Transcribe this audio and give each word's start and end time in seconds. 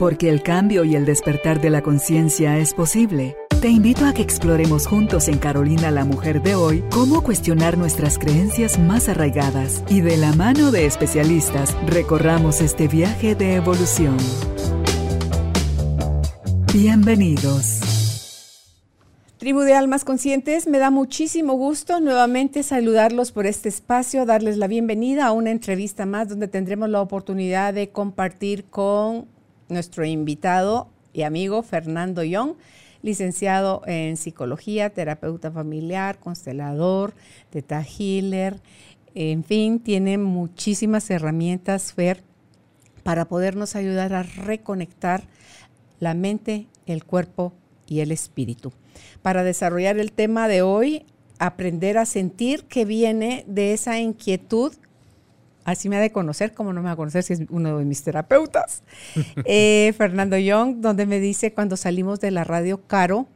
Porque 0.00 0.30
el 0.30 0.42
cambio 0.42 0.84
y 0.84 0.96
el 0.96 1.04
despertar 1.04 1.60
de 1.60 1.68
la 1.68 1.82
conciencia 1.82 2.56
es 2.56 2.72
posible. 2.72 3.36
Te 3.60 3.68
invito 3.68 4.06
a 4.06 4.14
que 4.14 4.22
exploremos 4.22 4.86
juntos 4.86 5.28
en 5.28 5.36
Carolina 5.36 5.90
la 5.90 6.06
Mujer 6.06 6.40
de 6.40 6.54
hoy 6.54 6.82
cómo 6.90 7.22
cuestionar 7.22 7.76
nuestras 7.76 8.18
creencias 8.18 8.78
más 8.78 9.10
arraigadas 9.10 9.84
y 9.90 10.00
de 10.00 10.16
la 10.16 10.32
mano 10.32 10.70
de 10.70 10.86
especialistas 10.86 11.76
recorramos 11.86 12.62
este 12.62 12.88
viaje 12.88 13.34
de 13.34 13.56
evolución. 13.56 14.16
Bienvenidos. 16.72 17.80
Tribu 19.36 19.60
de 19.60 19.74
Almas 19.74 20.06
Conscientes, 20.06 20.66
me 20.66 20.78
da 20.78 20.90
muchísimo 20.90 21.52
gusto 21.52 22.00
nuevamente 22.00 22.62
saludarlos 22.62 23.32
por 23.32 23.44
este 23.44 23.68
espacio, 23.68 24.24
darles 24.24 24.56
la 24.56 24.66
bienvenida 24.66 25.26
a 25.26 25.32
una 25.32 25.50
entrevista 25.50 26.06
más 26.06 26.30
donde 26.30 26.48
tendremos 26.48 26.88
la 26.88 27.02
oportunidad 27.02 27.74
de 27.74 27.90
compartir 27.90 28.64
con 28.64 29.26
nuestro 29.70 30.04
invitado 30.04 30.88
y 31.12 31.22
amigo 31.22 31.62
Fernando 31.62 32.22
Young, 32.22 32.54
licenciado 33.02 33.82
en 33.86 34.16
psicología, 34.16 34.90
terapeuta 34.90 35.50
familiar, 35.50 36.18
constelador, 36.18 37.14
teta 37.50 37.82
healer, 37.82 38.60
en 39.14 39.42
fin, 39.42 39.80
tiene 39.80 40.18
muchísimas 40.18 41.10
herramientas, 41.10 41.92
Fer, 41.92 42.22
para 43.02 43.26
podernos 43.26 43.74
ayudar 43.74 44.12
a 44.14 44.22
reconectar 44.22 45.24
la 45.98 46.14
mente, 46.14 46.66
el 46.86 47.04
cuerpo 47.04 47.52
y 47.86 48.00
el 48.00 48.12
espíritu. 48.12 48.72
Para 49.22 49.42
desarrollar 49.42 49.98
el 49.98 50.12
tema 50.12 50.46
de 50.46 50.62
hoy, 50.62 51.06
aprender 51.38 51.98
a 51.98 52.06
sentir 52.06 52.64
que 52.64 52.84
viene 52.84 53.44
de 53.48 53.72
esa 53.72 53.98
inquietud 53.98 54.74
así 55.64 55.88
me 55.88 55.96
ha 55.96 56.00
de 56.00 56.12
conocer, 56.12 56.54
como 56.54 56.72
no 56.72 56.80
me 56.80 56.86
va 56.86 56.92
a 56.92 56.96
conocer 56.96 57.22
si 57.22 57.34
es 57.34 57.42
uno 57.50 57.78
de 57.78 57.84
mis 57.84 58.02
terapeutas, 58.02 58.82
eh, 59.44 59.92
Fernando 59.96 60.36
Young, 60.38 60.76
donde 60.76 61.06
me 61.06 61.20
dice 61.20 61.52
cuando 61.52 61.76
salimos 61.76 62.20
de 62.20 62.30
la 62.30 62.44
radio 62.44 62.86
Caro, 62.86 63.28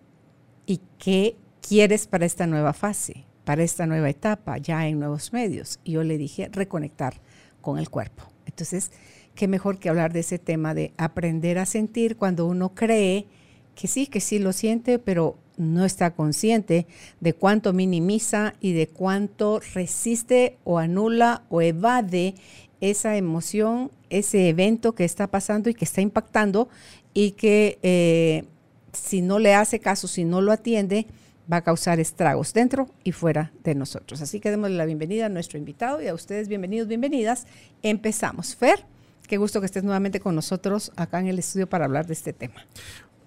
¿y 0.67 0.81
qué 0.99 1.37
quieres 1.61 2.07
para 2.07 2.27
esta 2.27 2.47
nueva 2.47 2.73
fase, 2.73 3.25
para 3.45 3.63
esta 3.63 3.87
nueva 3.87 4.11
etapa, 4.11 4.59
ya 4.59 4.87
en 4.87 4.99
nuevos 4.99 5.33
medios? 5.33 5.81
Y 5.85 5.93
yo 5.93 6.03
le 6.03 6.19
dije, 6.19 6.49
reconectar 6.53 7.21
con 7.61 7.79
el 7.79 7.91
cuerpo. 7.91 8.25
Entonces, 8.47 8.93
qué 9.35 9.49
mejor 9.49 9.79
que 9.79 9.89
hablar 9.89 10.13
de 10.13 10.21
ese 10.21 10.39
tema 10.39 10.75
de 10.75 10.93
aprender 10.97 11.59
a 11.59 11.67
sentir 11.67 12.17
cuando 12.17 12.47
uno 12.47 12.75
cree 12.75 13.27
que 13.75 13.89
sí, 13.89 14.07
que 14.07 14.21
sí 14.21 14.39
lo 14.39 14.53
siente, 14.53 14.99
pero 14.99 15.39
no 15.57 15.85
está 15.85 16.13
consciente 16.13 16.87
de 17.21 17.33
cuánto 17.33 17.73
minimiza 17.73 18.55
y 18.61 18.73
de 18.73 18.87
cuánto 18.87 19.61
resiste 19.75 20.59
o 20.65 20.79
anula 20.79 21.43
o 21.49 21.63
evade 21.63 22.35
esa 22.81 23.17
emoción, 23.17 23.91
ese 24.11 24.49
evento 24.49 24.95
que 24.95 25.05
está 25.05 25.27
pasando 25.29 25.71
y 25.71 25.75
que 25.75 25.85
está 25.85 26.01
impactando 26.01 26.69
y 27.15 27.33
que 27.33 27.79
eh, 27.83 28.45
si 28.93 29.23
no 29.23 29.39
le 29.39 29.55
hace 29.55 29.81
caso, 29.81 30.09
si 30.09 30.25
no 30.25 30.41
lo 30.41 30.53
atiende, 30.53 31.07
va 31.51 31.59
a 31.59 31.63
causar 31.63 32.01
estragos 32.01 32.53
dentro 32.53 32.89
y 33.03 33.13
fuera 33.13 33.53
de 33.63 33.75
nosotros. 33.75 34.21
Así 34.23 34.41
que 34.41 34.51
démosle 34.51 34.77
la 34.77 34.87
bienvenida 34.87 35.27
a 35.27 35.29
nuestro 35.29 35.59
invitado 35.59 36.03
y 36.03 36.09
a 36.09 36.15
ustedes 36.15 36.49
bienvenidos, 36.49 36.89
bienvenidas. 36.89 37.47
Empezamos. 37.83 38.57
Fer, 38.57 38.85
qué 39.29 39.37
gusto 39.37 39.61
que 39.61 39.67
estés 39.67 39.85
nuevamente 39.85 40.21
con 40.21 40.35
nosotros 40.35 40.93
acá 40.97 41.21
en 41.21 41.29
el 41.29 41.39
estudio 41.39 41.69
para 41.69 41.85
hablar 41.85 42.07
de 42.07 42.15
este 42.15 42.33
tema. 42.33 42.67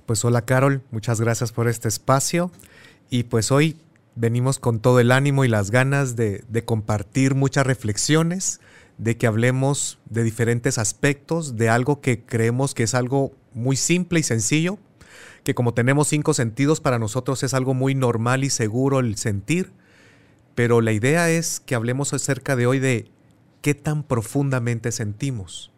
Pues 0.07 0.23
hola 0.23 0.45
Carol, 0.45 0.83
muchas 0.89 1.19
gracias 1.19 1.51
por 1.51 1.67
este 1.67 1.89
espacio. 1.89 2.49
Y 3.09 3.23
pues 3.23 3.51
hoy 3.51 3.75
venimos 4.15 4.57
con 4.57 4.79
todo 4.79 5.01
el 5.01 5.11
ánimo 5.11 5.43
y 5.43 5.49
las 5.49 5.69
ganas 5.69 6.15
de, 6.15 6.45
compartir 6.63 7.35
muchas 7.35 7.67
reflexiones, 7.67 8.61
de 8.97 9.17
que 9.17 9.27
hablemos 9.27 9.99
de 10.09 10.23
diferentes 10.23 10.77
aspectos, 10.77 11.57
de 11.57 11.67
algo 11.67 11.99
que 11.99 12.23
creemos 12.23 12.73
que 12.73 12.83
es 12.83 12.93
algo 12.93 13.33
muy 13.53 13.75
simple 13.75 14.21
y 14.21 14.23
sencillo, 14.23 14.79
que 15.43 15.53
como 15.53 15.73
tenemos 15.73 16.07
cinco 16.07 16.33
sentidos 16.33 16.79
para 16.79 16.99
nosotros 16.99 17.43
es 17.43 17.53
algo 17.53 17.73
muy 17.73 17.93
normal 17.93 18.45
y 18.45 18.49
seguro 18.49 19.01
el 19.01 19.17
sentir, 19.17 19.73
pero 20.55 20.79
la 20.79 20.93
idea 20.93 21.29
es 21.29 21.59
que 21.59 21.75
hablemos 21.75 22.13
acerca 22.13 22.55
de 22.55 22.65
hoy 22.65 22.79
de 22.79 23.11
qué 23.61 23.75
tan 23.75 24.03
profundamente 24.03 24.93
sentimos, 24.93 25.69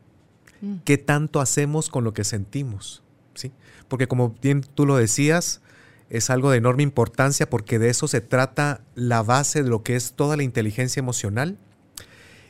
mm. 0.62 0.76
qué 0.86 1.00
tanto 1.00 1.42
hacemos 1.42 1.90
con 1.90 2.04
lo 2.04 2.14
que 2.14 2.24
sentimos, 2.24 3.02
¿sí? 3.40 3.52
porque 3.88 4.08
como 4.08 4.36
bien 4.42 4.62
tú 4.62 4.86
lo 4.86 4.96
decías, 4.96 5.62
es 6.10 6.30
algo 6.30 6.52
de 6.52 6.58
enorme 6.58 6.84
importancia 6.84 7.50
porque 7.50 7.80
de 7.80 7.90
eso 7.90 8.08
se 8.08 8.22
trata 8.22 8.82
la 8.96 9.22
base 9.22 9.64
de 9.64 9.70
lo 9.70 9.84
que 9.84 9.96
es 9.96 10.14
toda 10.14 10.38
la 10.38 10.44
inteligencia 10.44 11.00
emocional. 11.00 11.58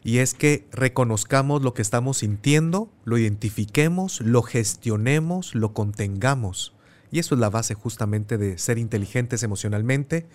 Y 0.01 0.19
es 0.19 0.33
que 0.33 0.65
reconozcamos 0.71 1.61
lo 1.61 1.73
que 1.73 1.81
estamos 1.81 2.19
sintiendo, 2.19 2.89
lo 3.03 3.17
identifiquemos, 3.17 4.21
lo 4.21 4.43
gestionemos, 4.43 5.55
lo 5.55 5.73
contengamos. 5.73 6.73
Y 7.11 7.19
eso 7.19 7.35
es 7.35 7.41
la 7.41 7.49
base 7.49 7.73
justamente 7.73 8.37
de 8.37 8.57
ser 8.57 8.77
inteligentes 8.77 9.43
emocionalmente. 9.43 10.25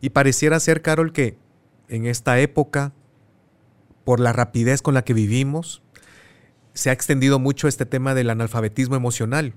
Y 0.00 0.10
pareciera 0.10 0.60
ser, 0.60 0.82
Carol, 0.82 1.12
que 1.12 1.36
en 1.88 2.06
esta 2.06 2.38
época, 2.38 2.92
por 4.04 4.20
la 4.20 4.32
rapidez 4.32 4.82
con 4.82 4.94
la 4.94 5.02
que 5.02 5.14
vivimos, 5.14 5.82
se 6.74 6.90
ha 6.90 6.92
extendido 6.92 7.40
mucho 7.40 7.66
este 7.66 7.86
tema 7.86 8.14
del 8.14 8.30
analfabetismo 8.30 8.94
emocional 8.94 9.54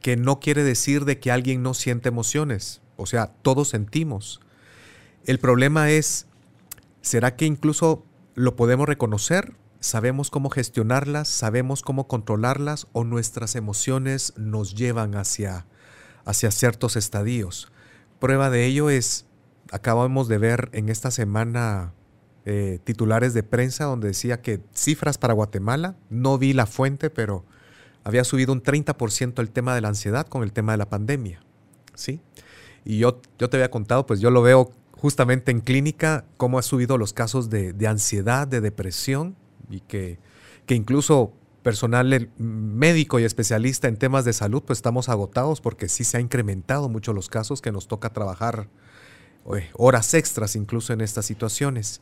que 0.00 0.16
no 0.16 0.40
quiere 0.40 0.62
decir 0.62 1.04
de 1.04 1.18
que 1.18 1.30
alguien 1.30 1.62
no 1.62 1.74
siente 1.74 2.08
emociones. 2.08 2.80
O 2.96 3.06
sea, 3.06 3.32
todos 3.42 3.68
sentimos. 3.68 4.40
El 5.24 5.38
problema 5.38 5.90
es, 5.90 6.26
¿será 7.00 7.36
que 7.36 7.46
incluso 7.46 8.04
lo 8.34 8.56
podemos 8.56 8.88
reconocer? 8.88 9.54
¿Sabemos 9.80 10.30
cómo 10.30 10.50
gestionarlas? 10.50 11.28
¿Sabemos 11.28 11.82
cómo 11.82 12.08
controlarlas? 12.08 12.86
¿O 12.92 13.04
nuestras 13.04 13.54
emociones 13.54 14.32
nos 14.36 14.74
llevan 14.74 15.14
hacia, 15.14 15.66
hacia 16.24 16.50
ciertos 16.50 16.96
estadios? 16.96 17.70
Prueba 18.18 18.50
de 18.50 18.66
ello 18.66 18.90
es, 18.90 19.26
acabamos 19.70 20.28
de 20.28 20.38
ver 20.38 20.70
en 20.72 20.88
esta 20.88 21.10
semana 21.10 21.92
eh, 22.44 22.80
titulares 22.82 23.34
de 23.34 23.42
prensa 23.42 23.84
donde 23.84 24.08
decía 24.08 24.40
que 24.40 24.60
cifras 24.72 25.18
para 25.18 25.34
Guatemala, 25.34 25.96
no 26.08 26.38
vi 26.38 26.54
la 26.54 26.66
fuente, 26.66 27.10
pero 27.10 27.44
había 28.04 28.24
subido 28.24 28.52
un 28.52 28.62
30% 28.62 29.40
el 29.40 29.50
tema 29.50 29.74
de 29.74 29.80
la 29.80 29.88
ansiedad 29.88 30.26
con 30.26 30.42
el 30.42 30.52
tema 30.52 30.72
de 30.72 30.78
la 30.78 30.88
pandemia. 30.88 31.40
¿sí? 31.94 32.20
Y 32.84 32.98
yo, 32.98 33.20
yo 33.38 33.50
te 33.50 33.56
había 33.56 33.70
contado, 33.70 34.06
pues 34.06 34.20
yo 34.20 34.30
lo 34.30 34.42
veo 34.42 34.72
justamente 34.92 35.50
en 35.50 35.60
clínica, 35.60 36.24
cómo 36.36 36.58
ha 36.58 36.62
subido 36.62 36.98
los 36.98 37.12
casos 37.12 37.50
de, 37.50 37.74
ansiedad, 37.86 38.48
de 38.48 38.60
depresión, 38.60 39.36
y 39.70 39.80
que, 39.80 40.18
que 40.66 40.74
incluso 40.74 41.32
personal 41.62 42.30
médico 42.38 43.20
y 43.20 43.24
especialista 43.24 43.88
en 43.88 43.96
temas 43.96 44.24
de 44.24 44.32
salud, 44.32 44.62
pues 44.66 44.78
estamos 44.78 45.08
agotados 45.08 45.60
porque 45.60 45.88
sí 45.88 46.04
se 46.04 46.16
ha 46.16 46.20
incrementado 46.20 46.88
mucho 46.88 47.12
los 47.12 47.28
casos 47.28 47.60
que 47.60 47.72
nos 47.72 47.88
toca 47.88 48.10
trabajar 48.10 48.68
horas 49.74 50.14
extras 50.14 50.56
incluso 50.56 50.92
en 50.92 51.00
estas 51.00 51.26
situaciones. 51.26 52.00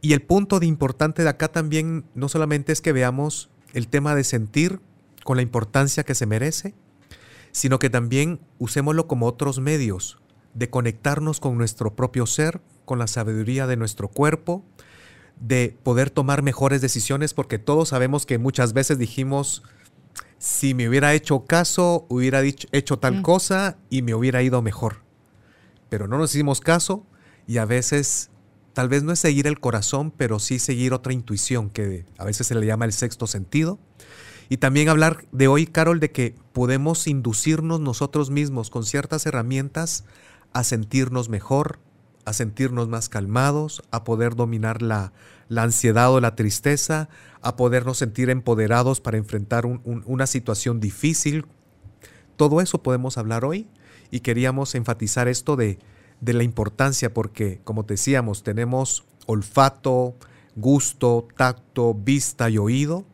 Y 0.00 0.12
el 0.12 0.22
punto 0.22 0.60
de 0.60 0.66
importante 0.66 1.22
de 1.22 1.28
acá 1.28 1.48
también 1.48 2.04
no 2.14 2.28
solamente 2.28 2.72
es 2.72 2.80
que 2.80 2.92
veamos 2.92 3.50
el 3.74 3.88
tema 3.88 4.14
de 4.14 4.24
sentir 4.24 4.80
con 5.24 5.36
la 5.36 5.42
importancia 5.42 6.04
que 6.04 6.14
se 6.14 6.26
merece, 6.26 6.74
sino 7.52 7.78
que 7.78 7.90
también 7.90 8.40
usémoslo 8.58 9.06
como 9.06 9.26
otros 9.26 9.60
medios 9.60 10.18
de 10.54 10.70
conectarnos 10.70 11.40
con 11.40 11.56
nuestro 11.58 11.94
propio 11.94 12.26
ser, 12.26 12.60
con 12.84 12.98
la 12.98 13.06
sabiduría 13.06 13.66
de 13.66 13.76
nuestro 13.76 14.08
cuerpo, 14.08 14.64
de 15.40 15.76
poder 15.82 16.10
tomar 16.10 16.42
mejores 16.42 16.80
decisiones, 16.80 17.34
porque 17.34 17.58
todos 17.58 17.90
sabemos 17.90 18.26
que 18.26 18.38
muchas 18.38 18.72
veces 18.72 18.98
dijimos, 18.98 19.62
si 20.38 20.74
me 20.74 20.88
hubiera 20.88 21.14
hecho 21.14 21.44
caso, 21.44 22.06
hubiera 22.08 22.42
hecho 22.42 22.98
tal 22.98 23.18
mm. 23.18 23.22
cosa 23.22 23.78
y 23.88 24.02
me 24.02 24.14
hubiera 24.14 24.42
ido 24.42 24.62
mejor. 24.62 25.02
Pero 25.88 26.08
no 26.08 26.18
nos 26.18 26.34
hicimos 26.34 26.60
caso 26.60 27.06
y 27.46 27.58
a 27.58 27.64
veces 27.64 28.30
tal 28.72 28.88
vez 28.88 29.02
no 29.02 29.12
es 29.12 29.18
seguir 29.18 29.46
el 29.46 29.60
corazón, 29.60 30.10
pero 30.10 30.38
sí 30.38 30.58
seguir 30.58 30.92
otra 30.92 31.12
intuición 31.12 31.70
que 31.70 32.04
a 32.18 32.24
veces 32.24 32.46
se 32.46 32.54
le 32.54 32.66
llama 32.66 32.84
el 32.84 32.92
sexto 32.92 33.26
sentido. 33.26 33.78
Y 34.48 34.56
también 34.56 34.88
hablar 34.88 35.24
de 35.32 35.48
hoy, 35.48 35.66
Carol, 35.66 36.00
de 36.00 36.10
que 36.10 36.34
podemos 36.52 37.06
inducirnos 37.06 37.80
nosotros 37.80 38.30
mismos 38.30 38.70
con 38.70 38.84
ciertas 38.84 39.24
herramientas 39.26 40.04
a 40.52 40.64
sentirnos 40.64 41.28
mejor, 41.28 41.78
a 42.24 42.32
sentirnos 42.32 42.88
más 42.88 43.08
calmados, 43.08 43.82
a 43.92 44.02
poder 44.02 44.34
dominar 44.34 44.82
la, 44.82 45.12
la 45.48 45.62
ansiedad 45.62 46.12
o 46.12 46.20
la 46.20 46.34
tristeza, 46.34 47.08
a 47.42 47.56
podernos 47.56 47.98
sentir 47.98 48.30
empoderados 48.30 49.00
para 49.00 49.18
enfrentar 49.18 49.66
una 49.66 50.26
situación 50.26 50.80
difícil. 50.80 51.46
Todo 52.36 52.60
eso 52.60 52.82
podemos 52.82 53.18
hablar 53.18 53.44
hoy 53.44 53.68
y 54.10 54.20
queríamos 54.20 54.74
enfatizar 54.74 55.28
esto 55.28 55.56
de, 55.56 55.78
de 56.20 56.32
la 56.32 56.42
importancia 56.42 57.12
porque, 57.12 57.60
como 57.64 57.82
decíamos, 57.82 58.42
tenemos 58.42 59.04
olfato, 59.26 60.16
gusto, 60.56 61.26
tacto, 61.36 61.94
vista 61.94 62.50
y 62.50 62.58
oído. 62.58 63.04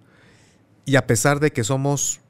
Y 0.85 0.97
a 0.97 1.07
pesar 1.07 1.41
de 1.41 1.53
que 1.53 1.65
somos, 1.65 2.21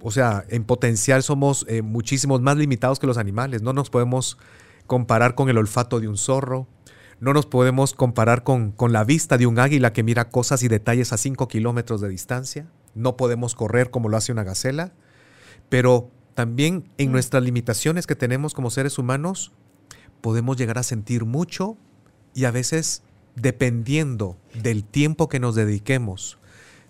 o 0.00 0.10
sea, 0.10 0.44
en 0.48 0.64
potencial 0.64 1.22
somos 1.22 1.64
eh, 1.68 1.82
muchísimos 1.82 2.40
más 2.40 2.56
limitados 2.56 2.98
que 2.98 3.06
los 3.06 3.18
animales, 3.18 3.62
no 3.62 3.72
nos 3.72 3.90
podemos 3.90 4.38
comparar 4.86 5.34
con 5.34 5.48
el 5.48 5.58
olfato 5.58 6.00
de 6.00 6.08
un 6.08 6.16
zorro, 6.16 6.66
no 7.20 7.32
nos 7.32 7.46
podemos 7.46 7.94
comparar 7.94 8.44
con, 8.44 8.72
con 8.72 8.92
la 8.92 9.04
vista 9.04 9.38
de 9.38 9.46
un 9.46 9.58
águila 9.58 9.92
que 9.92 10.02
mira 10.02 10.30
cosas 10.30 10.62
y 10.62 10.68
detalles 10.68 11.12
a 11.12 11.16
5 11.16 11.48
kilómetros 11.48 12.00
de 12.00 12.08
distancia, 12.08 12.66
no 12.94 13.16
podemos 13.16 13.54
correr 13.54 13.90
como 13.90 14.08
lo 14.08 14.16
hace 14.16 14.32
una 14.32 14.44
gacela, 14.44 14.92
pero 15.68 16.10
también 16.34 16.88
en 16.98 17.08
mm. 17.08 17.12
nuestras 17.12 17.42
limitaciones 17.42 18.06
que 18.06 18.14
tenemos 18.14 18.54
como 18.54 18.70
seres 18.70 18.98
humanos, 18.98 19.52
podemos 20.20 20.56
llegar 20.56 20.78
a 20.78 20.82
sentir 20.82 21.24
mucho 21.24 21.76
y 22.34 22.44
a 22.44 22.50
veces 22.50 23.02
dependiendo 23.34 24.36
del 24.62 24.84
tiempo 24.84 25.28
que 25.28 25.40
nos 25.40 25.54
dediquemos, 25.54 26.38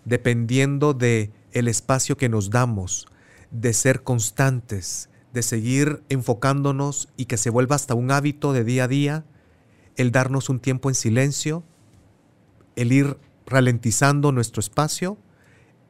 dependiendo 0.04 0.94
de 0.94 1.30
el 1.52 1.68
espacio 1.68 2.16
que 2.16 2.28
nos 2.28 2.50
damos, 2.50 3.08
de 3.50 3.72
ser 3.72 4.02
constantes, 4.02 5.08
de 5.32 5.42
seguir 5.42 6.02
enfocándonos 6.08 7.08
y 7.16 7.26
que 7.26 7.36
se 7.36 7.50
vuelva 7.50 7.76
hasta 7.76 7.94
un 7.94 8.10
hábito 8.10 8.52
de 8.52 8.64
día 8.64 8.84
a 8.84 8.88
día, 8.88 9.24
el 9.96 10.12
darnos 10.12 10.48
un 10.48 10.60
tiempo 10.60 10.88
en 10.88 10.94
silencio, 10.94 11.64
el 12.76 12.92
ir 12.92 13.18
ralentizando 13.46 14.32
nuestro 14.32 14.60
espacio, 14.60 15.18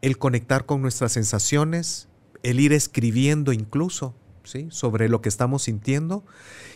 el 0.00 0.18
conectar 0.18 0.66
con 0.66 0.80
nuestras 0.80 1.12
sensaciones, 1.12 2.08
el 2.42 2.60
ir 2.60 2.72
escribiendo 2.72 3.52
incluso 3.52 4.14
¿sí? 4.44 4.68
sobre 4.70 5.08
lo 5.08 5.20
que 5.20 5.28
estamos 5.28 5.64
sintiendo. 5.64 6.24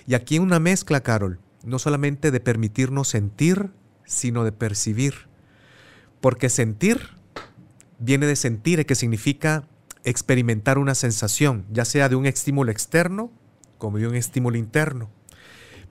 Y 0.07 0.15
aquí 0.15 0.39
una 0.39 0.59
mezcla, 0.59 1.03
Carol, 1.03 1.41
no 1.65 1.79
solamente 1.79 2.31
de 2.31 2.41
permitirnos 2.41 3.09
sentir, 3.09 3.71
sino 4.05 4.45
de 4.45 4.53
percibir. 4.53 5.15
Porque 6.21 6.49
sentir 6.49 7.01
viene 7.99 8.27
de 8.27 8.37
sentir, 8.37 8.85
que 8.85 8.95
significa 8.95 9.69
experimentar 10.05 10.79
una 10.79 10.95
sensación, 10.95 11.65
ya 11.71 11.85
sea 11.85 12.09
de 12.09 12.17
un 12.17 12.27
estímulo 12.27 12.73
externo 12.73 13.31
como 13.79 13.99
de 13.99 14.07
un 14.07 14.15
estímulo 14.15 14.57
interno. 14.57 15.11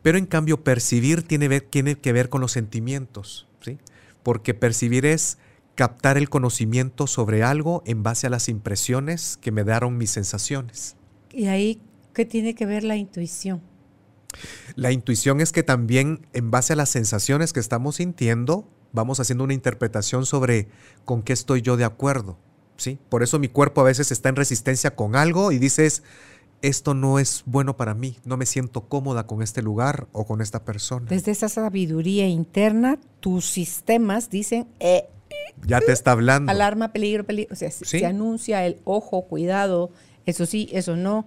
Pero 0.02 0.18
en 0.18 0.26
cambio, 0.26 0.64
percibir 0.64 1.24
tiene, 1.24 1.50
que 1.60 2.14
ver 2.14 2.30
con 2.30 2.42
los 2.42 2.52
sentimientos, 2.52 3.48
¿sí? 3.62 3.78
porque 4.24 4.54
percibir 4.54 5.06
es 5.06 5.38
captar 5.76 6.18
el 6.18 6.30
conocimiento 6.30 7.08
sobre 7.08 7.44
algo 7.44 7.84
en 7.86 8.04
base 8.04 8.28
a 8.28 8.30
las 8.30 8.50
impresiones 8.50 9.38
que 9.38 9.52
me 9.52 9.64
daron 9.64 9.98
mis 9.98 10.12
sensaciones. 10.12 10.96
¿Y 11.32 11.48
ahí 11.48 11.82
qué 12.14 12.26
tiene 12.26 12.56
que 12.56 12.66
ver 12.66 12.84
la 12.84 12.96
intuición? 12.96 13.62
La 14.76 14.92
intuición 14.92 15.42
es 15.42 15.52
que 15.52 15.64
también 15.64 16.26
en 16.34 16.52
base 16.52 16.74
a 16.74 16.76
las 16.76 16.90
sensaciones 16.90 17.54
que 17.54 17.60
estamos 17.60 17.98
sintiendo, 17.98 18.68
vamos 18.92 19.20
haciendo 19.20 19.44
una 19.44 19.54
interpretación 19.54 20.26
sobre 20.26 20.68
con 21.06 21.22
qué 21.22 21.34
estoy 21.34 21.62
yo 21.62 21.78
de 21.78 21.86
acuerdo. 21.86 22.38
¿sí? 22.78 23.00
Por 23.10 23.24
eso 23.24 23.40
mi 23.40 23.48
cuerpo 23.48 23.82
a 23.82 23.86
veces 23.86 24.12
está 24.12 24.30
en 24.30 24.36
resistencia 24.36 24.96
con 24.96 25.16
algo 25.16 25.52
y 25.52 25.60
dices, 25.60 26.04
esto 26.62 26.94
no 26.94 27.20
es 27.20 27.44
bueno 27.46 27.78
para 27.78 27.94
mí, 27.94 28.18
no 28.26 28.38
me 28.38 28.46
siento 28.46 28.88
cómoda 28.88 29.28
con 29.28 29.42
este 29.42 29.62
lugar 29.62 30.08
o 30.12 30.26
con 30.26 30.42
esta 30.42 30.64
persona. 30.64 31.08
Desde 31.10 31.32
esa 31.32 31.50
sabiduría 31.50 32.28
interna, 32.28 33.00
tus 33.20 33.46
sistemas 33.46 34.30
dicen, 34.30 34.68
eh, 34.80 35.06
ya 35.66 35.80
te 35.80 35.92
está 35.92 36.12
hablando. 36.12 36.52
Alarma, 36.52 36.92
peligro, 36.92 37.24
peligro. 37.26 37.54
O 37.54 37.56
sea, 37.56 37.72
se 37.72 38.06
anuncia 38.06 38.66
el 38.66 38.80
ojo, 38.84 39.24
cuidado, 39.24 39.92
eso 40.26 40.46
sí, 40.46 40.70
eso 40.72 40.96
no 40.96 41.26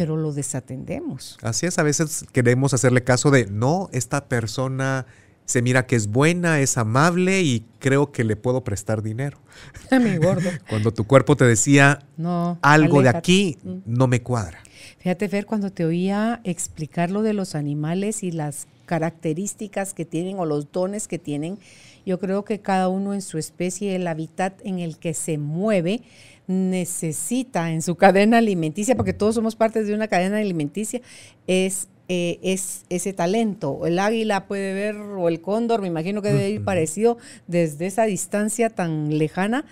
pero 0.00 0.16
lo 0.16 0.32
desatendemos. 0.32 1.36
Así 1.42 1.66
es, 1.66 1.78
a 1.78 1.82
veces 1.82 2.24
queremos 2.32 2.72
hacerle 2.72 3.04
caso 3.04 3.30
de, 3.30 3.44
no, 3.44 3.90
esta 3.92 4.30
persona 4.30 5.04
se 5.44 5.60
mira 5.60 5.84
que 5.84 5.94
es 5.94 6.06
buena, 6.06 6.60
es 6.60 6.78
amable 6.78 7.42
y 7.42 7.66
creo 7.80 8.10
que 8.10 8.24
le 8.24 8.34
puedo 8.34 8.64
prestar 8.64 9.02
dinero. 9.02 9.36
A 9.90 9.98
mi 9.98 10.16
gordo. 10.16 10.48
cuando 10.70 10.90
tu 10.94 11.06
cuerpo 11.06 11.36
te 11.36 11.44
decía, 11.44 11.98
no, 12.16 12.58
algo 12.62 13.02
de 13.02 13.10
aquí 13.10 13.58
mm. 13.62 13.80
no 13.84 14.06
me 14.06 14.22
cuadra. 14.22 14.62
Fíjate, 15.00 15.28
Fer, 15.28 15.44
cuando 15.44 15.70
te 15.70 15.84
oía 15.84 16.40
explicar 16.44 17.10
lo 17.10 17.20
de 17.20 17.34
los 17.34 17.54
animales 17.54 18.22
y 18.22 18.30
las 18.30 18.68
características 18.86 19.92
que 19.92 20.06
tienen 20.06 20.38
o 20.38 20.46
los 20.46 20.72
dones 20.72 21.08
que 21.08 21.18
tienen, 21.18 21.58
yo 22.06 22.18
creo 22.18 22.42
que 22.46 22.60
cada 22.60 22.88
uno 22.88 23.12
en 23.12 23.20
su 23.20 23.36
especie, 23.36 23.96
el 23.96 24.06
hábitat 24.06 24.54
en 24.64 24.78
el 24.78 24.96
que 24.96 25.12
se 25.12 25.36
mueve, 25.36 26.00
necesita 26.46 27.70
en 27.70 27.82
su 27.82 27.94
cadena 27.96 28.38
alimenticia, 28.38 28.96
porque 28.96 29.12
todos 29.12 29.34
somos 29.34 29.56
parte 29.56 29.84
de 29.84 29.94
una 29.94 30.08
cadena 30.08 30.38
alimenticia, 30.38 31.00
es, 31.46 31.88
eh, 32.08 32.38
es 32.42 32.84
ese 32.88 33.12
talento. 33.12 33.86
El 33.86 33.98
águila 33.98 34.46
puede 34.46 34.74
ver, 34.74 34.96
o 34.96 35.28
el 35.28 35.40
cóndor, 35.40 35.80
me 35.80 35.88
imagino 35.88 36.22
que 36.22 36.28
debe 36.28 36.50
ir 36.50 36.64
parecido 36.64 37.18
desde 37.46 37.86
esa 37.86 38.04
distancia 38.04 38.70
tan 38.70 39.18
lejana 39.18 39.64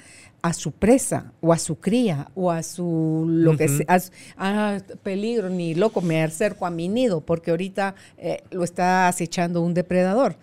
a 0.42 0.52
su 0.52 0.72
presa 0.72 1.32
o 1.40 1.52
a 1.52 1.58
su 1.58 1.80
cría 1.80 2.30
o 2.34 2.50
a 2.50 2.62
su 2.62 3.24
lo 3.28 3.56
que 3.56 3.68
sea, 3.68 4.00
a, 4.36 4.78
peligro 5.02 5.50
ni 5.50 5.74
loco 5.74 6.00
me 6.00 6.22
acerco 6.22 6.64
a 6.64 6.70
mi 6.70 6.88
nido 6.88 7.20
porque 7.20 7.50
ahorita 7.50 7.96
eh, 8.18 8.42
lo 8.50 8.62
está 8.62 9.08
acechando 9.08 9.62
un 9.62 9.74
depredador. 9.74 10.36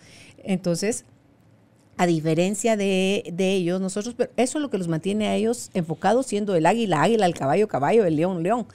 Entonces, 0.44 1.06
a 1.98 2.06
diferencia 2.06 2.76
de, 2.76 3.24
ellos, 3.38 3.80
nosotros, 3.80 4.16
pero 4.18 4.32
eso 4.38 4.58
es 4.58 4.62
lo 4.62 4.70
que 4.70 4.78
los 4.78 4.88
mantiene 4.88 5.28
a 5.28 5.36
ellos 5.36 5.70
enfocados 5.74 6.26
siendo 6.26 6.56
el 6.56 6.66
águila, 6.66 7.04
águila, 7.04 7.26
el 7.26 7.34
caballo, 7.34 7.68
caballo, 7.68 8.06
el 8.06 8.16
león, 8.16 8.44
león. 8.44 8.68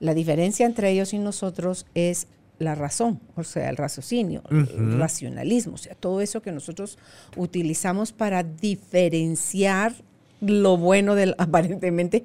La 0.00 0.14
diferencia 0.14 0.66
entre 0.66 0.90
ellos 0.90 1.12
y 1.12 1.18
nosotros 1.18 1.86
es 1.94 2.26
la 2.58 2.74
razón, 2.74 3.20
o 3.36 3.44
sea, 3.44 3.68
el 3.70 3.76
raciocinio, 3.76 4.42
el 4.50 4.98
racionalismo, 4.98 5.74
o 5.74 5.78
sea, 5.78 5.94
todo 5.94 6.20
eso 6.20 6.42
que 6.42 6.52
nosotros 6.52 6.96
utilizamos 7.36 8.12
para 8.12 8.44
diferenciar 8.44 9.94
lo 10.40 10.76
bueno 10.76 11.14
del, 11.14 11.34
aparentemente, 11.38 12.24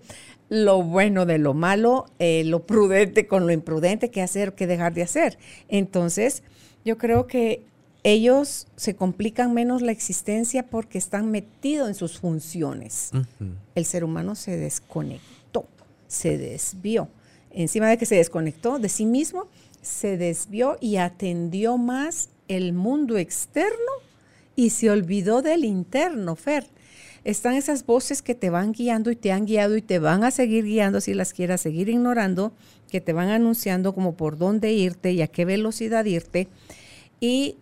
lo 0.49 0.81
bueno 0.81 1.25
de 1.25 1.39
lo 1.39 1.53
malo, 1.53 2.05
eh, 2.19 2.43
lo 2.45 2.65
prudente 2.65 3.27
con 3.27 3.47
lo 3.47 3.51
imprudente, 3.51 4.11
qué 4.11 4.21
hacer, 4.21 4.53
qué 4.53 4.67
dejar 4.67 4.93
de 4.93 5.03
hacer. 5.03 5.37
Entonces, 5.67 6.43
yo 6.85 6.97
creo 6.97 7.27
que 7.27 7.63
ellos 8.07 8.67
se 8.77 8.95
complican 8.95 9.53
menos 9.53 9.81
la 9.81 9.91
existencia 9.91 10.63
porque 10.63 10.97
están 10.97 11.29
metidos 11.29 11.89
en 11.89 11.93
sus 11.93 12.19
funciones. 12.19 13.11
El 13.75 13.83
ser 13.83 14.05
humano 14.05 14.35
se 14.35 14.55
desconectó, 14.55 15.65
se 16.07 16.37
desvió. 16.37 17.09
Encima 17.51 17.89
de 17.89 17.97
que 17.97 18.05
se 18.05 18.15
desconectó 18.15 18.79
de 18.79 18.87
sí 18.87 19.05
mismo, 19.05 19.47
se 19.81 20.15
desvió 20.15 20.77
y 20.79 20.95
atendió 20.95 21.77
más 21.77 22.29
el 22.47 22.71
mundo 22.71 23.17
externo 23.17 23.91
y 24.55 24.69
se 24.69 24.89
olvidó 24.89 25.41
del 25.41 25.65
interno, 25.65 26.37
Fer. 26.37 26.65
Están 27.25 27.55
esas 27.55 27.85
voces 27.85 28.21
que 28.21 28.35
te 28.35 28.49
van 28.49 28.71
guiando 28.71 29.11
y 29.11 29.17
te 29.17 29.33
han 29.33 29.45
guiado 29.45 29.75
y 29.75 29.81
te 29.81 29.99
van 29.99 30.23
a 30.23 30.31
seguir 30.31 30.63
guiando 30.63 31.01
si 31.01 31.13
las 31.13 31.33
quieras 31.33 31.59
seguir 31.59 31.89
ignorando, 31.89 32.53
que 32.89 33.01
te 33.01 33.11
van 33.11 33.27
anunciando 33.27 33.93
como 33.93 34.15
por 34.15 34.37
dónde 34.37 34.71
irte 34.71 35.11
y 35.11 35.21
a 35.21 35.27
qué 35.27 35.43
velocidad 35.43 36.05
irte. 36.05 36.47
Y 37.19 37.57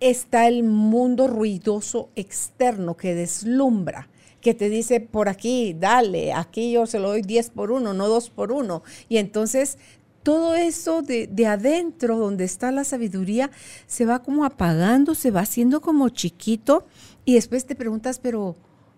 está 0.00 0.48
el 0.48 0.62
mundo 0.62 1.28
ruidoso 1.28 2.10
externo 2.16 2.96
que 2.96 3.14
deslumbra, 3.14 4.08
que 4.40 4.54
te 4.54 4.68
dice 4.68 5.00
por 5.00 5.28
aquí, 5.28 5.74
dale, 5.78 6.32
aquí 6.32 6.72
yo 6.72 6.86
se 6.86 6.98
lo 6.98 7.08
doy 7.08 7.22
10 7.22 7.50
por 7.50 7.72
uno, 7.72 7.94
no 7.94 8.08
2 8.08 8.30
por 8.30 8.52
uno. 8.52 8.82
Y 9.08 9.18
entonces 9.18 9.78
todo 10.22 10.54
eso 10.54 11.02
de, 11.02 11.46
adentro, 11.46 12.18
donde 12.18 12.44
está 12.44 12.70
la 12.70 12.84
sabiduría, 12.84 13.50
se 13.86 14.04
va 14.04 14.22
como 14.22 14.44
apagando, 14.44 15.14
se 15.14 15.30
va 15.30 15.40
haciendo 15.40 15.80
como 15.80 16.08
chiquito 16.10 16.86
y 17.24 17.34
después 17.34 17.64
te 17.64 17.74
preguntas, 17.74 18.18
pero 18.18 18.54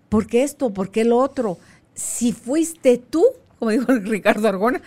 ¿por 0.09 0.27
qué 0.27 0.43
esto? 0.43 0.71
¿Por 0.73 0.91
qué 0.91 1.05
lo 1.05 1.19
otro? 1.19 1.59
Si 1.95 2.33
fuiste 2.33 2.99
tú, 2.99 3.25
como 3.59 3.71
dijo 3.71 3.93
Ricardo 3.93 4.49
Argona, 4.49 4.83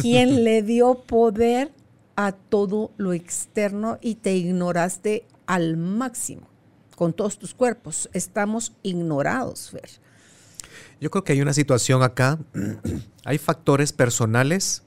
quien 0.00 0.44
le 0.44 0.62
dio 0.62 0.94
poder 0.94 1.72
a 2.16 2.32
todo 2.32 2.92
lo 2.96 3.12
externo 3.12 3.98
y 4.00 4.16
te 4.16 4.36
ignoraste 4.36 5.24
al 5.50 5.76
máximo 5.76 6.46
con 6.94 7.12
todos 7.12 7.36
tus 7.36 7.54
cuerpos. 7.54 8.08
Estamos 8.12 8.72
ignorados, 8.84 9.70
Fer. 9.70 9.90
Yo 11.00 11.10
creo 11.10 11.24
que 11.24 11.32
hay 11.32 11.42
una 11.42 11.52
situación 11.52 12.04
acá. 12.04 12.38
hay 13.24 13.36
factores 13.38 13.92
personales 13.92 14.84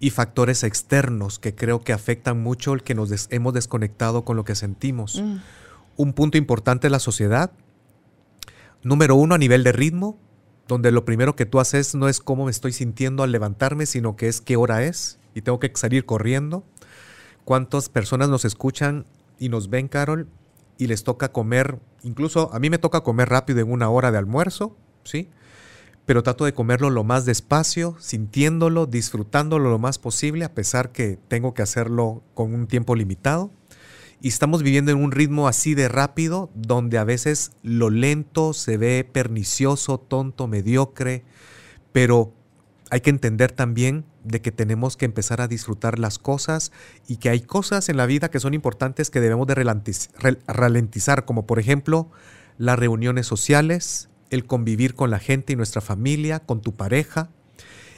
y 0.00 0.08
factores 0.08 0.62
externos 0.64 1.38
que 1.38 1.54
creo 1.54 1.84
que 1.84 1.92
afectan 1.92 2.42
mucho 2.42 2.72
el 2.72 2.82
que 2.82 2.94
nos 2.94 3.28
hemos 3.28 3.52
desconectado 3.52 4.24
con 4.24 4.34
lo 4.34 4.44
que 4.46 4.54
sentimos. 4.54 5.20
Mm. 5.20 5.36
Un 5.98 6.12
punto 6.14 6.38
importante 6.38 6.86
es 6.86 6.90
la 6.90 6.98
sociedad. 6.98 7.52
Número 8.82 9.14
uno, 9.14 9.34
a 9.34 9.38
nivel 9.38 9.62
de 9.62 9.72
ritmo, 9.72 10.18
donde 10.68 10.90
lo 10.90 11.04
primero 11.04 11.36
que 11.36 11.44
tú 11.44 11.60
haces 11.60 11.94
no 11.94 12.08
es 12.08 12.20
cómo 12.20 12.46
me 12.46 12.50
estoy 12.50 12.72
sintiendo 12.72 13.22
al 13.24 13.30
levantarme, 13.30 13.84
sino 13.84 14.16
que 14.16 14.28
es 14.28 14.40
qué 14.40 14.56
hora 14.56 14.84
es 14.84 15.18
y 15.34 15.42
tengo 15.42 15.60
que 15.60 15.70
salir 15.74 16.06
corriendo. 16.06 16.64
¿Cuántas 17.44 17.90
personas 17.90 18.30
nos 18.30 18.46
escuchan 18.46 19.04
y 19.42 19.48
nos 19.48 19.68
ven, 19.70 19.88
Carol, 19.88 20.28
y 20.78 20.86
les 20.86 21.02
toca 21.02 21.32
comer 21.32 21.80
incluso 22.04 22.52
a 22.52 22.60
mí 22.60 22.70
me 22.70 22.78
toca 22.78 23.00
comer 23.00 23.28
rápido 23.28 23.60
en 23.60 23.70
una 23.70 23.90
hora 23.90 24.12
de 24.12 24.18
almuerzo, 24.18 24.76
¿sí? 25.04 25.28
Pero 26.06 26.22
trato 26.22 26.44
de 26.44 26.54
comerlo 26.54 26.90
lo 26.90 27.04
más 27.04 27.24
despacio, 27.24 27.96
sintiéndolo, 27.98 28.86
disfrutándolo 28.86 29.70
lo 29.70 29.78
más 29.78 29.98
posible, 29.98 30.44
a 30.44 30.54
pesar 30.54 30.92
que 30.92 31.18
tengo 31.28 31.54
que 31.54 31.62
hacerlo 31.62 32.22
con 32.34 32.54
un 32.54 32.66
tiempo 32.66 32.94
limitado. 32.94 33.50
Y 34.20 34.28
estamos 34.28 34.62
viviendo 34.62 34.92
en 34.92 35.02
un 35.02 35.12
ritmo 35.12 35.48
así 35.48 35.74
de 35.74 35.88
rápido, 35.88 36.50
donde 36.54 36.98
a 36.98 37.04
veces 37.04 37.52
lo 37.62 37.90
lento 37.90 38.52
se 38.52 38.76
ve 38.76 39.08
pernicioso, 39.10 39.98
tonto, 39.98 40.46
mediocre, 40.46 41.24
pero 41.92 42.32
hay 42.90 43.00
que 43.00 43.10
entender 43.10 43.52
también 43.52 44.04
de 44.24 44.40
que 44.40 44.52
tenemos 44.52 44.96
que 44.96 45.04
empezar 45.04 45.40
a 45.40 45.48
disfrutar 45.48 45.98
las 45.98 46.18
cosas 46.18 46.72
y 47.08 47.16
que 47.16 47.28
hay 47.28 47.40
cosas 47.40 47.88
en 47.88 47.96
la 47.96 48.06
vida 48.06 48.30
que 48.30 48.40
son 48.40 48.54
importantes 48.54 49.10
que 49.10 49.20
debemos 49.20 49.46
de 49.46 49.54
ralentizar, 50.46 51.24
como 51.24 51.46
por 51.46 51.58
ejemplo 51.58 52.10
las 52.58 52.78
reuniones 52.78 53.26
sociales, 53.26 54.08
el 54.30 54.46
convivir 54.46 54.94
con 54.94 55.10
la 55.10 55.18
gente 55.18 55.52
y 55.52 55.56
nuestra 55.56 55.80
familia, 55.80 56.40
con 56.40 56.62
tu 56.62 56.74
pareja, 56.74 57.30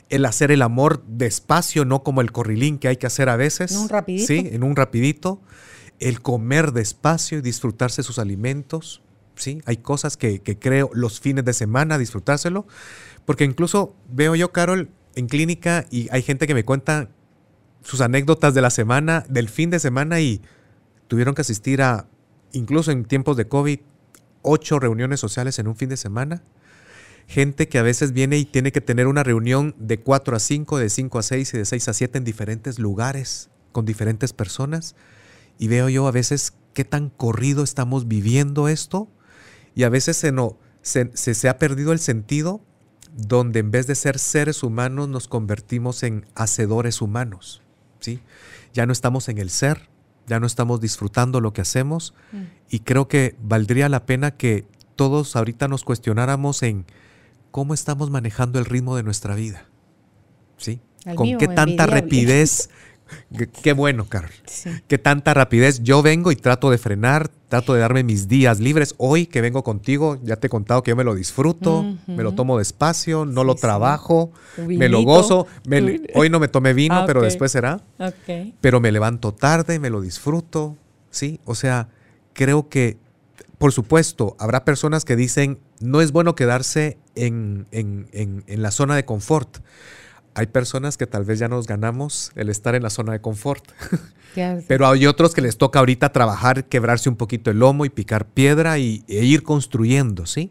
el 0.08 0.24
hacer 0.26 0.50
el 0.50 0.62
amor 0.62 1.02
despacio, 1.06 1.84
no 1.84 2.02
como 2.02 2.20
el 2.20 2.32
corrilín 2.32 2.78
que 2.78 2.88
hay 2.88 2.96
que 2.96 3.06
hacer 3.06 3.28
a 3.28 3.36
veces. 3.36 3.72
En 3.72 3.78
un 3.78 3.88
rapidito. 3.88 4.26
Sí, 4.26 4.48
en 4.52 4.62
un 4.62 4.76
rapidito. 4.76 5.40
El 6.00 6.20
comer 6.20 6.72
despacio 6.72 7.38
y 7.38 7.40
disfrutarse 7.40 8.02
sus 8.02 8.18
alimentos. 8.18 9.02
Sí, 9.36 9.62
hay 9.64 9.78
cosas 9.78 10.16
que, 10.16 10.40
que 10.40 10.58
creo 10.58 10.90
los 10.92 11.20
fines 11.20 11.44
de 11.44 11.52
semana 11.52 11.98
disfrutárselo. 11.98 12.66
Porque 13.24 13.44
incluso 13.44 13.96
veo 14.10 14.34
yo, 14.34 14.52
Carol, 14.52 14.90
en 15.16 15.26
clínica 15.26 15.86
y 15.90 16.08
hay 16.10 16.22
gente 16.22 16.46
que 16.46 16.54
me 16.54 16.64
cuenta 16.64 17.08
sus 17.82 18.00
anécdotas 18.00 18.54
de 18.54 18.62
la 18.62 18.70
semana, 18.70 19.24
del 19.28 19.48
fin 19.48 19.70
de 19.70 19.78
semana 19.78 20.20
y 20.20 20.40
tuvieron 21.08 21.34
que 21.34 21.42
asistir 21.42 21.82
a, 21.82 22.08
incluso 22.52 22.90
en 22.90 23.04
tiempos 23.04 23.36
de 23.36 23.46
COVID, 23.46 23.78
ocho 24.42 24.78
reuniones 24.78 25.20
sociales 25.20 25.58
en 25.58 25.68
un 25.68 25.76
fin 25.76 25.88
de 25.88 25.96
semana. 25.96 26.42
Gente 27.26 27.68
que 27.68 27.78
a 27.78 27.82
veces 27.82 28.12
viene 28.12 28.36
y 28.36 28.44
tiene 28.44 28.72
que 28.72 28.80
tener 28.80 29.06
una 29.06 29.22
reunión 29.22 29.74
de 29.78 30.00
4 30.00 30.36
a 30.36 30.38
5, 30.38 30.78
de 30.78 30.90
5 30.90 31.18
a 31.18 31.22
6 31.22 31.54
y 31.54 31.58
de 31.58 31.64
6 31.64 31.88
a 31.88 31.92
7 31.94 32.18
en 32.18 32.24
diferentes 32.24 32.78
lugares, 32.78 33.50
con 33.72 33.86
diferentes 33.86 34.32
personas. 34.32 34.94
Y 35.58 35.68
veo 35.68 35.88
yo 35.88 36.06
a 36.06 36.10
veces 36.10 36.52
qué 36.74 36.84
tan 36.84 37.08
corrido 37.08 37.64
estamos 37.64 38.08
viviendo 38.08 38.68
esto. 38.68 39.08
Y 39.74 39.84
a 39.84 39.88
veces 39.88 40.18
se, 40.18 40.32
no, 40.32 40.58
se, 40.82 41.10
se 41.14 41.48
ha 41.48 41.58
perdido 41.58 41.92
el 41.92 41.98
sentido 41.98 42.60
donde 43.16 43.60
en 43.60 43.70
vez 43.70 43.86
de 43.86 43.94
ser 43.94 44.18
seres 44.18 44.62
humanos 44.62 45.08
nos 45.08 45.28
convertimos 45.28 46.02
en 46.02 46.26
hacedores 46.34 47.00
humanos. 47.00 47.62
¿sí? 48.00 48.20
Ya 48.72 48.86
no 48.86 48.92
estamos 48.92 49.28
en 49.28 49.38
el 49.38 49.50
ser, 49.50 49.88
ya 50.26 50.40
no 50.40 50.46
estamos 50.46 50.80
disfrutando 50.80 51.40
lo 51.40 51.52
que 51.52 51.60
hacemos 51.60 52.14
mm. 52.32 52.42
y 52.70 52.80
creo 52.80 53.08
que 53.08 53.36
valdría 53.40 53.88
la 53.88 54.04
pena 54.04 54.32
que 54.32 54.66
todos 54.96 55.36
ahorita 55.36 55.68
nos 55.68 55.84
cuestionáramos 55.84 56.62
en 56.62 56.86
cómo 57.50 57.74
estamos 57.74 58.10
manejando 58.10 58.58
el 58.58 58.64
ritmo 58.64 58.96
de 58.96 59.02
nuestra 59.04 59.34
vida. 59.34 59.66
¿Sí? 60.56 60.80
Con 61.14 61.36
qué 61.38 61.48
tanta 61.48 61.86
rapidez 61.86 62.70
Qué 63.62 63.72
bueno, 63.72 64.06
Carol. 64.08 64.30
Qué 64.88 64.98
tanta 64.98 65.34
rapidez. 65.34 65.82
Yo 65.82 66.02
vengo 66.02 66.32
y 66.32 66.36
trato 66.36 66.70
de 66.70 66.78
frenar, 66.78 67.28
trato 67.48 67.74
de 67.74 67.80
darme 67.80 68.04
mis 68.04 68.28
días 68.28 68.60
libres. 68.60 68.94
Hoy 68.98 69.26
que 69.26 69.40
vengo 69.40 69.62
contigo, 69.62 70.18
ya 70.22 70.36
te 70.36 70.46
he 70.46 70.50
contado 70.50 70.82
que 70.82 70.90
yo 70.90 70.96
me 70.96 71.04
lo 71.04 71.14
disfruto, 71.14 71.84
me 72.06 72.22
lo 72.22 72.32
tomo 72.32 72.58
despacio, 72.58 73.24
no 73.24 73.44
lo 73.44 73.54
trabajo, 73.54 74.32
me 74.66 74.88
lo 74.88 75.02
gozo. 75.02 75.46
hoy 76.14 76.30
no 76.30 76.40
me 76.40 76.48
tomé 76.48 76.72
vino, 76.74 76.96
ah, 76.96 77.04
pero 77.06 77.22
después 77.22 77.52
será. 77.52 77.80
Pero 78.60 78.80
me 78.80 78.92
levanto 78.92 79.32
tarde, 79.32 79.78
me 79.78 79.90
lo 79.90 80.00
disfruto. 80.00 80.76
Sí, 81.10 81.40
o 81.44 81.54
sea, 81.54 81.88
creo 82.32 82.68
que, 82.68 82.96
por 83.58 83.72
supuesto, 83.72 84.36
habrá 84.40 84.64
personas 84.64 85.04
que 85.04 85.14
dicen, 85.14 85.60
no 85.80 86.00
es 86.00 86.10
bueno 86.10 86.34
quedarse 86.34 86.98
en, 87.14 87.66
en 87.70 88.62
la 88.62 88.70
zona 88.70 88.96
de 88.96 89.04
confort 89.04 89.58
hay 90.34 90.46
personas 90.46 90.96
que 90.96 91.06
tal 91.06 91.24
vez 91.24 91.38
ya 91.38 91.48
nos 91.48 91.66
ganamos 91.66 92.32
el 92.34 92.48
estar 92.48 92.74
en 92.74 92.82
la 92.82 92.90
zona 92.90 93.12
de 93.12 93.20
confort. 93.20 93.64
Pero 94.66 94.88
hay 94.88 95.06
otros 95.06 95.32
que 95.32 95.40
les 95.40 95.58
toca 95.58 95.78
ahorita 95.78 96.10
trabajar, 96.10 96.64
quebrarse 96.64 97.08
un 97.08 97.16
poquito 97.16 97.52
el 97.52 97.60
lomo 97.60 97.84
y 97.84 97.90
picar 97.90 98.26
piedra 98.26 98.78
y, 98.78 99.04
e 99.06 99.24
ir 99.24 99.44
construyendo, 99.44 100.26
¿sí? 100.26 100.50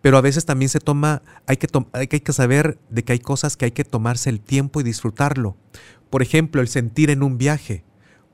Pero 0.00 0.16
a 0.16 0.22
veces 0.22 0.46
también 0.46 0.70
se 0.70 0.80
toma, 0.80 1.22
hay 1.46 1.58
que, 1.58 1.68
hay 1.92 2.06
que 2.06 2.32
saber 2.32 2.78
de 2.88 3.04
que 3.04 3.12
hay 3.12 3.18
cosas 3.18 3.58
que 3.58 3.66
hay 3.66 3.72
que 3.72 3.84
tomarse 3.84 4.30
el 4.30 4.40
tiempo 4.40 4.80
y 4.80 4.84
disfrutarlo. 4.84 5.56
Por 6.08 6.22
ejemplo, 6.22 6.62
el 6.62 6.68
sentir 6.68 7.10
en 7.10 7.22
un 7.22 7.36
viaje. 7.36 7.84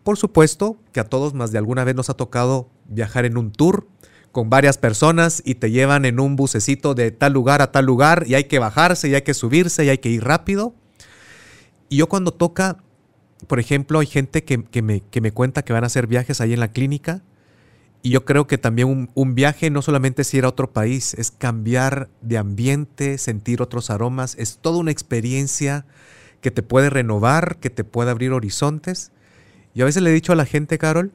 Por 0.04 0.16
supuesto 0.16 0.78
que 0.92 1.00
a 1.00 1.04
todos 1.04 1.34
más 1.34 1.50
de 1.50 1.58
alguna 1.58 1.82
vez 1.82 1.96
nos 1.96 2.08
ha 2.08 2.14
tocado 2.14 2.70
viajar 2.88 3.24
en 3.24 3.36
un 3.36 3.50
tour, 3.50 3.88
con 4.36 4.50
varias 4.50 4.76
personas 4.76 5.40
y 5.46 5.54
te 5.54 5.70
llevan 5.70 6.04
en 6.04 6.20
un 6.20 6.36
bucecito 6.36 6.94
de 6.94 7.10
tal 7.10 7.32
lugar 7.32 7.62
a 7.62 7.72
tal 7.72 7.86
lugar 7.86 8.24
y 8.26 8.34
hay 8.34 8.44
que 8.44 8.58
bajarse 8.58 9.08
y 9.08 9.14
hay 9.14 9.22
que 9.22 9.32
subirse 9.32 9.82
y 9.82 9.88
hay 9.88 9.96
que 9.96 10.10
ir 10.10 10.24
rápido. 10.24 10.74
Y 11.88 11.96
yo 11.96 12.10
cuando 12.10 12.32
toca, 12.32 12.76
por 13.46 13.60
ejemplo, 13.60 13.98
hay 13.98 14.06
gente 14.06 14.44
que, 14.44 14.58
me, 14.82 15.00
que 15.00 15.20
me, 15.22 15.32
cuenta 15.32 15.62
que 15.62 15.72
van 15.72 15.84
a 15.84 15.86
hacer 15.86 16.06
viajes 16.06 16.42
ahí 16.42 16.52
en 16.52 16.60
la 16.60 16.70
clínica 16.70 17.22
y 18.02 18.10
yo 18.10 18.26
creo 18.26 18.46
que 18.46 18.58
también 18.58 19.08
un, 19.14 19.34
viaje 19.34 19.70
no 19.70 19.80
solamente 19.80 20.20
es 20.20 20.34
ir 20.34 20.44
a 20.44 20.48
otro 20.48 20.70
país, 20.70 21.14
es 21.14 21.30
cambiar 21.30 22.10
de 22.20 22.36
ambiente, 22.36 23.16
sentir 23.16 23.62
otros 23.62 23.88
aromas, 23.88 24.36
es 24.38 24.58
toda 24.58 24.76
una 24.76 24.90
experiencia 24.90 25.86
que 26.42 26.50
te 26.50 26.62
puede 26.62 26.90
renovar, 26.90 27.56
que 27.56 27.70
te 27.70 27.84
puede 27.84 28.10
abrir 28.10 28.32
horizontes. 28.32 29.12
Y 29.72 29.80
a 29.80 29.86
veces 29.86 30.02
le 30.02 30.10
he 30.10 30.12
dicho 30.12 30.34
a 30.34 30.36
la 30.36 30.44
gente, 30.44 30.76
Carol, 30.76 31.10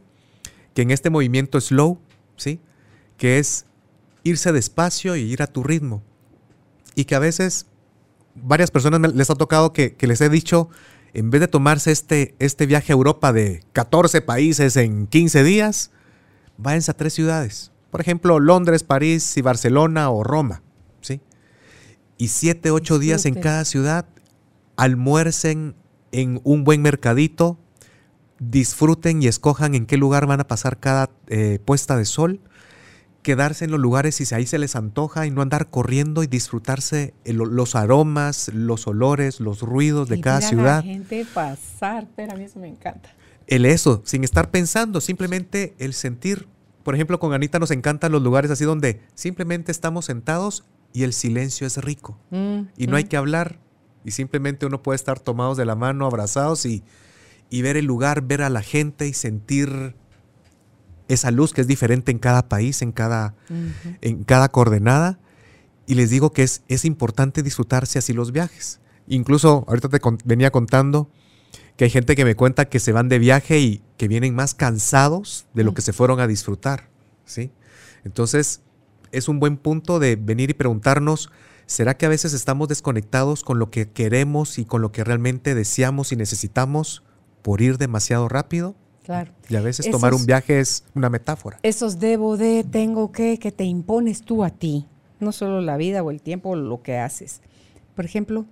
que 0.73 0.81
en 0.81 0.89
este 0.89 1.11
movimiento 1.11 1.61
slow, 1.61 1.99
¿sí? 2.35 2.59
Que 3.21 3.37
es 3.37 3.67
irse 4.23 4.51
despacio 4.51 5.15
y 5.15 5.21
ir 5.21 5.43
a 5.43 5.47
tu 5.47 5.61
ritmo. 5.61 6.01
Y 6.95 7.05
que 7.05 7.13
a 7.13 7.19
veces 7.19 7.67
varias 8.33 8.71
personas 8.71 9.13
les 9.13 9.29
ha 9.29 9.35
tocado 9.35 9.73
que, 9.73 9.95
les 9.99 10.21
he 10.21 10.29
dicho, 10.29 10.69
en 11.13 11.29
vez 11.29 11.39
de 11.39 11.47
tomarse 11.47 11.91
este, 11.91 12.33
este 12.39 12.65
viaje 12.65 12.91
a 12.91 12.95
Europa 12.95 13.31
de 13.31 13.63
14 13.73 14.21
países 14.21 14.75
en 14.75 15.05
15 15.05 15.43
días, 15.43 15.91
váyanse 16.57 16.89
a 16.89 16.97
tres 16.97 17.13
ciudades. 17.13 17.71
Por 17.91 18.01
ejemplo, 18.01 18.39
Londres, 18.39 18.81
París 18.81 19.37
y 19.37 19.43
Barcelona 19.43 20.09
o 20.09 20.23
Roma. 20.23 20.63
¿sí? 21.01 21.21
Y 22.17 22.29
siete, 22.29 22.71
ocho 22.71 22.97
días 22.97 23.27
en 23.27 23.35
cada 23.35 23.65
ciudad, 23.65 24.07
almuercen 24.77 25.75
en 26.11 26.41
un 26.43 26.63
buen 26.63 26.81
mercadito, 26.81 27.59
disfruten 28.39 29.21
y 29.21 29.27
escojan 29.27 29.75
en 29.75 29.85
qué 29.85 29.97
lugar 29.97 30.25
van 30.25 30.39
a 30.39 30.47
pasar 30.47 30.79
cada 30.79 31.11
eh, 31.27 31.59
puesta 31.63 31.95
de 31.97 32.05
sol 32.05 32.41
quedarse 33.21 33.65
en 33.65 33.71
los 33.71 33.79
lugares 33.79 34.15
si 34.15 34.33
ahí 34.33 34.45
se 34.45 34.57
les 34.57 34.75
antoja 34.75 35.25
y 35.25 35.31
no 35.31 35.41
andar 35.41 35.69
corriendo 35.69 36.23
y 36.23 36.27
disfrutarse 36.27 37.13
los 37.25 37.75
aromas, 37.75 38.49
los 38.53 38.87
olores, 38.87 39.39
los 39.39 39.61
ruidos 39.61 40.09
de 40.09 40.21
cada 40.21 40.41
ciudad. 40.41 40.77
La 40.77 40.83
gente 40.83 41.25
pasar, 41.33 42.07
pero 42.15 42.33
a 42.33 42.35
mí 42.35 42.45
eso 42.45 42.59
me 42.59 42.67
encanta. 42.67 43.13
El 43.47 43.65
eso, 43.65 44.01
sin 44.05 44.23
estar 44.23 44.49
pensando, 44.49 45.01
simplemente 45.01 45.75
el 45.77 45.93
sentir. 45.93 46.47
Por 46.83 46.95
ejemplo, 46.95 47.19
con 47.19 47.33
Anita 47.33 47.59
nos 47.59 47.71
encantan 47.71 48.11
los 48.11 48.21
lugares 48.21 48.49
así 48.49 48.65
donde 48.65 49.01
simplemente 49.13 49.71
estamos 49.71 50.05
sentados 50.05 50.65
y 50.93 51.03
el 51.03 51.13
silencio 51.13 51.67
es 51.67 51.77
rico. 51.77 52.17
Mm, 52.31 52.61
y 52.77 52.87
no 52.87 52.95
hay 52.95 53.03
que 53.03 53.17
hablar 53.17 53.59
y 54.03 54.11
simplemente 54.11 54.65
uno 54.65 54.81
puede 54.81 54.95
estar 54.95 55.19
tomados 55.19 55.57
de 55.57 55.65
la 55.65 55.75
mano, 55.75 56.05
abrazados 56.05 56.65
y, 56.65 56.83
y 57.49 57.61
ver 57.61 57.77
el 57.77 57.85
lugar, 57.85 58.21
ver 58.23 58.41
a 58.41 58.49
la 58.49 58.61
gente 58.61 59.07
y 59.07 59.13
sentir 59.13 59.95
esa 61.13 61.31
luz 61.31 61.53
que 61.53 61.61
es 61.61 61.67
diferente 61.67 62.11
en 62.11 62.19
cada 62.19 62.47
país, 62.47 62.81
en 62.81 62.91
cada, 62.91 63.35
en 64.01 64.23
cada 64.23 64.49
coordenada. 64.49 65.19
Y 65.87 65.95
les 65.95 66.09
digo 66.09 66.31
que 66.31 66.43
es, 66.43 66.63
es 66.67 66.85
importante 66.85 67.43
disfrutarse 67.43 67.99
así 67.99 68.13
los 68.13 68.31
viajes. 68.31 68.79
Incluso 69.07 69.65
ahorita 69.67 69.89
te 69.89 69.99
venía 70.23 70.51
contando 70.51 71.09
que 71.75 71.85
hay 71.85 71.89
gente 71.89 72.15
que 72.15 72.25
me 72.25 72.35
cuenta 72.35 72.65
que 72.65 72.79
se 72.79 72.91
van 72.91 73.09
de 73.09 73.19
viaje 73.19 73.59
y 73.59 73.81
que 73.97 74.07
vienen 74.07 74.35
más 74.35 74.53
cansados 74.53 75.47
de 75.53 75.63
lo 75.63 75.73
que 75.73 75.81
se 75.81 75.93
fueron 75.93 76.19
a 76.19 76.27
disfrutar. 76.27 76.89
¿sí? 77.25 77.51
Entonces, 78.03 78.61
es 79.11 79.27
un 79.27 79.39
buen 79.39 79.57
punto 79.57 79.99
de 79.99 80.15
venir 80.15 80.49
y 80.49 80.53
preguntarnos, 80.53 81.31
¿será 81.65 81.97
que 81.97 82.05
a 82.05 82.09
veces 82.09 82.33
estamos 82.33 82.67
desconectados 82.67 83.43
con 83.43 83.59
lo 83.59 83.69
que 83.69 83.89
queremos 83.89 84.57
y 84.59 84.65
con 84.65 84.81
lo 84.81 84.91
que 84.91 85.03
realmente 85.03 85.55
deseamos 85.55 86.11
y 86.11 86.15
necesitamos 86.15 87.03
por 87.41 87.61
ir 87.61 87.77
demasiado 87.77 88.29
rápido? 88.29 88.75
Claro. 89.03 89.31
Y 89.49 89.55
a 89.55 89.61
veces 89.61 89.89
tomar 89.89 90.13
un 90.13 90.25
viaje 90.25 90.59
es 90.59 90.83
una 90.93 91.09
metáfora. 91.09 91.59
Esos 91.63 91.99
debo 91.99 92.37
de, 92.37 92.63
tengo 92.63 93.11
que, 93.11 93.39
que 93.39 93.51
te 93.51 93.63
impones 93.63 94.21
tú 94.21 94.43
a 94.43 94.51
ti, 94.51 94.85
no 95.19 95.31
solo 95.31 95.61
la 95.61 95.77
vida 95.77 96.03
o 96.03 96.11
el 96.11 96.21
tiempo 96.21 96.49
o 96.49 96.55
lo 96.55 96.81
que 96.81 96.97
haces. 96.97 97.41
Por 97.95 98.05
ejemplo, 98.05 98.45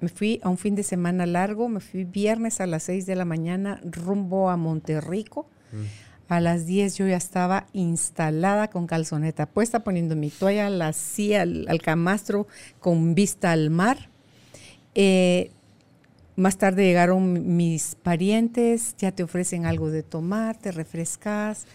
me 0.00 0.08
fui 0.08 0.40
a 0.42 0.48
un 0.48 0.56
fin 0.56 0.74
de 0.74 0.82
semana 0.82 1.26
largo, 1.26 1.68
me 1.68 1.80
fui 1.80 2.04
viernes 2.04 2.60
a 2.60 2.66
las 2.66 2.84
6 2.84 3.06
de 3.06 3.16
la 3.16 3.24
mañana 3.24 3.80
rumbo 3.84 4.48
a 4.50 4.56
Monterrico. 4.56 5.46
Mm. 5.72 6.32
A 6.32 6.40
las 6.40 6.64
10 6.64 6.96
yo 6.96 7.06
ya 7.08 7.16
estaba 7.16 7.66
instalada 7.72 8.68
con 8.70 8.86
calzoneta 8.86 9.46
puesta, 9.46 9.80
poniendo 9.80 10.16
mi 10.16 10.30
toalla 10.30 10.70
la 10.70 10.94
al, 11.40 11.66
al 11.68 11.82
camastro 11.82 12.46
con 12.78 13.14
vista 13.14 13.52
al 13.52 13.70
mar. 13.70 14.08
Eh, 14.94 15.50
más 16.40 16.58
tarde 16.58 16.84
llegaron 16.84 17.56
mis 17.56 17.94
parientes, 17.94 18.94
ya 18.98 19.12
te 19.12 19.22
ofrecen 19.22 19.66
algo 19.66 19.90
de 19.90 20.02
tomar, 20.02 20.56
te 20.56 20.72
refrescas, 20.72 21.66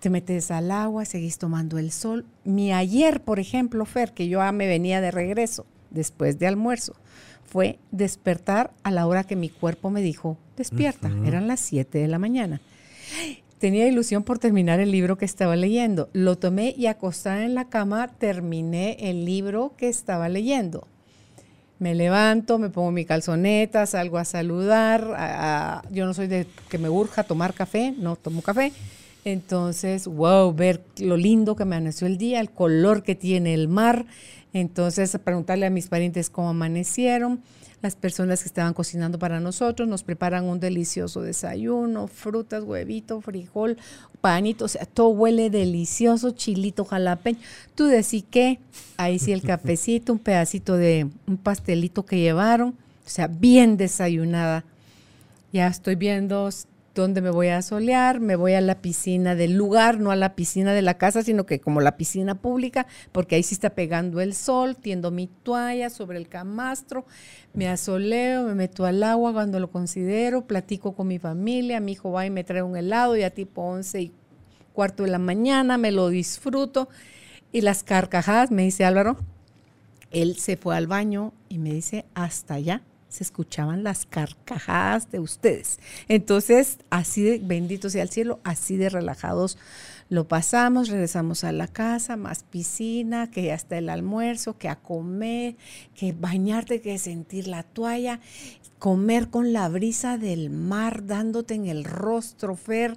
te 0.00 0.10
metes 0.10 0.50
al 0.50 0.70
agua, 0.70 1.04
seguís 1.04 1.38
tomando 1.38 1.78
el 1.78 1.92
sol. 1.92 2.26
Mi 2.44 2.72
ayer, 2.72 3.22
por 3.22 3.38
ejemplo, 3.40 3.84
Fer, 3.86 4.12
que 4.12 4.28
yo 4.28 4.40
me 4.52 4.66
venía 4.66 5.00
de 5.00 5.10
regreso 5.10 5.64
después 5.90 6.38
de 6.38 6.46
almuerzo, 6.46 6.94
fue 7.44 7.78
despertar 7.90 8.72
a 8.82 8.90
la 8.90 9.06
hora 9.06 9.24
que 9.24 9.36
mi 9.36 9.48
cuerpo 9.48 9.90
me 9.90 10.02
dijo, 10.02 10.38
despierta. 10.56 11.10
Eran 11.24 11.46
las 11.46 11.60
7 11.60 11.98
de 11.98 12.08
la 12.08 12.18
mañana. 12.18 12.60
Tenía 13.58 13.86
ilusión 13.86 14.24
por 14.24 14.38
terminar 14.38 14.80
el 14.80 14.90
libro 14.90 15.16
que 15.16 15.24
estaba 15.24 15.54
leyendo. 15.54 16.10
Lo 16.12 16.36
tomé 16.36 16.74
y 16.76 16.86
acostada 16.86 17.44
en 17.44 17.54
la 17.54 17.68
cama 17.68 18.08
terminé 18.08 18.96
el 18.98 19.24
libro 19.24 19.74
que 19.76 19.88
estaba 19.88 20.28
leyendo. 20.28 20.88
Me 21.82 21.96
levanto, 21.96 22.60
me 22.60 22.70
pongo 22.70 22.92
mi 22.92 23.04
calzoneta, 23.04 23.86
salgo 23.86 24.16
a 24.16 24.24
saludar. 24.24 25.82
yo 25.90 26.06
no 26.06 26.14
soy 26.14 26.28
de 26.28 26.46
que 26.68 26.78
me 26.78 26.88
urja 26.88 27.24
tomar 27.24 27.54
café, 27.54 27.92
no 27.98 28.14
tomo 28.14 28.40
café. 28.40 28.72
Entonces, 29.24 30.06
wow, 30.06 30.54
ver 30.54 30.84
lo 30.98 31.16
lindo 31.16 31.56
que 31.56 31.64
me 31.64 31.74
amaneció 31.74 32.06
el 32.06 32.18
día, 32.18 32.38
el 32.38 32.50
color 32.50 33.02
que 33.02 33.16
tiene 33.16 33.52
el 33.52 33.66
mar. 33.66 34.06
Entonces, 34.52 35.18
preguntarle 35.24 35.66
a 35.66 35.70
mis 35.70 35.88
parientes 35.88 36.30
cómo 36.30 36.50
amanecieron 36.50 37.42
las 37.82 37.96
personas 37.96 38.42
que 38.42 38.48
estaban 38.48 38.74
cocinando 38.74 39.18
para 39.18 39.40
nosotros 39.40 39.88
nos 39.88 40.04
preparan 40.04 40.44
un 40.44 40.60
delicioso 40.60 41.20
desayuno, 41.20 42.06
frutas, 42.06 42.62
huevito, 42.62 43.20
frijol, 43.20 43.76
panito, 44.20 44.66
o 44.66 44.68
sea, 44.68 44.86
todo 44.86 45.08
huele 45.08 45.50
delicioso, 45.50 46.30
chilito, 46.30 46.84
jalapeño. 46.84 47.38
Tú 47.74 47.86
decís 47.86 48.24
que 48.30 48.60
ahí 48.96 49.18
sí 49.18 49.32
el 49.32 49.42
cafecito, 49.46 50.12
un 50.12 50.20
pedacito 50.20 50.76
de 50.76 51.08
un 51.26 51.36
pastelito 51.36 52.06
que 52.06 52.20
llevaron, 52.20 52.70
o 52.70 53.08
sea, 53.08 53.26
bien 53.26 53.76
desayunada. 53.76 54.64
Ya 55.52 55.66
estoy 55.66 55.96
viendo 55.96 56.48
dónde 56.94 57.20
me 57.20 57.30
voy 57.30 57.48
a 57.48 57.62
solear, 57.62 58.20
me 58.20 58.36
voy 58.36 58.54
a 58.54 58.60
la 58.60 58.80
piscina 58.80 59.34
del 59.34 59.54
lugar, 59.54 59.98
no 60.00 60.10
a 60.10 60.16
la 60.16 60.34
piscina 60.34 60.74
de 60.74 60.82
la 60.82 60.98
casa, 60.98 61.22
sino 61.22 61.46
que 61.46 61.60
como 61.60 61.80
la 61.80 61.96
piscina 61.96 62.34
pública, 62.34 62.86
porque 63.12 63.36
ahí 63.36 63.42
sí 63.42 63.54
está 63.54 63.70
pegando 63.70 64.20
el 64.20 64.34
sol, 64.34 64.76
tiendo 64.76 65.10
mi 65.10 65.26
toalla 65.26 65.90
sobre 65.90 66.18
el 66.18 66.28
camastro, 66.28 67.06
me 67.54 67.68
asoleo, 67.68 68.44
me 68.44 68.54
meto 68.54 68.84
al 68.84 69.02
agua 69.02 69.32
cuando 69.32 69.58
lo 69.60 69.70
considero, 69.70 70.46
platico 70.46 70.92
con 70.92 71.08
mi 71.08 71.18
familia, 71.18 71.80
mi 71.80 71.92
hijo 71.92 72.12
va 72.12 72.26
y 72.26 72.30
me 72.30 72.44
trae 72.44 72.62
un 72.62 72.76
helado 72.76 73.16
ya 73.16 73.30
tipo 73.30 73.62
11 73.62 74.00
y 74.00 74.12
cuarto 74.72 75.04
de 75.04 75.10
la 75.10 75.18
mañana, 75.18 75.78
me 75.78 75.92
lo 75.92 76.08
disfruto. 76.08 76.88
Y 77.52 77.60
las 77.60 77.84
carcajadas, 77.84 78.50
me 78.50 78.62
dice 78.62 78.84
Álvaro, 78.84 79.18
él 80.10 80.36
se 80.36 80.56
fue 80.56 80.76
al 80.76 80.86
baño 80.86 81.32
y 81.48 81.58
me 81.58 81.72
dice, 81.72 82.04
hasta 82.14 82.54
allá 82.54 82.82
se 83.12 83.24
escuchaban 83.24 83.84
las 83.84 84.06
carcajadas 84.06 85.10
de 85.10 85.20
ustedes. 85.20 85.78
Entonces, 86.08 86.78
así 86.88 87.22
de, 87.22 87.40
bendito 87.40 87.90
sea 87.90 88.02
el 88.02 88.08
cielo, 88.08 88.40
así 88.42 88.78
de 88.78 88.88
relajados 88.88 89.58
lo 90.08 90.26
pasamos, 90.28 90.88
regresamos 90.88 91.44
a 91.44 91.52
la 91.52 91.68
casa, 91.68 92.16
más 92.16 92.42
piscina, 92.42 93.30
que 93.30 93.52
hasta 93.52 93.76
el 93.76 93.90
almuerzo, 93.90 94.56
que 94.56 94.68
a 94.68 94.76
comer, 94.76 95.56
que 95.94 96.12
bañarte, 96.12 96.80
que 96.80 96.98
sentir 96.98 97.48
la 97.48 97.62
toalla, 97.62 98.20
comer 98.78 99.28
con 99.28 99.52
la 99.52 99.68
brisa 99.68 100.16
del 100.16 100.48
mar 100.48 101.06
dándote 101.06 101.54
en 101.54 101.66
el 101.66 101.84
rostro, 101.84 102.56
Fer, 102.56 102.96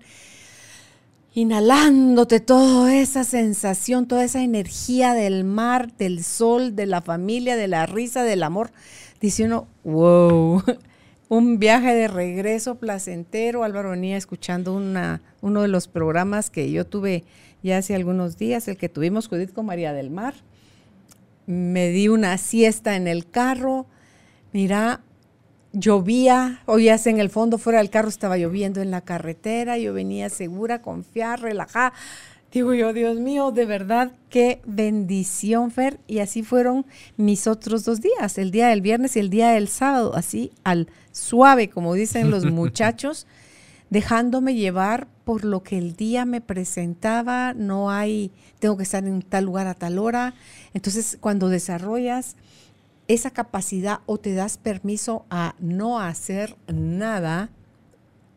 inhalándote 1.33 2.39
toda 2.39 2.95
esa 2.95 3.25
sensación, 3.25 4.07
toda 4.07 4.23
esa 4.23 4.43
energía 4.43 5.13
del 5.13 5.43
mar, 5.43 5.95
del 5.97 6.23
sol, 6.23 6.75
de 6.75 6.85
la 6.85 7.01
familia, 7.01 7.57
de 7.57 7.67
la 7.67 7.85
risa, 7.85 8.23
del 8.23 8.43
amor 8.43 8.71
dice 9.21 9.45
uno, 9.45 9.67
wow, 9.83 10.63
un 11.29 11.59
viaje 11.59 11.93
de 11.93 12.07
regreso 12.07 12.75
placentero. 12.75 13.63
Álvaro 13.63 13.91
venía 13.91 14.17
escuchando 14.17 14.73
una, 14.73 15.21
uno 15.41 15.61
de 15.61 15.67
los 15.67 15.87
programas 15.87 16.49
que 16.49 16.71
yo 16.71 16.85
tuve 16.85 17.23
ya 17.63 17.77
hace 17.77 17.95
algunos 17.95 18.37
días, 18.37 18.67
el 18.67 18.77
que 18.77 18.89
tuvimos 18.89 19.27
Judith 19.27 19.51
con 19.51 19.65
María 19.65 19.93
del 19.93 20.11
Mar. 20.11 20.35
Me 21.47 21.89
di 21.89 22.07
una 22.07 22.37
siesta 22.37 22.95
en 22.95 23.07
el 23.07 23.29
carro. 23.29 23.87
Mira, 24.53 25.01
llovía, 25.73 26.61
oías 26.65 27.07
en 27.07 27.19
el 27.19 27.29
fondo, 27.29 27.57
fuera 27.57 27.79
del 27.79 27.89
carro 27.89 28.09
estaba 28.09 28.37
lloviendo 28.37 28.81
en 28.81 28.91
la 28.91 29.01
carretera. 29.01 29.77
Yo 29.77 29.93
venía 29.93 30.29
segura, 30.29 30.81
confiar, 30.81 31.41
relajada 31.41 31.93
Digo 32.55 32.73
yo, 32.73 32.93
Dios 32.93 33.17
mío, 33.17 33.51
de 33.51 33.65
verdad, 33.65 34.13
qué 34.29 34.61
bendición, 34.65 35.71
Fer. 35.71 35.99
Y 36.07 36.19
así 36.19 36.41
fueron 36.41 36.85
mis 37.17 37.47
otros 37.47 37.83
dos 37.83 37.99
días, 37.99 38.37
el 38.37 38.49
día 38.49 38.69
del 38.69 38.79
viernes 38.79 39.17
y 39.17 39.19
el 39.19 39.29
día 39.29 39.49
del 39.49 39.67
sábado, 39.67 40.15
así 40.15 40.53
al 40.63 40.87
suave, 41.11 41.69
como 41.69 41.93
dicen 41.95 42.31
los 42.31 42.45
muchachos, 42.49 43.27
dejándome 43.89 44.55
llevar 44.55 45.09
por 45.25 45.43
lo 45.43 45.63
que 45.63 45.77
el 45.77 45.97
día 45.97 46.23
me 46.23 46.39
presentaba. 46.39 47.53
No 47.53 47.91
hay, 47.91 48.31
tengo 48.59 48.77
que 48.77 48.83
estar 48.83 49.03
en 49.03 49.21
tal 49.21 49.43
lugar 49.43 49.67
a 49.67 49.73
tal 49.73 49.99
hora. 49.99 50.33
Entonces, 50.73 51.17
cuando 51.19 51.49
desarrollas 51.49 52.37
esa 53.09 53.31
capacidad 53.31 53.99
o 54.05 54.17
te 54.17 54.33
das 54.33 54.57
permiso 54.57 55.25
a 55.29 55.55
no 55.59 55.99
hacer 55.99 56.55
nada, 56.73 57.49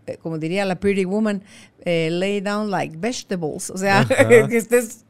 eh, 0.09 0.16
como 0.16 0.38
diría 0.38 0.64
la 0.64 0.81
Pretty 0.81 1.04
Woman, 1.04 1.42
eh, 1.84 2.10
lay 2.10 2.40
down 2.40 2.70
like 2.70 2.96
vegetables, 2.98 3.70
o 3.70 3.78
sea, 3.78 4.06
que 4.28 4.56
estés 4.56 5.04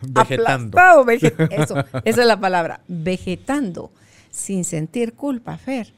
vegetando. 0.00 0.78
eso, 1.10 1.74
esa 2.04 2.20
es 2.20 2.26
la 2.26 2.40
palabra, 2.40 2.80
vegetando, 2.88 3.92
sin 4.30 4.64
sentir 4.64 5.14
culpa, 5.14 5.56
Fer. 5.58 5.92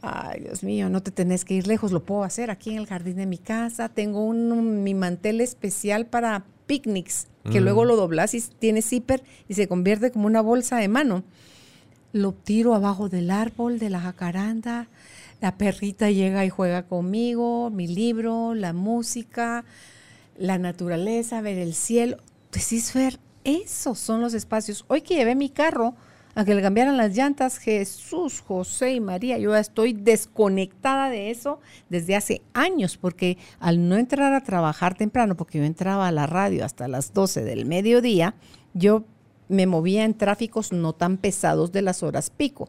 Ay, 0.00 0.42
Dios 0.42 0.62
mío, 0.62 0.88
no 0.88 1.02
te 1.02 1.10
tenés 1.10 1.44
que 1.44 1.54
ir 1.54 1.66
lejos, 1.66 1.90
lo 1.90 2.04
puedo 2.04 2.22
hacer 2.22 2.50
aquí 2.50 2.70
en 2.70 2.78
el 2.78 2.86
jardín 2.86 3.16
de 3.16 3.26
mi 3.26 3.38
casa. 3.38 3.88
Tengo 3.88 4.24
un, 4.24 4.84
mi 4.84 4.94
mantel 4.94 5.40
especial 5.40 6.06
para 6.06 6.44
picnics, 6.66 7.26
que 7.50 7.60
luego 7.60 7.82
mm. 7.82 7.86
lo 7.86 7.96
doblas 7.96 8.34
y 8.34 8.40
tiene 8.40 8.82
zipper 8.82 9.24
y 9.48 9.54
se 9.54 9.66
convierte 9.66 10.12
como 10.12 10.26
una 10.26 10.40
bolsa 10.40 10.76
de 10.76 10.86
mano. 10.86 11.24
Lo 12.12 12.32
tiro 12.32 12.74
abajo 12.74 13.08
del 13.08 13.30
árbol, 13.30 13.78
de 13.78 13.90
la 13.90 14.00
jacaranda, 14.00 14.86
la 15.40 15.56
perrita 15.56 16.10
llega 16.10 16.44
y 16.44 16.50
juega 16.50 16.84
conmigo, 16.84 17.70
mi 17.70 17.86
libro, 17.86 18.54
la 18.54 18.72
música, 18.72 19.64
la 20.36 20.58
naturaleza, 20.58 21.40
ver 21.40 21.58
el 21.58 21.74
cielo. 21.74 22.18
Decís, 22.52 22.92
Fer, 22.92 23.18
esos 23.44 23.98
son 23.98 24.20
los 24.20 24.34
espacios. 24.34 24.84
Hoy 24.88 25.02
que 25.02 25.14
llevé 25.14 25.34
mi 25.34 25.48
carro 25.48 25.94
a 26.34 26.44
que 26.44 26.54
le 26.54 26.62
cambiaran 26.62 26.96
las 26.96 27.16
llantas, 27.16 27.58
Jesús, 27.58 28.40
José 28.40 28.92
y 28.92 29.00
María, 29.00 29.38
yo 29.38 29.56
estoy 29.56 29.92
desconectada 29.92 31.10
de 31.10 31.30
eso 31.30 31.60
desde 31.88 32.14
hace 32.14 32.42
años, 32.54 32.96
porque 32.96 33.38
al 33.58 33.88
no 33.88 33.96
entrar 33.96 34.32
a 34.32 34.42
trabajar 34.42 34.94
temprano, 34.94 35.36
porque 35.36 35.58
yo 35.58 35.64
entraba 35.64 36.06
a 36.06 36.12
la 36.12 36.26
radio 36.26 36.64
hasta 36.64 36.86
las 36.86 37.12
12 37.12 37.42
del 37.42 37.66
mediodía, 37.66 38.34
yo 38.72 39.04
me 39.48 39.66
movía 39.66 40.04
en 40.04 40.14
tráficos 40.14 40.72
no 40.72 40.92
tan 40.92 41.16
pesados 41.16 41.72
de 41.72 41.82
las 41.82 42.02
horas 42.02 42.30
pico. 42.30 42.68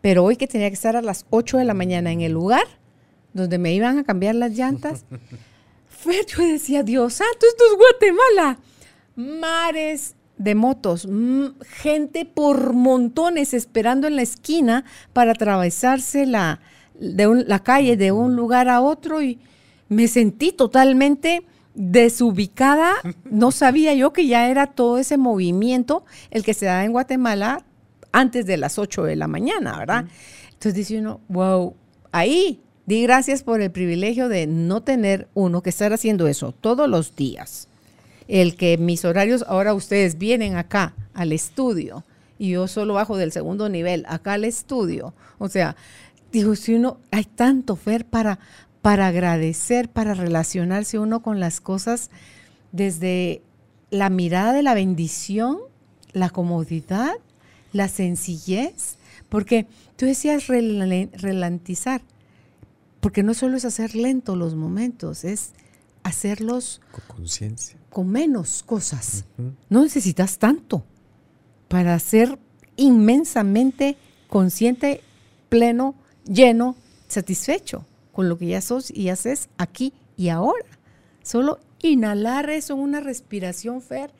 Pero 0.00 0.24
hoy 0.24 0.36
que 0.36 0.46
tenía 0.46 0.68
que 0.68 0.74
estar 0.74 0.96
a 0.96 1.02
las 1.02 1.26
8 1.30 1.58
de 1.58 1.64
la 1.64 1.74
mañana 1.74 2.12
en 2.12 2.20
el 2.20 2.32
lugar 2.32 2.66
donde 3.32 3.58
me 3.58 3.74
iban 3.74 3.98
a 3.98 4.04
cambiar 4.04 4.36
las 4.36 4.52
llantas, 4.52 5.04
fue, 5.88 6.24
yo 6.26 6.42
decía, 6.44 6.82
Dios 6.82 7.14
santo, 7.14 7.46
esto 7.46 7.64
es 7.70 7.76
Guatemala. 7.76 8.58
Mares 9.16 10.14
de 10.38 10.54
motos, 10.54 11.06
gente 11.68 12.24
por 12.24 12.72
montones 12.72 13.54
esperando 13.54 14.06
en 14.06 14.16
la 14.16 14.22
esquina 14.22 14.84
para 15.12 15.32
atravesarse 15.32 16.26
la, 16.26 16.60
de 16.98 17.44
la 17.46 17.62
calle 17.62 17.96
de 17.96 18.10
un 18.10 18.34
lugar 18.34 18.68
a 18.68 18.80
otro 18.80 19.22
y 19.22 19.38
me 19.88 20.08
sentí 20.08 20.50
totalmente 20.50 21.44
desubicada, 21.74 22.94
no 23.24 23.50
sabía 23.50 23.94
yo 23.94 24.12
que 24.12 24.26
ya 24.26 24.48
era 24.48 24.68
todo 24.68 24.98
ese 24.98 25.16
movimiento 25.16 26.04
el 26.30 26.44
que 26.44 26.54
se 26.54 26.66
da 26.66 26.84
en 26.84 26.92
Guatemala 26.92 27.64
antes 28.12 28.46
de 28.46 28.56
las 28.56 28.78
8 28.78 29.04
de 29.04 29.16
la 29.16 29.26
mañana, 29.26 29.78
¿verdad? 29.78 30.06
Entonces 30.52 30.74
dice 30.74 30.98
uno, 30.98 31.20
wow, 31.28 31.74
ahí 32.12 32.60
di 32.86 33.02
gracias 33.02 33.42
por 33.42 33.60
el 33.60 33.70
privilegio 33.70 34.28
de 34.28 34.46
no 34.46 34.82
tener 34.82 35.28
uno 35.34 35.62
que 35.62 35.70
estar 35.70 35.92
haciendo 35.92 36.28
eso 36.28 36.52
todos 36.52 36.88
los 36.88 37.16
días. 37.16 37.68
El 38.28 38.56
que 38.56 38.78
mis 38.78 39.04
horarios, 39.04 39.44
ahora 39.48 39.74
ustedes 39.74 40.16
vienen 40.16 40.56
acá 40.56 40.94
al 41.12 41.32
estudio 41.32 42.04
y 42.38 42.50
yo 42.50 42.68
solo 42.68 42.94
bajo 42.94 43.16
del 43.16 43.32
segundo 43.32 43.68
nivel, 43.68 44.04
acá 44.08 44.34
al 44.34 44.44
estudio. 44.44 45.12
O 45.38 45.48
sea, 45.48 45.76
digo, 46.32 46.54
si 46.56 46.74
uno, 46.74 46.98
hay 47.10 47.24
tanto 47.24 47.76
Fer 47.76 48.04
para, 48.04 48.38
para 48.84 49.06
agradecer, 49.06 49.88
para 49.88 50.12
relacionarse 50.12 50.98
uno 50.98 51.22
con 51.22 51.40
las 51.40 51.62
cosas 51.62 52.10
desde 52.70 53.40
la 53.88 54.10
mirada 54.10 54.52
de 54.52 54.62
la 54.62 54.74
bendición, 54.74 55.56
la 56.12 56.28
comodidad, 56.28 57.14
la 57.72 57.88
sencillez, 57.88 58.98
porque 59.30 59.66
tú 59.96 60.04
decías 60.04 60.48
relantizar, 60.48 62.02
porque 63.00 63.22
no 63.22 63.32
solo 63.32 63.56
es 63.56 63.64
hacer 63.64 63.94
lento 63.94 64.36
los 64.36 64.54
momentos, 64.54 65.24
es 65.24 65.52
hacerlos 66.02 66.82
con 66.92 67.16
conciencia, 67.16 67.78
con 67.88 68.10
menos 68.10 68.62
cosas. 68.62 69.24
No 69.70 69.82
necesitas 69.82 70.36
tanto 70.36 70.84
para 71.68 71.98
ser 72.00 72.38
inmensamente 72.76 73.96
consciente, 74.28 75.00
pleno, 75.48 75.94
lleno, 76.26 76.76
satisfecho 77.08 77.86
con 78.14 78.30
lo 78.30 78.38
que 78.38 78.46
ya 78.46 78.62
sos 78.62 78.90
y 78.90 79.10
haces 79.10 79.50
aquí 79.58 79.92
y 80.16 80.30
ahora. 80.30 80.64
Solo 81.22 81.60
inhalar 81.82 82.48
eso 82.48 82.74
en 82.74 82.80
una 82.80 83.00
respiración, 83.00 83.82
Fer, 83.82 84.10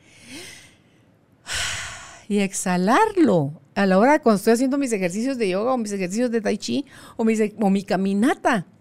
y 2.27 2.39
exhalarlo 2.39 3.59
a 3.73 3.85
la 3.85 3.97
hora 3.97 4.21
cuando 4.21 4.37
estoy 4.37 4.53
haciendo 4.53 4.77
mis 4.77 4.91
ejercicios 4.91 5.37
de 5.37 5.49
yoga 5.49 5.73
o 5.73 5.77
mis 5.77 5.91
ejercicios 5.91 6.31
de 6.31 6.41
tai 6.41 6.57
chi 6.57 6.85
o, 7.17 7.23
o 7.23 7.69
mi 7.69 7.83
caminata. 7.83 8.67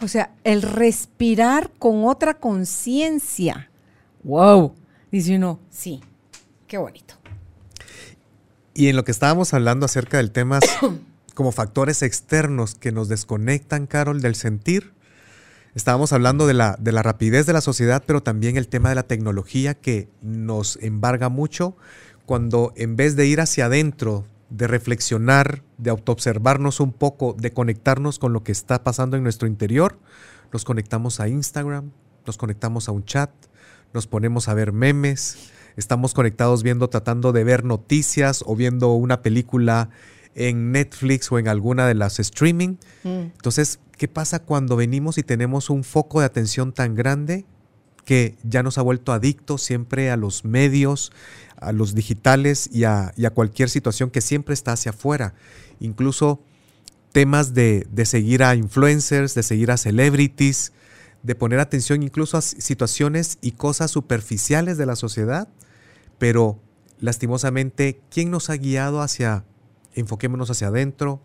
O 0.00 0.08
sea, 0.08 0.34
el 0.42 0.62
respirar 0.62 1.70
con 1.78 2.04
otra 2.06 2.34
conciencia. 2.34 3.70
¡Wow! 4.24 4.74
Dice 5.12 5.36
uno, 5.36 5.60
sí, 5.70 6.00
qué 6.66 6.76
bonito. 6.76 7.14
Y 8.74 8.88
en 8.88 8.96
lo 8.96 9.04
que 9.04 9.12
estábamos 9.12 9.54
hablando 9.54 9.86
acerca 9.86 10.16
del 10.16 10.32
tema 10.32 10.58
como 11.34 11.52
factores 11.52 12.02
externos 12.02 12.74
que 12.74 12.92
nos 12.92 13.08
desconectan, 13.08 13.86
Carol, 13.86 14.20
del 14.20 14.34
sentir, 14.34 14.92
estábamos 15.74 16.12
hablando 16.12 16.46
de 16.46 16.54
la, 16.54 16.76
de 16.78 16.92
la 16.92 17.02
rapidez 17.02 17.46
de 17.46 17.52
la 17.52 17.60
sociedad, 17.60 18.02
pero 18.06 18.22
también 18.22 18.56
el 18.56 18.68
tema 18.68 18.88
de 18.90 18.94
la 18.94 19.04
tecnología 19.04 19.74
que 19.74 20.08
nos 20.20 20.76
embarga 20.82 21.28
mucho 21.28 21.76
cuando 22.26 22.72
en 22.76 22.96
vez 22.96 23.16
de 23.16 23.26
ir 23.26 23.40
hacia 23.40 23.66
adentro 23.66 24.26
de 24.50 24.66
reflexionar, 24.66 25.62
de 25.78 25.90
autoobservarnos 25.90 26.80
un 26.80 26.92
poco, 26.92 27.34
de 27.38 27.52
conectarnos 27.52 28.18
con 28.18 28.32
lo 28.32 28.44
que 28.44 28.52
está 28.52 28.84
pasando 28.84 29.16
en 29.16 29.22
nuestro 29.22 29.48
interior, 29.48 29.98
nos 30.52 30.64
conectamos 30.64 31.20
a 31.20 31.28
Instagram, 31.28 31.90
nos 32.26 32.36
conectamos 32.36 32.88
a 32.88 32.92
un 32.92 33.04
chat, 33.04 33.30
nos 33.94 34.06
ponemos 34.06 34.48
a 34.48 34.54
ver 34.54 34.72
memes, 34.72 35.50
estamos 35.76 36.12
conectados 36.12 36.62
viendo, 36.62 36.88
tratando 36.88 37.32
de 37.32 37.44
ver 37.44 37.64
noticias 37.64 38.44
o 38.46 38.54
viendo 38.54 38.92
una 38.92 39.22
película 39.22 39.88
en 40.34 40.72
Netflix 40.72 41.30
o 41.30 41.38
en 41.38 41.48
alguna 41.48 41.86
de 41.86 41.94
las 41.94 42.20
streaming. 42.20 42.76
Mm. 43.04 43.32
Entonces, 43.36 43.78
¿qué 43.96 44.08
pasa 44.08 44.40
cuando 44.40 44.76
venimos 44.76 45.18
y 45.18 45.22
tenemos 45.22 45.70
un 45.70 45.84
foco 45.84 46.20
de 46.20 46.26
atención 46.26 46.72
tan 46.72 46.94
grande 46.94 47.44
que 48.04 48.36
ya 48.42 48.62
nos 48.62 48.78
ha 48.78 48.82
vuelto 48.82 49.12
adictos 49.12 49.62
siempre 49.62 50.10
a 50.10 50.16
los 50.16 50.44
medios, 50.44 51.12
a 51.56 51.72
los 51.72 51.94
digitales 51.94 52.68
y 52.72 52.84
a, 52.84 53.12
cualquier 53.34 53.70
situación 53.70 54.10
que 54.10 54.20
siempre 54.20 54.54
está 54.54 54.72
hacia 54.72 54.90
afuera. 54.90 55.34
Incluso 55.80 56.40
temas 57.12 57.54
de, 57.54 57.86
seguir 58.04 58.42
a 58.42 58.54
influencers, 58.54 59.34
de 59.34 59.42
seguir 59.42 59.70
a 59.70 59.76
celebrities, 59.76 60.72
de 61.22 61.34
poner 61.34 61.60
atención 61.60 62.02
incluso 62.02 62.36
a 62.36 62.42
situaciones 62.42 63.38
y 63.40 63.52
cosas 63.52 63.90
superficiales 63.90 64.76
de 64.76 64.86
la 64.86 64.96
sociedad, 64.96 65.48
pero 66.18 66.58
lastimosamente, 66.98 68.00
¿quién 68.10 68.30
nos 68.30 68.50
ha 68.50 68.56
guiado 68.56 69.00
hacia, 69.00 69.44
enfoquémonos 69.94 70.50
hacia 70.50 70.68
adentro? 70.68 71.22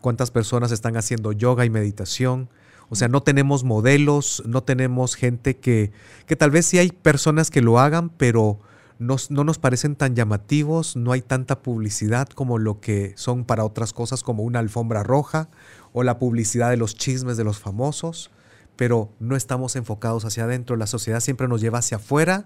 ¿Cuántas 0.00 0.30
personas 0.30 0.72
están 0.72 0.96
haciendo 0.96 1.32
yoga 1.32 1.64
y 1.64 1.70
meditación? 1.70 2.48
O 2.88 2.96
sea, 2.96 3.08
no 3.08 3.22
tenemos 3.22 3.64
modelos, 3.64 4.42
no 4.46 4.62
tenemos 4.62 5.14
gente 5.14 5.56
que, 5.56 5.92
que 6.26 6.36
tal 6.36 6.50
vez 6.50 6.66
sí 6.66 6.78
hay 6.78 6.90
personas 6.90 7.50
que 7.50 7.60
lo 7.60 7.78
hagan, 7.78 8.08
pero 8.10 8.58
no, 9.00 9.16
nos 9.44 9.58
parecen 9.58 9.96
tan 9.96 10.14
llamativos, 10.14 10.94
no 10.94 11.12
hay 11.12 11.22
tanta 11.22 11.62
publicidad 11.62 12.28
como 12.28 12.58
lo 12.58 12.80
que 12.80 13.14
son 13.16 13.46
para 13.46 13.64
otras 13.64 13.94
cosas 13.94 14.22
como 14.22 14.42
una 14.42 14.58
alfombra 14.58 15.02
roja 15.02 15.48
o 15.94 16.02
la 16.02 16.18
publicidad 16.18 16.68
de 16.68 16.76
los 16.76 16.94
chismes 16.94 17.38
de 17.38 17.44
los 17.44 17.58
famosos, 17.58 18.30
pero 18.76 19.10
no 19.18 19.36
estamos 19.36 19.74
enfocados 19.74 20.26
hacia 20.26 20.44
adentro. 20.44 20.76
La 20.76 20.86
sociedad 20.86 21.20
siempre 21.20 21.48
nos 21.48 21.62
lleva 21.62 21.78
hacia 21.78 21.96
afuera, 21.96 22.44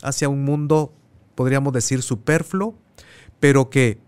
hacia 0.00 0.28
un 0.28 0.44
mundo, 0.44 0.92
podríamos 1.34 1.72
decir, 1.72 2.02
superfluo, 2.02 2.76
pero 3.40 3.68
que 3.68 3.98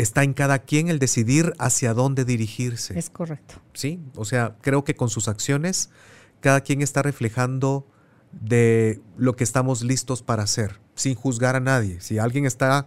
está 0.00 0.22
en 0.24 0.34
cada 0.34 0.60
quien 0.60 0.88
el 0.88 0.98
decidir 0.98 1.52
hacia 1.58 1.94
dónde 1.94 2.24
dirigirse. 2.24 2.98
Es 2.98 3.10
correcto. 3.10 3.56
Sí, 3.74 4.00
o 4.14 4.24
sea, 4.24 4.56
creo 4.60 4.84
que 4.84 4.94
con 4.94 5.10
sus 5.10 5.28
acciones 5.28 5.90
cada 6.40 6.60
quien 6.60 6.82
está 6.82 7.02
reflejando 7.02 7.86
de 8.32 9.00
lo 9.16 9.34
que 9.34 9.44
estamos 9.44 9.82
listos 9.82 10.22
para 10.22 10.42
hacer, 10.42 10.78
sin 10.94 11.14
juzgar 11.14 11.56
a 11.56 11.60
nadie. 11.60 12.00
Si 12.00 12.18
alguien 12.18 12.46
está 12.46 12.86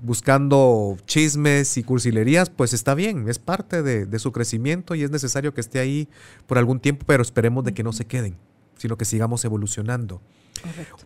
buscando 0.00 0.96
chismes 1.06 1.76
y 1.78 1.82
cursilerías, 1.82 2.50
pues 2.50 2.74
está 2.74 2.94
bien, 2.94 3.28
es 3.28 3.38
parte 3.38 3.82
de, 3.82 4.18
su 4.18 4.32
crecimiento 4.32 4.94
y 4.94 5.02
es 5.02 5.10
necesario 5.10 5.54
que 5.54 5.60
esté 5.60 5.78
ahí 5.78 6.08
por 6.46 6.58
algún 6.58 6.80
tiempo, 6.80 7.04
pero 7.06 7.22
esperemos 7.22 7.64
de 7.64 7.72
que 7.72 7.82
no 7.82 7.92
se 7.92 8.04
queden, 8.04 8.36
sino 8.76 8.96
que 8.96 9.04
sigamos 9.04 9.44
evolucionando. 9.44 10.20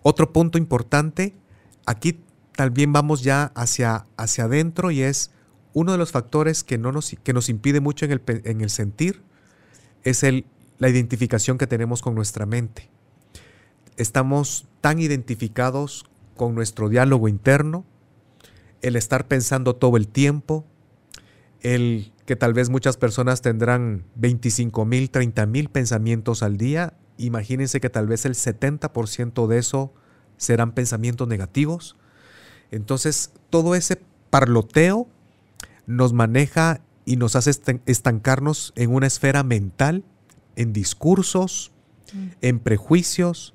Otro 0.03 0.33
punto 0.33 0.59
importante, 0.59 1.35
aquí 1.87 2.21
también 2.61 2.93
vamos 2.93 3.23
ya 3.23 3.53
hacia, 3.55 4.05
hacia 4.19 4.45
adentro 4.45 4.91
y 4.91 5.01
es 5.03 5.31
uno 5.73 5.93
de 5.93 5.99
los 5.99 6.13
factores 6.13 6.63
que, 6.63 6.77
no 6.77 6.93
nos, 6.93 7.17
que 7.23 7.33
nos 7.33 7.49
impide 7.49 7.81
mucho 7.81 8.05
en 8.05 8.13
el, 8.13 8.23
en 8.27 8.61
el 8.61 8.69
sentir, 8.69 9.23
es 10.05 10.23
el, 10.23 10.45
la 10.79 10.89
identificación 10.89 11.57
que 11.57 11.67
tenemos 11.67 12.03
con 12.03 12.15
nuestra 12.15 12.45
mente 12.45 12.91
estamos 14.01 14.67
tan 14.81 14.99
identificados 14.99 16.07
con 16.37 16.55
nuestro 16.55 16.89
diálogo 16.89 17.29
interno, 17.29 17.85
el 18.81 18.97
estar 18.97 19.29
pensando 19.29 19.77
todo 19.77 19.99
el 19.99 20.09
tiempo, 20.09 20.65
el 21.61 22.13
que 22.25 22.35
tal 22.35 22.55
vez 22.55 22.71
muchas 22.71 22.97
personas 22.97 23.43
tendrán 23.43 24.05
25 24.15 24.87
mil, 24.87 25.11
30 25.11 25.45
mil 25.47 25.69
pensamientos 25.69 26.43
al 26.43 26.57
día, 26.57 26.95
imagínense 27.19 27.81
que 27.81 27.91
tal 27.91 28.07
vez 28.07 28.25
el 28.25 28.35
70% 28.35 29.47
de 29.47 29.59
eso 29.59 29.93
serán 30.39 30.73
pensamientos 30.73 31.29
negativos. 31.29 31.97
Entonces, 32.71 33.33
todo 33.51 33.75
ese 33.75 34.01
parloteo 34.31 35.09
nos 35.87 36.13
maneja 36.13 36.81
y 37.05 37.17
nos 37.17 37.35
hace 37.37 37.51
estancarnos 37.87 38.73
en 38.77 38.95
una 38.95 39.07
esfera 39.07 39.43
mental, 39.43 40.05
en 40.57 40.73
discursos, 40.73 41.73
mm. 42.13 42.27
en 42.41 42.59
prejuicios, 42.61 43.55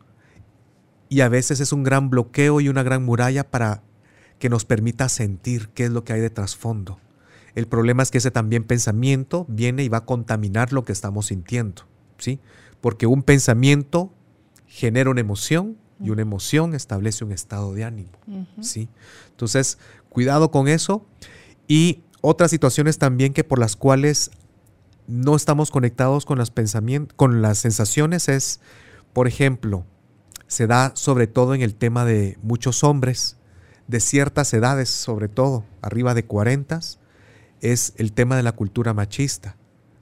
y 1.08 1.21
a 1.21 1.30
veces 1.30 1.60
es 1.60 1.71
un 1.71 1.84
gran 1.84 2.10
bloqueo 2.10 2.60
y 2.60 2.69
una 2.69 2.84
gran 2.84 3.04
muralla 3.04 3.49
para 3.49 3.84
que 4.39 4.49
nos 4.49 4.65
permita 4.65 5.08
sentir 5.08 5.69
qué 5.69 5.86
es 5.86 5.91
lo 5.91 6.04
que 6.04 6.13
hay 6.13 6.19
de 6.19 6.30
trasfondo. 6.30 6.99
El 7.54 7.67
problema 7.67 8.04
es 8.04 8.12
que 8.12 8.17
ese 8.17 8.32
también 8.32 8.65
pensamiento 8.65 9.45
viene 9.47 9.84
y 9.84 9.89
va 9.89 9.99
a 9.99 10.06
contaminar 10.06 10.73
lo 10.73 10.84
que 10.84 10.91
estamos 10.91 11.28
sintiendo, 11.28 11.84
¿sí? 12.17 12.39
Porque 12.82 13.08
un 13.08 13.23
pensamiento 13.23 14.13
genera 14.67 15.10
una 15.10 15.21
emoción 15.21 15.78
y 15.99 16.10
una 16.10 16.21
emoción 16.21 16.75
establece 16.75 17.23
un 17.23 17.31
estado 17.31 17.73
de 17.73 17.84
ánimo, 17.84 18.12
¿sí? 18.62 18.89
Entonces, 19.29 19.77
cuidado 20.10 20.51
con 20.51 20.67
eso 20.67 21.05
y 21.67 22.01
otras 22.21 22.51
situaciones 22.51 22.97
también 22.97 23.34
que 23.34 23.43
por 23.43 23.60
las 23.60 23.75
cuales 23.75 24.31
no 25.08 25.36
estamos 25.36 25.71
conectados 25.71 26.25
con 26.25 26.38
las 26.38 26.51
pensamientos, 26.51 27.15
con 27.15 27.41
las 27.41 27.60
sensaciones 27.60 28.27
es, 28.29 28.60
por 29.13 29.27
ejemplo, 29.27 29.86
se 30.47 30.67
da 30.67 30.91
sobre 30.95 31.27
todo 31.27 31.55
en 31.55 31.62
el 31.62 31.75
tema 31.75 32.05
de 32.05 32.38
muchos 32.41 32.84
hombres, 32.84 33.38
de 33.88 33.99
ciertas 33.99 34.53
edades 34.53 34.89
sobre 34.89 35.27
todo, 35.27 35.63
arriba 35.81 36.13
de 36.13 36.25
40, 36.25 36.79
es 37.62 37.93
el 37.97 38.12
tema 38.13 38.36
de 38.36 38.43
la 38.43 38.51
cultura 38.51 38.93
machista, 38.93 39.58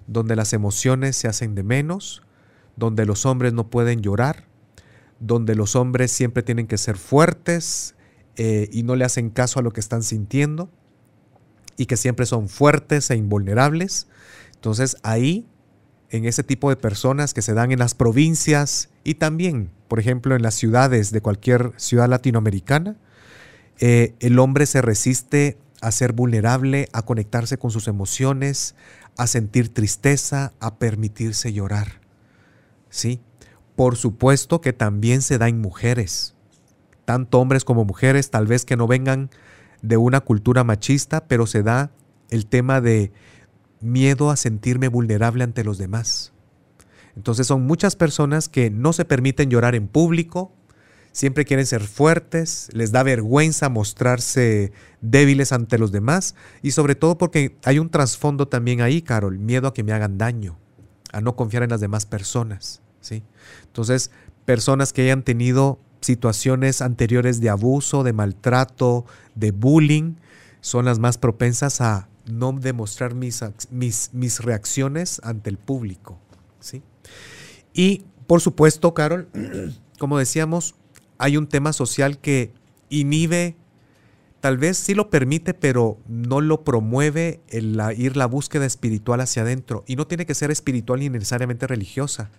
donde 0.08 0.36
las 0.36 0.54
emociones 0.54 1.16
se 1.16 1.28
hacen 1.28 1.56
de 1.56 1.64
menos, 1.64 2.24
donde 2.76 3.06
los 3.06 3.26
hombres 3.26 3.54
no 3.54 3.70
pueden 3.70 4.02
llorar, 4.02 4.48
donde 5.26 5.56
los 5.56 5.76
hombres 5.76 6.12
siempre 6.12 6.44
tienen 6.44 6.68
que 6.68 6.78
ser 6.78 6.98
fuertes 6.98 7.96
eh, 8.36 8.70
y 8.72 8.84
no 8.84 8.96
le 8.96 9.06
hacen 9.06 9.30
caso 9.30 9.60
a 9.60 9.64
lo 9.64 9.72
que 9.72 9.80
están 9.80 10.04
sintiendo, 10.04 10.70
y 11.78 11.88
que 11.88 11.98
siempre 11.98 12.26
son 12.26 12.50
fuertes 12.50 13.10
e 13.10 13.16
invulnerables. 13.16 14.08
Entonces 14.56 14.98
ahí, 15.04 15.48
en 16.10 16.26
ese 16.26 16.44
tipo 16.44 16.70
de 16.70 16.76
personas 16.76 17.34
que 17.34 17.42
se 17.42 17.54
dan 17.54 17.72
en 17.72 17.80
las 17.80 17.96
provincias 17.96 18.90
y 19.04 19.16
también 19.16 19.72
por 19.94 20.00
ejemplo, 20.00 20.36
en 20.36 20.42
las 20.42 20.56
ciudades 20.56 21.12
de 21.12 21.22
cualquier 21.22 21.72
ciudad 21.78 22.10
latinoamericana, 22.10 22.96
eh, 23.78 24.16
el 24.20 24.40
hombre 24.40 24.66
se 24.66 24.82
resiste 24.82 25.60
a 25.82 25.92
ser 25.92 26.14
vulnerable, 26.14 26.90
a 26.94 27.04
conectarse 27.04 27.60
con 27.60 27.70
sus 27.70 27.88
emociones, 27.88 28.74
a 29.18 29.28
sentir 29.28 29.72
tristeza, 29.72 30.52
a 30.60 30.80
permitirse 30.80 31.54
llorar. 31.54 32.02
¿Sí? 32.90 33.22
Por 33.76 33.96
supuesto 33.96 34.62
que 34.62 34.74
también 34.74 35.22
se 35.22 35.38
da 35.38 35.50
en 35.50 35.60
mujeres, 35.60 36.36
tanto 37.06 37.40
hombres 37.40 37.66
como 37.66 37.86
mujeres, 37.86 38.30
tal 38.30 38.48
vez 38.48 38.66
que 38.66 38.78
no 38.78 38.88
vengan 38.88 39.30
de 39.82 39.98
una 39.98 40.22
cultura 40.22 40.64
machista, 40.64 41.28
pero 41.28 41.48
se 41.48 41.64
da 41.64 41.92
el 42.30 42.46
tema 42.46 42.82
de 42.82 43.12
miedo 43.82 44.30
a 44.30 44.38
sentirme 44.38 44.88
vulnerable 44.88 45.44
ante 45.44 45.64
los 45.64 45.78
demás. 45.78 46.34
Entonces 47.16 47.48
son 47.48 47.66
muchas 47.66 47.96
personas 47.96 48.50
que 48.50 48.70
no 48.70 48.94
se 48.94 49.06
permiten 49.06 49.50
llorar 49.50 49.76
en 49.76 49.88
público, 49.88 50.52
siempre 51.12 51.46
quieren 51.46 51.66
ser 51.66 51.84
fuertes, 51.84 52.70
les 52.74 52.92
da 52.92 53.04
vergüenza 53.04 53.70
mostrarse 53.70 54.72
débiles 55.02 55.52
ante 55.52 55.78
los 55.78 55.92
demás 55.92 56.36
y 56.62 56.72
sobre 56.72 56.96
todo 56.96 57.18
porque 57.18 57.58
hay 57.66 57.80
un 57.80 57.90
trasfondo 57.90 58.48
también 58.48 58.82
ahí, 58.82 59.02
Carol, 59.02 59.38
miedo 59.38 59.68
a 59.68 59.74
que 59.74 59.84
me 59.84 59.94
hagan 59.94 60.18
daño, 60.18 60.58
a 61.12 61.22
no 61.22 61.36
confiar 61.36 61.64
en 61.64 61.70
las 61.70 61.82
demás 61.82 62.06
personas. 62.06 62.83
Entonces, 63.66 64.12
personas 64.46 64.94
que 64.94 65.04
hayan 65.04 65.24
tenido 65.24 65.80
situaciones 66.02 66.82
anteriores 66.82 67.40
de 67.40 67.50
abuso, 67.50 68.04
de 68.04 68.14
maltrato, 68.14 69.06
de 69.36 69.52
bullying, 69.52 70.16
son 70.62 70.86
las 70.86 71.00
más 71.00 71.18
propensas 71.18 71.82
a 71.82 72.08
no 72.26 72.54
demostrar 72.54 73.16
mis, 73.16 73.44
mis, 73.70 74.10
mis 74.14 74.40
reacciones 74.40 75.20
ante 75.24 75.50
el 75.50 75.58
público, 75.58 76.20
¿sí? 76.60 76.82
Y 77.74 78.06
Por 78.28 78.40
supuesto, 78.40 78.94
Carol, 78.94 79.28
como 80.00 80.18
decíamos, 80.18 80.76
hay 81.18 81.38
un 81.38 81.48
tema 81.48 81.74
social 81.74 82.18
que 82.18 82.54
inhibe, 82.90 83.58
tal 84.40 84.58
vez 84.58 84.78
sí 84.78 84.94
lo 84.94 85.10
permite, 85.10 85.54
pero 85.54 85.98
no 86.08 86.40
lo 86.40 86.64
promueve 86.64 87.42
el 87.50 87.82
ir 87.98 88.16
la 88.16 88.26
búsqueda 88.26 88.66
espiritual 88.66 89.20
hacia 89.22 89.42
adentro. 89.42 89.84
Y 89.88 89.96
no 89.96 90.08
tiene 90.08 90.26
que 90.26 90.36
ser 90.36 90.52
espiritual 90.52 91.00
ni 91.00 91.10
necesariamente 91.10 91.68
religiosa. 91.68 92.32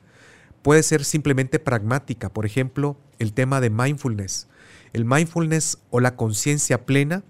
Puede 0.64 0.82
ser 0.82 1.04
simplemente 1.04 1.58
pragmática. 1.58 2.32
Por 2.32 2.46
ejemplo, 2.46 2.96
el 3.18 3.34
tema 3.34 3.60
de 3.60 3.68
mindfulness. 3.68 4.48
El 4.94 5.04
mindfulness 5.04 5.76
o 5.90 6.00
la 6.00 6.16
conciencia 6.16 6.86
plena 6.86 7.22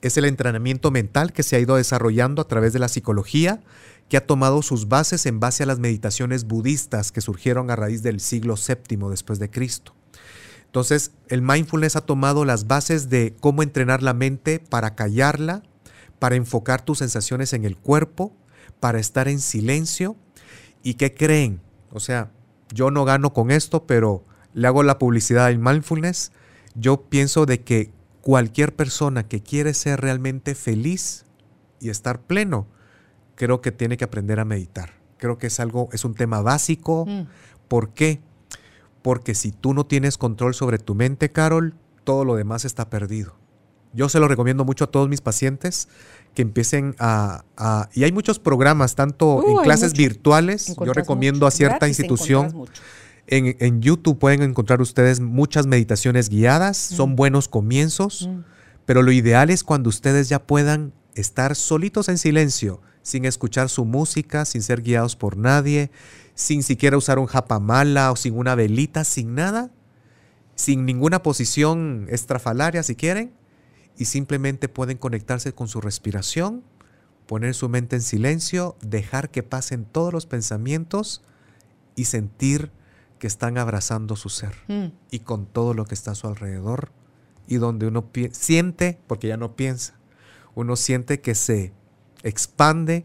es 0.00 0.16
el 0.16 0.24
entrenamiento 0.24 0.90
mental 0.90 1.32
que 1.32 1.44
se 1.44 1.54
ha 1.54 1.60
ido 1.60 1.76
desarrollando 1.76 2.42
a 2.42 2.48
través 2.48 2.72
de 2.72 2.80
la 2.80 2.88
psicología, 2.88 3.62
que 4.08 4.16
ha 4.16 4.26
tomado 4.26 4.62
sus 4.62 4.88
bases 4.88 5.24
en 5.26 5.38
base 5.38 5.62
a 5.62 5.66
las 5.66 5.78
meditaciones 5.78 6.42
budistas 6.42 7.12
que 7.12 7.20
surgieron 7.20 7.70
a 7.70 7.76
raíz 7.76 8.02
del 8.02 8.18
siglo 8.18 8.56
VII 8.56 9.08
después 9.08 9.38
de 9.38 9.48
Cristo. 9.48 9.94
Entonces, 10.66 11.12
el 11.28 11.42
mindfulness 11.42 11.94
ha 11.94 12.00
tomado 12.00 12.44
las 12.44 12.66
bases 12.66 13.08
de 13.08 13.36
cómo 13.38 13.62
entrenar 13.62 14.02
la 14.02 14.14
mente 14.14 14.58
para 14.58 14.96
callarla, 14.96 15.62
para 16.18 16.34
enfocar 16.34 16.84
tus 16.84 16.98
sensaciones 16.98 17.52
en 17.52 17.64
el 17.64 17.76
cuerpo, 17.76 18.36
para 18.80 18.98
estar 18.98 19.28
en 19.28 19.38
silencio. 19.38 20.16
¿Y 20.82 20.94
qué 20.94 21.14
creen? 21.14 21.60
O 21.92 22.00
sea, 22.00 22.30
yo 22.72 22.90
no 22.90 23.04
gano 23.04 23.32
con 23.32 23.50
esto, 23.50 23.86
pero 23.86 24.24
le 24.54 24.66
hago 24.66 24.82
la 24.82 24.98
publicidad 24.98 25.46
al 25.46 25.58
mindfulness. 25.58 26.32
Yo 26.74 27.02
pienso 27.02 27.46
de 27.46 27.62
que 27.62 27.92
cualquier 28.20 28.74
persona 28.74 29.28
que 29.28 29.42
quiere 29.42 29.74
ser 29.74 30.00
realmente 30.00 30.54
feliz 30.54 31.26
y 31.80 31.90
estar 31.90 32.20
pleno, 32.20 32.66
creo 33.34 33.60
que 33.60 33.72
tiene 33.72 33.96
que 33.96 34.04
aprender 34.04 34.40
a 34.40 34.44
meditar. 34.44 34.94
Creo 35.18 35.38
que 35.38 35.48
es 35.48 35.60
algo, 35.60 35.88
es 35.92 36.04
un 36.04 36.14
tema 36.14 36.40
básico. 36.40 37.04
Mm. 37.06 37.26
¿Por 37.68 37.90
qué? 37.90 38.20
Porque 39.02 39.34
si 39.34 39.52
tú 39.52 39.74
no 39.74 39.84
tienes 39.86 40.18
control 40.18 40.54
sobre 40.54 40.78
tu 40.78 40.94
mente, 40.94 41.32
Carol, 41.32 41.74
todo 42.04 42.24
lo 42.24 42.36
demás 42.36 42.64
está 42.64 42.88
perdido. 42.88 43.34
Yo 43.92 44.08
se 44.08 44.20
lo 44.20 44.28
recomiendo 44.28 44.64
mucho 44.64 44.84
a 44.84 44.90
todos 44.90 45.08
mis 45.08 45.20
pacientes 45.20 45.88
que 46.34 46.42
empiecen 46.42 46.94
a... 46.98 47.44
y 47.94 48.04
hay 48.04 48.12
muchos 48.12 48.38
programas, 48.38 48.94
tanto 48.94 49.36
uh, 49.36 49.58
en 49.58 49.64
clases 49.64 49.92
virtuales, 49.92 50.74
yo 50.84 50.92
recomiendo 50.92 51.46
a 51.46 51.50
cierta 51.50 51.88
institución. 51.88 52.66
En, 53.26 53.80
YouTube 53.80 54.18
pueden 54.18 54.42
encontrar 54.42 54.80
ustedes 54.82 55.20
muchas 55.20 55.66
meditaciones 55.66 56.28
guiadas, 56.28 56.90
mm. 56.90 56.96
son 56.96 57.16
buenos 57.16 57.48
comienzos, 57.48 58.28
mm. 58.28 58.40
pero 58.84 59.02
lo 59.02 59.12
ideal 59.12 59.50
es 59.50 59.62
cuando 59.64 59.88
ustedes 59.88 60.28
ya 60.28 60.42
puedan 60.42 60.92
estar 61.14 61.54
solitos 61.54 62.08
en 62.08 62.18
silencio, 62.18 62.80
sin 63.02 63.24
escuchar 63.24 63.68
su 63.68 63.84
música, 63.84 64.44
sin 64.44 64.62
ser 64.62 64.82
guiados 64.82 65.16
por 65.16 65.36
nadie, 65.36 65.90
sin 66.34 66.62
siquiera 66.62 66.96
usar 66.96 67.18
un 67.18 67.26
japamala 67.26 68.10
o 68.10 68.16
sin 68.16 68.36
una 68.36 68.54
velita, 68.54 69.04
sin 69.04 69.34
nada, 69.34 69.70
sin 70.54 70.84
ninguna 70.84 71.22
posición 71.22 72.06
estrafalaria 72.10 72.82
si 72.82 72.96
quieren, 72.96 73.32
y 73.96 74.06
simplemente 74.06 74.68
pueden 74.68 74.98
conectarse 74.98 75.52
con 75.52 75.68
su 75.68 75.80
respiración, 75.80 76.62
poner 77.26 77.54
su 77.54 77.68
mente 77.68 77.96
en 77.96 78.02
silencio, 78.02 78.76
dejar 78.80 79.30
que 79.30 79.42
pasen 79.42 79.84
todos 79.84 80.12
los 80.12 80.26
pensamientos 80.26 81.22
y 81.94 82.06
sentir 82.06 82.70
que 83.18 83.26
están 83.26 83.58
abrazando 83.58 84.16
su 84.16 84.28
ser 84.28 84.54
mm. 84.68 84.86
y 85.10 85.20
con 85.20 85.46
todo 85.46 85.74
lo 85.74 85.84
que 85.84 85.94
está 85.94 86.10
a 86.10 86.14
su 86.14 86.26
alrededor 86.26 86.90
y 87.46 87.56
donde 87.56 87.86
uno 87.86 88.08
siente, 88.32 88.98
porque 89.06 89.28
ya 89.28 89.36
no 89.36 89.54
piensa, 89.56 89.94
uno 90.54 90.76
siente 90.76 91.20
que 91.20 91.34
se 91.34 91.72
expande 92.22 93.04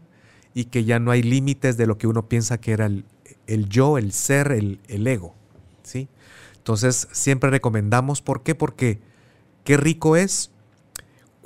y 0.54 0.66
que 0.66 0.84
ya 0.84 0.98
no 0.98 1.10
hay 1.10 1.22
límites 1.22 1.76
de 1.76 1.86
lo 1.86 1.98
que 1.98 2.06
uno 2.06 2.28
piensa 2.28 2.60
que 2.60 2.72
era 2.72 2.86
el, 2.86 3.68
yo, 3.68 3.98
el 3.98 4.12
ser, 4.12 4.52
el, 4.52 5.06
ego. 5.06 5.34
¿sí? 5.82 6.08
Entonces 6.56 7.08
siempre 7.12 7.50
recomendamos, 7.50 8.22
¿por 8.22 8.42
qué? 8.42 8.54
Porque 8.54 9.00
qué 9.64 9.76
rico 9.76 10.16
es 10.16 10.50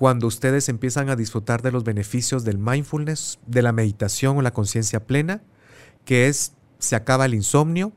cuando 0.02 0.26
ustedes 0.26 0.68
empiezan 0.68 1.10
a 1.10 1.14
disfrutar 1.14 1.62
de 1.62 1.70
los 1.70 1.84
beneficios 1.84 2.42
del 2.42 2.58
mindfulness, 2.58 3.38
de 3.46 3.62
la 3.62 3.70
meditación 3.70 4.36
o 4.36 4.42
la 4.42 4.50
conciencia 4.50 5.06
plena, 5.06 5.42
que 6.04 6.26
es, 6.26 6.54
se 6.80 6.96
acaba 6.96 7.24
el 7.24 7.34
insomnio, 7.34 7.92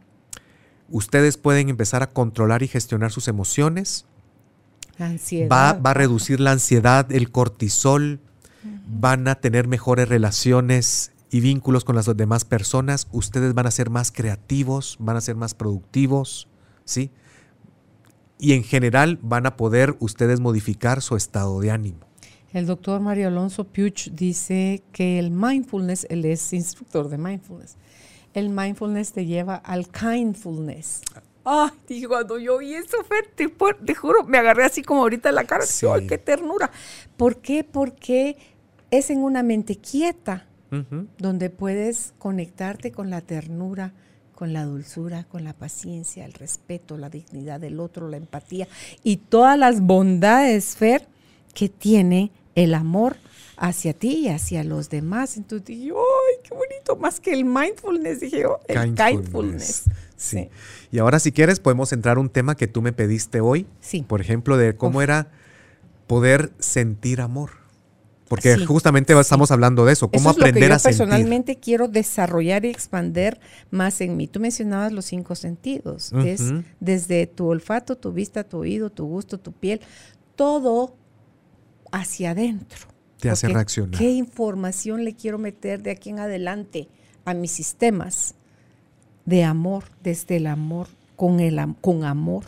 Ustedes 0.90 1.38
pueden 1.38 1.70
empezar 1.70 2.04
a 2.04 2.12
controlar 2.12 2.62
y 2.62 2.68
gestionar 2.68 3.12
sus 3.12 3.28
emociones. 3.28 4.06
Va, 5.48 5.72
a 5.72 5.94
reducir 5.96 6.40
la 6.40 6.52
ansiedad, 6.52 7.12
el 7.12 7.32
cortisol. 7.32 8.20
Van 8.88 9.28
a 9.28 9.34
tener 9.34 9.68
mejores 9.68 10.08
relaciones 10.08 11.12
y 11.32 11.40
vínculos 11.40 11.86
con 11.86 11.96
las 11.96 12.06
demás 12.16 12.46
personas. 12.46 13.08
Ustedes 13.14 13.56
van 13.56 13.66
a 13.66 13.72
ser 13.72 13.90
más 13.90 14.12
creativos, 14.12 14.98
van 15.00 15.18
a 15.18 15.22
ser 15.22 15.38
más 15.38 15.56
productivos, 15.56 16.48
¿sí? 16.84 17.10
Y 18.38 18.54
en 18.54 18.64
general 18.64 19.20
van 19.22 19.46
a 19.46 19.56
poder 19.56 19.96
ustedes 20.00 20.40
modificar 20.40 21.02
su 21.02 21.16
estado 21.16 21.60
de 21.60 21.72
ánimo. 21.72 22.00
El 22.52 22.66
doctor 22.66 23.02
Mario 23.02 23.28
Alonso 23.28 23.66
Puch 23.66 24.12
dice 24.12 24.82
que 24.92 25.20
el 25.20 25.32
mindfulness, 25.32 26.08
él 26.10 26.24
es 26.26 26.54
instructor 26.54 27.10
de 27.10 27.18
mindfulness, 27.18 27.76
el 28.34 28.50
mindfulness 28.50 29.12
te 29.12 29.26
lleva 29.26 29.56
al 29.56 29.90
kindfulness. 29.90 31.02
Ay, 31.44 31.70
dije, 31.88 32.08
cuando 32.08 32.40
yo 32.40 32.58
vi 32.58 32.74
eso, 32.74 32.98
te, 33.36 33.48
te, 33.48 33.96
juro, 33.96 34.24
me 34.24 34.38
agarré 34.38 34.66
así 34.66 34.82
como 34.82 35.02
ahorita 35.02 35.32
la 35.32 35.44
cara. 35.44 35.64
¡Ay, 35.94 36.08
qué 36.08 36.18
ternura! 36.18 36.72
¿Por 37.18 37.38
qué? 37.38 37.64
Porque 37.64 38.38
es 38.90 39.10
en 39.10 39.20
una 39.20 39.44
mente 39.44 39.78
quieta 39.78 40.48
donde 41.18 41.50
puedes 41.50 42.14
conectarte 42.18 42.92
con 42.92 43.10
la 43.10 43.22
ternura, 43.22 43.94
con 44.36 44.54
la 44.54 44.66
dulzura, 44.66 45.24
con 45.24 45.44
la 45.44 45.54
paciencia, 45.54 46.26
el 46.26 46.34
respeto, 46.34 46.98
la 46.98 47.10
dignidad 47.10 47.60
del 47.60 47.80
otro, 47.80 48.10
la 48.10 48.18
empatía 48.18 48.68
y 49.04 49.18
todas 49.18 49.58
las 49.58 49.82
bondades, 49.82 50.76
Fer, 50.76 51.08
que 51.54 51.70
tiene 51.70 52.32
el 52.54 52.74
amor 52.74 53.18
hacia 53.58 53.94
ti 53.94 54.18
y 54.18 54.28
hacia 54.28 54.64
los 54.64 54.90
demás. 54.90 55.38
Entonces 55.38 55.66
dije, 55.66 55.92
¡ay, 55.92 56.36
qué 56.44 56.54
bonito! 56.54 56.96
Más 56.98 57.20
que 57.20 57.32
el 57.32 57.46
mindfulness, 57.46 58.20
dije 58.20 58.42
yo, 58.42 58.60
el 58.68 58.94
kindfulness. 58.94 59.84
Sí. 60.18 60.50
Y 60.92 61.00
ahora, 61.00 61.20
si 61.20 61.32
quieres, 61.32 61.60
podemos 61.60 61.92
entrar 61.94 62.18
a 62.18 62.20
un 62.20 62.30
tema 62.30 62.56
que 62.56 62.68
tú 62.68 62.82
me 62.82 62.94
pediste 62.94 63.42
hoy. 63.42 63.66
Sí. 63.82 64.04
Por 64.08 64.22
ejemplo, 64.22 64.58
de 64.58 64.76
cómo 64.76 65.02
era 65.02 65.30
poder 66.08 66.52
sentir 66.60 67.22
amor. 67.22 67.65
Porque 68.28 68.66
justamente 68.66 69.18
estamos 69.20 69.52
hablando 69.52 69.86
de 69.86 69.94
eso, 69.94 70.10
cómo 70.10 70.30
aprender 70.30 70.72
a 70.72 70.80
sentir. 70.80 70.98
Personalmente 70.98 71.58
quiero 71.58 71.88
desarrollar 71.88 72.66
y 72.66 72.70
expander 72.70 73.40
más 73.70 74.02
en 74.02 74.18
mí. 74.18 74.28
Tú 74.28 74.40
mencionabas 74.40 74.92
los 74.92 75.06
cinco 75.06 75.36
sentidos. 75.36 76.12
Es 76.26 76.54
desde 76.80 77.28
tu 77.28 77.48
olfato, 77.48 77.98
tu 77.98 78.12
vista, 78.12 78.44
tu 78.44 78.58
oído, 78.58 78.90
tu 78.90 79.06
gusto, 79.06 79.40
tu 79.40 79.52
piel, 79.52 79.82
todo 80.36 80.96
hacia 81.92 82.32
adentro 82.32 82.96
te 83.20 83.30
hace 83.30 83.48
reaccionar. 83.48 84.00
¿Qué 84.00 84.12
información 84.12 85.04
le 85.04 85.16
quiero 85.16 85.38
meter 85.38 85.82
de 85.82 85.92
aquí 85.92 86.10
en 86.10 86.20
adelante 86.20 86.88
a 87.24 87.34
mis 87.34 87.52
sistemas 87.52 88.36
de 89.26 89.44
amor, 89.44 89.86
desde 90.04 90.38
el 90.38 90.48
amor, 90.48 90.88
con, 91.16 91.40
el, 91.40 91.60
con 91.82 92.04
amor? 92.04 92.46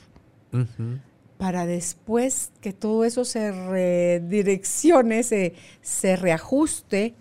Para 1.37 1.65
después 1.65 2.51
que 2.61 2.73
todo 2.73 3.05
eso 3.05 3.23
se 3.23 3.51
redireccione, 3.51 5.23
se, 5.23 5.53
se 5.81 6.15
reajuste, 6.15 7.13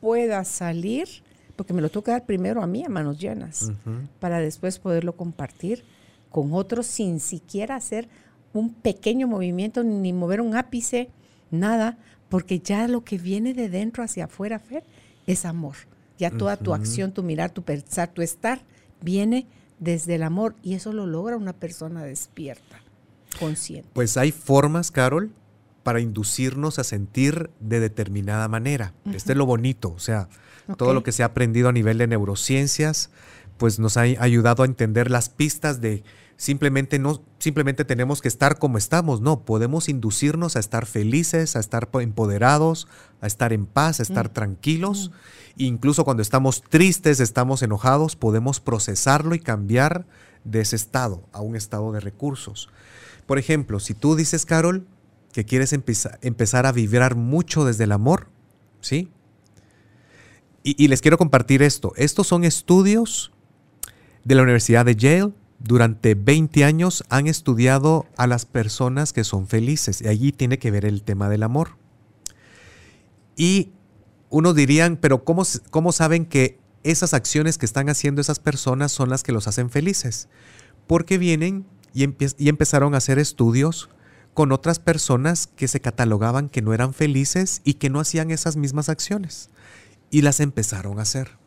pueda 0.00 0.44
salir, 0.44 1.08
porque 1.56 1.72
me 1.72 1.82
lo 1.82 1.88
tengo 1.90 2.04
que 2.04 2.12
dar 2.12 2.26
primero 2.26 2.62
a 2.62 2.66
mí 2.66 2.84
a 2.84 2.88
manos 2.88 3.18
llenas, 3.18 3.72
para 4.20 4.38
después 4.38 4.78
poderlo 4.78 5.16
compartir 5.16 5.84
con 6.30 6.52
otros 6.52 6.86
sin 6.86 7.20
siquiera 7.20 7.74
hacer 7.76 8.08
un 8.52 8.72
pequeño 8.72 9.26
movimiento, 9.26 9.82
ni 9.82 10.12
mover 10.12 10.40
un 10.40 10.56
ápice, 10.56 11.10
nada, 11.50 11.98
porque 12.28 12.60
ya 12.60 12.88
lo 12.88 13.04
que 13.04 13.18
viene 13.18 13.54
de 13.54 13.68
dentro 13.68 14.02
hacia 14.02 14.24
afuera, 14.24 14.58
Fer, 14.58 14.84
es 15.26 15.44
amor. 15.44 15.76
Ya 16.18 16.30
toda 16.30 16.56
tu 16.56 16.74
acción, 16.74 17.12
tu 17.12 17.22
mirar, 17.22 17.50
tu 17.50 17.62
pensar, 17.62 18.08
tu 18.08 18.22
estar, 18.22 18.60
viene 19.00 19.46
desde 19.78 20.16
el 20.16 20.22
amor 20.22 20.54
y 20.62 20.74
eso 20.74 20.92
lo 20.92 21.06
logra 21.06 21.36
una 21.36 21.54
persona 21.54 22.04
despierta, 22.04 22.82
consciente. 23.38 23.88
Pues 23.92 24.16
hay 24.16 24.32
formas, 24.32 24.90
Carol, 24.90 25.32
para 25.82 26.00
inducirnos 26.00 26.78
a 26.78 26.84
sentir 26.84 27.50
de 27.60 27.80
determinada 27.80 28.48
manera. 28.48 28.94
Este 29.12 29.32
es 29.32 29.38
lo 29.38 29.46
bonito, 29.46 29.92
o 29.92 29.98
sea, 29.98 30.28
todo 30.76 30.94
lo 30.94 31.02
que 31.02 31.12
se 31.12 31.22
ha 31.22 31.26
aprendido 31.26 31.68
a 31.68 31.72
nivel 31.72 31.98
de 31.98 32.06
neurociencias, 32.06 33.10
pues 33.56 33.78
nos 33.78 33.96
ha 33.96 34.02
ayudado 34.02 34.62
a 34.62 34.66
entender 34.66 35.10
las 35.10 35.28
pistas 35.28 35.80
de 35.80 36.02
simplemente 36.36 36.98
no 36.98 37.22
simplemente 37.38 37.84
tenemos 37.84 38.22
que 38.22 38.28
estar 38.28 38.58
como 38.58 38.78
estamos, 38.78 39.20
no, 39.20 39.44
podemos 39.44 39.90
inducirnos 39.90 40.56
a 40.56 40.60
estar 40.60 40.86
felices, 40.86 41.56
a 41.56 41.60
estar 41.60 41.90
empoderados, 42.00 42.88
a 43.20 43.26
estar 43.26 43.52
en 43.52 43.66
paz, 43.66 44.00
a 44.00 44.02
estar 44.02 44.30
mm. 44.30 44.32
tranquilos. 44.32 45.10
Mm. 45.10 45.62
Incluso 45.62 46.04
cuando 46.04 46.22
estamos 46.22 46.62
tristes, 46.62 47.20
estamos 47.20 47.62
enojados, 47.62 48.16
podemos 48.16 48.60
procesarlo 48.60 49.34
y 49.34 49.40
cambiar 49.40 50.06
de 50.44 50.60
ese 50.62 50.76
estado 50.76 51.28
a 51.32 51.42
un 51.42 51.56
estado 51.56 51.92
de 51.92 52.00
recursos. 52.00 52.70
Por 53.30 53.38
ejemplo, 53.38 53.78
si 53.78 53.94
tú 53.94 54.16
dices, 54.16 54.44
Carol, 54.44 54.88
que 55.32 55.44
quieres 55.44 55.72
empezar 55.72 56.66
a 56.66 56.72
vibrar 56.72 57.14
mucho 57.14 57.64
desde 57.64 57.84
el 57.84 57.92
amor, 57.92 58.26
¿sí? 58.80 59.08
Y, 60.64 60.88
les 60.88 61.00
quiero 61.00 61.16
compartir 61.16 61.62
esto. 61.62 61.92
Estos 61.94 62.26
son 62.26 62.42
estudios 62.42 63.30
de 64.24 64.34
la 64.34 64.42
Universidad 64.42 64.84
de 64.84 64.96
Yale. 64.96 65.32
Durante 65.60 66.16
20 66.16 66.64
años 66.64 67.04
han 67.08 67.28
estudiado 67.28 68.04
a 68.16 68.26
las 68.26 68.46
personas 68.46 69.12
que 69.12 69.22
son 69.22 69.46
felices 69.46 70.02
y 70.02 70.08
allí 70.08 70.32
tiene 70.32 70.58
que 70.58 70.72
ver 70.72 70.84
el 70.84 71.04
tema 71.04 71.28
del 71.28 71.44
amor. 71.44 71.76
Y 73.36 73.70
uno 74.28 74.54
dirían, 74.54 74.96
pero 74.96 75.22
¿cómo, 75.22 75.44
cómo 75.70 75.92
saben 75.92 76.26
que 76.26 76.58
esas 76.82 77.14
acciones 77.14 77.58
que 77.58 77.66
están 77.66 77.90
haciendo 77.90 78.20
esas 78.20 78.40
personas 78.40 78.90
son 78.90 79.08
las 79.08 79.22
que 79.22 79.30
los 79.30 79.46
hacen 79.46 79.70
felices? 79.70 80.28
Porque 80.88 81.16
vienen 81.16 81.64
y, 81.94 82.08
y 82.38 82.48
empezaron 82.48 82.94
a 82.94 82.98
hacer 82.98 83.18
estudios 83.18 83.88
con 84.34 84.52
otras 84.52 84.78
personas 84.78 85.48
que 85.48 85.68
se 85.68 85.80
catalogaban 85.80 86.48
que 86.48 86.62
no 86.62 86.72
eran 86.72 86.94
felices 86.94 87.60
y 87.64 87.74
que 87.74 87.90
no 87.90 88.00
hacían 88.00 88.30
esas 88.30 88.56
mismas 88.56 88.88
acciones. 88.88 89.50
Y 90.10 90.22
las 90.22 90.40
empezaron 90.40 90.98
a 90.98 91.02
hacer. 91.02 91.38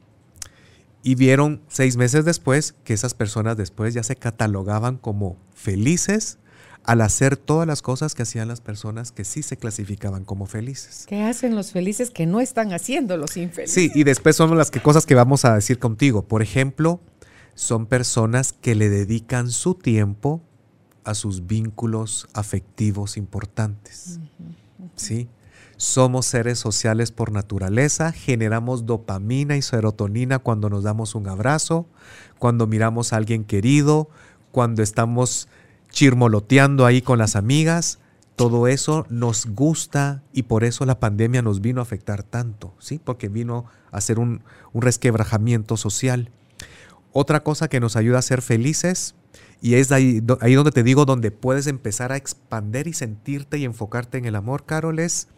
Y 1.01 1.15
vieron 1.15 1.61
seis 1.67 1.97
meses 1.97 2.23
después 2.23 2.75
que 2.83 2.93
esas 2.93 3.13
personas 3.13 3.57
después 3.57 3.93
ya 3.93 4.03
se 4.03 4.15
catalogaban 4.15 4.97
como 4.97 5.37
felices 5.53 6.37
al 6.85 7.01
hacer 7.01 7.37
todas 7.37 7.67
las 7.67 7.81
cosas 7.81 8.13
que 8.13 8.23
hacían 8.23 8.47
las 8.47 8.61
personas 8.61 9.11
que 9.11 9.23
sí 9.23 9.41
se 9.41 9.57
clasificaban 9.57 10.25
como 10.25 10.45
felices. 10.45 11.05
¿Qué 11.07 11.23
hacen 11.23 11.55
los 11.55 11.71
felices 11.71 12.09
que 12.09 12.25
no 12.25 12.41
están 12.41 12.73
haciendo 12.73 13.17
los 13.17 13.37
infelices? 13.37 13.73
Sí, 13.73 13.91
y 13.95 14.03
después 14.03 14.35
son 14.35 14.57
las 14.57 14.69
que, 14.69 14.81
cosas 14.81 15.05
que 15.05 15.15
vamos 15.15 15.45
a 15.45 15.55
decir 15.55 15.79
contigo. 15.79 16.27
Por 16.27 16.41
ejemplo, 16.41 16.99
son 17.55 17.85
personas 17.85 18.53
que 18.53 18.75
le 18.75 18.89
dedican 18.89 19.51
su 19.51 19.75
tiempo 19.75 20.41
a 21.03 21.13
sus 21.13 21.47
vínculos 21.47 22.27
afectivos 22.33 23.17
importantes. 23.17 24.19
¿Sí? 24.95 25.27
Somos 25.77 26.25
seres 26.25 26.59
sociales 26.59 27.11
por 27.11 27.31
naturaleza, 27.31 28.11
generamos 28.11 28.85
dopamina 28.85 29.57
y 29.57 29.61
serotonina 29.61 30.39
cuando 30.39 30.69
nos 30.69 30.83
damos 30.83 31.15
un 31.15 31.27
abrazo, 31.27 31.87
cuando 32.39 32.67
miramos 32.67 33.11
a 33.11 33.17
alguien 33.17 33.43
querido, 33.43 34.07
cuando 34.51 34.81
estamos 34.81 35.47
chirmoloteando 35.89 36.85
ahí 36.85 37.01
con 37.01 37.17
las 37.19 37.35
amigas. 37.35 37.99
Todo 38.35 38.67
eso 38.67 39.05
nos 39.09 39.45
gusta 39.45 40.23
y 40.31 40.43
por 40.43 40.63
eso 40.63 40.85
la 40.85 40.99
pandemia 40.99 41.41
nos 41.41 41.61
vino 41.61 41.81
a 41.81 41.83
afectar 41.83 42.23
tanto, 42.23 42.73
¿sí? 42.79 42.99
Porque 43.03 43.29
vino 43.29 43.65
a 43.91 43.99
un, 44.17 44.41
un 44.71 44.81
resquebrajamiento 44.81 45.77
social. 45.77 46.31
Otra 47.13 47.43
cosa 47.43 47.67
que 47.69 47.79
nos 47.79 47.95
ayuda 47.95 48.19
a 48.19 48.23
ser 48.23 48.41
felices 48.41 49.15
y 49.61 49.75
es 49.75 49.91
ahí, 49.91 50.21
ahí 50.41 50.55
donde 50.55 50.71
te 50.71 50.83
digo, 50.83 51.05
donde 51.05 51.31
puedes 51.31 51.67
empezar 51.67 52.11
a 52.11 52.17
expander 52.17 52.87
y 52.87 52.93
sentirte 52.93 53.57
y 53.57 53.63
enfocarte 53.63 54.17
en 54.17 54.25
el 54.25 54.35
amor, 54.35 54.65
Carol, 54.65 54.99
es 54.99 55.29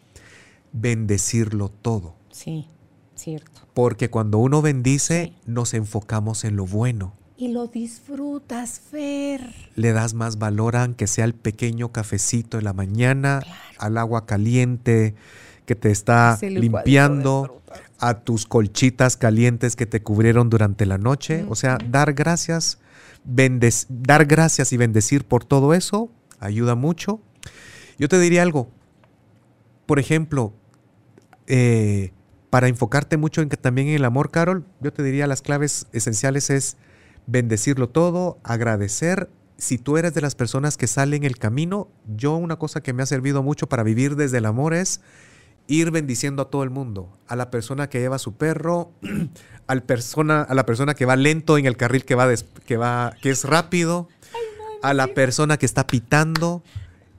bendecirlo 0.71 1.69
todo. 1.69 2.15
Sí, 2.31 2.67
cierto. 3.15 3.61
Porque 3.73 4.09
cuando 4.09 4.39
uno 4.39 4.61
bendice, 4.61 5.33
nos 5.45 5.73
enfocamos 5.73 6.43
en 6.43 6.55
lo 6.55 6.65
bueno. 6.65 7.13
Y 7.37 7.49
lo 7.49 7.67
disfrutas, 7.67 8.79
Fer. 8.79 9.53
Le 9.75 9.91
das 9.91 10.13
más 10.13 10.37
valor 10.37 10.77
aunque 10.77 11.05
sea 11.05 11.25
el 11.25 11.33
pequeño 11.33 11.91
cafecito 11.91 12.57
en 12.57 12.63
la 12.63 12.73
mañana, 12.73 13.41
al 13.77 13.97
agua 13.97 14.25
caliente 14.25 15.15
que 15.65 15.75
te 15.75 15.91
está 15.91 16.37
limpiando, 16.41 17.61
a 17.99 18.19
tus 18.19 18.45
colchitas 18.45 19.17
calientes 19.17 19.75
que 19.75 19.85
te 19.85 20.01
cubrieron 20.01 20.49
durante 20.49 20.85
la 20.85 20.97
noche. 20.97 21.45
O 21.49 21.55
sea, 21.55 21.77
dar 21.89 22.13
gracias 22.13 22.79
dar 23.89 24.25
gracias 24.25 24.71
y 24.71 24.77
bendecir 24.77 25.25
por 25.25 25.43
todo 25.43 25.73
eso 25.73 26.11
ayuda 26.39 26.75
mucho. 26.75 27.21
Yo 27.97 28.07
te 28.07 28.19
diría 28.19 28.43
algo, 28.43 28.69
por 29.85 29.99
ejemplo, 29.99 30.53
eh, 31.47 32.11
para 32.49 32.67
enfocarte 32.67 33.17
mucho 33.17 33.41
en 33.41 33.49
que 33.49 33.57
también 33.57 33.87
en 33.87 33.95
el 33.95 34.05
amor, 34.05 34.31
Carol, 34.31 34.65
yo 34.79 34.93
te 34.93 35.03
diría 35.03 35.27
las 35.27 35.41
claves 35.41 35.87
esenciales 35.91 36.49
es 36.49 36.77
bendecirlo 37.25 37.89
todo, 37.89 38.39
agradecer. 38.43 39.29
Si 39.57 39.77
tú 39.77 39.97
eres 39.97 40.13
de 40.13 40.21
las 40.21 40.35
personas 40.35 40.77
que 40.77 40.87
salen 40.87 41.23
el 41.23 41.37
camino, 41.37 41.89
yo 42.05 42.35
una 42.35 42.57
cosa 42.57 42.81
que 42.81 42.93
me 42.93 43.03
ha 43.03 43.05
servido 43.05 43.41
mucho 43.41 43.67
para 43.67 43.83
vivir 43.83 44.15
desde 44.15 44.37
el 44.39 44.45
amor 44.45 44.73
es 44.73 45.01
ir 45.67 45.91
bendiciendo 45.91 46.43
a 46.43 46.49
todo 46.49 46.63
el 46.63 46.69
mundo, 46.69 47.17
a 47.27 47.35
la 47.35 47.51
persona 47.51 47.89
que 47.89 47.99
lleva 47.99 48.19
su 48.19 48.33
perro, 48.33 48.91
al 49.67 49.83
persona, 49.83 50.41
a 50.41 50.53
la 50.53 50.65
persona 50.65 50.93
que 50.93 51.05
va 51.05 51.15
lento 51.15 51.57
en 51.57 51.65
el 51.65 51.77
carril 51.77 52.05
que 52.05 52.15
va, 52.15 52.27
que 52.65 52.77
va 52.77 53.15
que 53.21 53.29
es 53.29 53.43
rápido, 53.43 54.07
a 54.81 54.93
la 54.93 55.07
persona 55.07 55.57
que 55.57 55.65
está 55.65 55.87
pitando. 55.87 56.63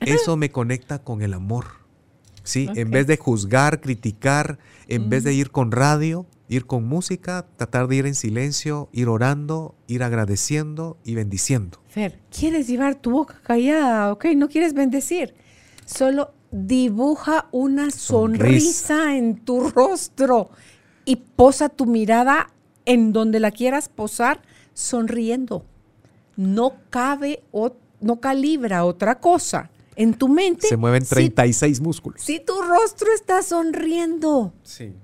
Eso 0.01 0.37
me 0.37 0.51
conecta 0.51 0.99
con 0.99 1.23
el 1.23 1.35
amor. 1.35 1.67
¿sí? 2.45 2.69
En 2.75 2.91
vez 2.91 3.07
de 3.07 3.17
juzgar, 3.17 3.81
criticar, 3.81 4.59
en 4.89 5.11
vez 5.11 5.25
de 5.25 5.35
ir 5.35 5.51
con 5.51 5.73
radio, 5.73 6.27
ir 6.49 6.67
con 6.67 6.85
música, 6.85 7.47
tratar 7.57 7.89
de 7.89 7.97
ir 7.97 8.07
en 8.07 8.15
silencio, 8.15 8.89
ir 8.93 9.09
orando, 9.09 9.75
ir 9.87 10.03
agradeciendo 10.03 10.97
y 11.05 11.15
bendiciendo. 11.15 11.81
Fer, 11.89 12.21
quieres 12.31 12.69
llevar 12.69 12.95
tu 12.95 13.11
boca 13.11 13.41
callada, 13.43 14.13
ok, 14.13 14.27
no 14.37 14.49
quieres 14.49 14.75
bendecir. 14.75 15.35
Solo 15.85 16.33
dibuja 16.57 17.49
una 17.53 17.91
sonrisa 17.91 19.15
en 19.15 19.37
tu 19.37 19.69
rostro 19.69 20.49
y 21.05 21.17
posa 21.17 21.69
tu 21.69 21.85
mirada 21.85 22.51
en 22.87 23.13
donde 23.13 23.41
la 23.41 23.51
quieras 23.51 23.91
posar 23.91 24.41
sonriendo. 24.73 25.67
No 26.37 26.75
cabe 26.89 27.43
o 27.53 27.73
no 28.01 28.21
calibra 28.21 28.85
otra 28.85 29.21
cosa. 29.21 29.71
En 29.97 30.13
tu 30.13 30.29
mente. 30.29 30.69
Se 30.69 30.77
mueven 30.77 31.07
36 31.07 31.81
músculos. 31.81 32.21
Si 32.21 32.39
tu 32.39 32.61
rostro 32.61 33.09
está 33.15 33.43
sonriendo, 33.43 34.53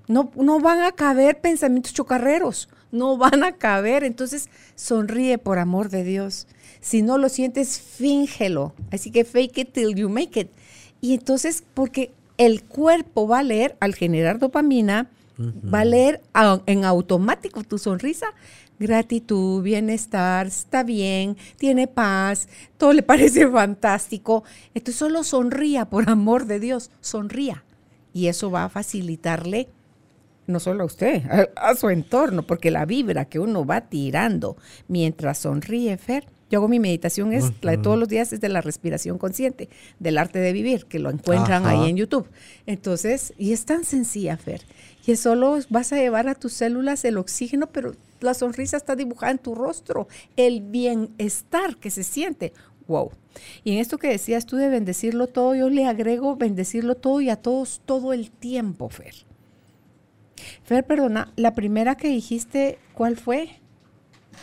no, 0.06 0.30
no 0.36 0.60
van 0.60 0.82
a 0.82 0.92
caber 0.92 1.40
pensamientos 1.40 1.94
chocarreros. 1.94 2.68
No 2.90 3.16
van 3.16 3.42
a 3.42 3.52
caber. 3.52 4.04
Entonces, 4.04 4.50
sonríe 4.74 5.38
por 5.38 5.58
amor 5.58 5.88
de 5.88 6.04
Dios. 6.04 6.46
Si 6.82 7.00
no 7.00 7.16
lo 7.16 7.30
sientes, 7.30 7.80
fíngelo. 7.80 8.74
Así 8.90 9.10
que 9.10 9.24
fake 9.24 9.58
it 9.58 9.72
till 9.72 9.94
you 9.94 10.10
make 10.10 10.38
it. 10.38 10.50
Y 11.02 11.14
entonces, 11.14 11.64
porque 11.74 12.12
el 12.38 12.62
cuerpo 12.62 13.26
va 13.26 13.40
a 13.40 13.42
leer, 13.42 13.76
al 13.80 13.94
generar 13.94 14.38
dopamina, 14.38 15.10
va 15.38 15.80
a 15.80 15.84
leer 15.84 16.22
en 16.66 16.84
automático 16.84 17.64
tu 17.64 17.76
sonrisa. 17.76 18.26
Gratitud, 18.78 19.62
bienestar, 19.62 20.46
está 20.46 20.84
bien, 20.84 21.36
tiene 21.56 21.88
paz, 21.88 22.48
todo 22.78 22.92
le 22.92 23.02
parece 23.12 23.48
fantástico. 23.48 24.44
Entonces 24.74 24.96
solo 24.96 25.24
sonría, 25.24 25.86
por 25.86 26.08
amor 26.08 26.46
de 26.46 26.60
Dios, 26.60 26.90
sonría. 27.00 27.64
Y 28.12 28.28
eso 28.28 28.52
va 28.52 28.64
a 28.64 28.68
facilitarle 28.68 29.68
no 30.46 30.60
solo 30.60 30.82
a 30.82 30.86
usted, 30.86 31.22
a, 31.30 31.70
a, 31.70 31.74
su 31.74 31.88
entorno, 31.88 32.42
porque 32.42 32.70
la 32.70 32.84
vibra 32.84 33.24
que 33.24 33.38
uno 33.38 33.64
va 33.64 33.82
tirando 33.82 34.56
mientras 34.88 35.38
sonríe, 35.38 35.96
Fer, 35.96 36.26
yo 36.52 36.58
hago 36.58 36.68
mi 36.68 36.78
meditación, 36.78 37.32
es 37.32 37.50
la 37.62 37.70
de 37.70 37.78
todos 37.78 37.98
los 37.98 38.10
días, 38.10 38.30
es 38.34 38.42
de 38.42 38.50
la 38.50 38.60
respiración 38.60 39.16
consciente, 39.16 39.70
del 39.98 40.18
arte 40.18 40.38
de 40.38 40.52
vivir, 40.52 40.84
que 40.84 40.98
lo 40.98 41.08
encuentran 41.08 41.64
ahí 41.64 41.88
en 41.88 41.96
YouTube. 41.96 42.28
Entonces, 42.66 43.32
y 43.38 43.54
es 43.54 43.64
tan 43.64 43.84
sencilla, 43.84 44.36
Fer, 44.36 44.60
y 45.06 45.16
solo 45.16 45.58
vas 45.70 45.94
a 45.94 45.96
llevar 45.96 46.28
a 46.28 46.34
tus 46.34 46.52
células 46.52 47.06
el 47.06 47.16
oxígeno, 47.16 47.68
pero 47.68 47.94
la 48.20 48.34
sonrisa 48.34 48.76
está 48.76 48.96
dibujada 48.96 49.32
en 49.32 49.38
tu 49.38 49.54
rostro, 49.54 50.08
el 50.36 50.60
bienestar 50.60 51.78
que 51.78 51.90
se 51.90 52.04
siente. 52.04 52.52
Wow. 52.86 53.12
Y 53.64 53.72
en 53.72 53.78
esto 53.78 53.96
que 53.96 54.08
decías 54.08 54.44
tú 54.44 54.56
de 54.56 54.68
bendecirlo 54.68 55.28
todo, 55.28 55.54
yo 55.54 55.70
le 55.70 55.86
agrego 55.86 56.36
bendecirlo 56.36 56.96
todo 56.96 57.22
y 57.22 57.30
a 57.30 57.36
todos 57.36 57.80
todo 57.86 58.12
el 58.12 58.30
tiempo, 58.30 58.90
Fer. 58.90 59.14
Fer, 60.64 60.84
perdona, 60.84 61.32
la 61.36 61.54
primera 61.54 61.96
que 61.96 62.08
dijiste, 62.08 62.78
¿cuál 62.92 63.16
fue? 63.16 63.61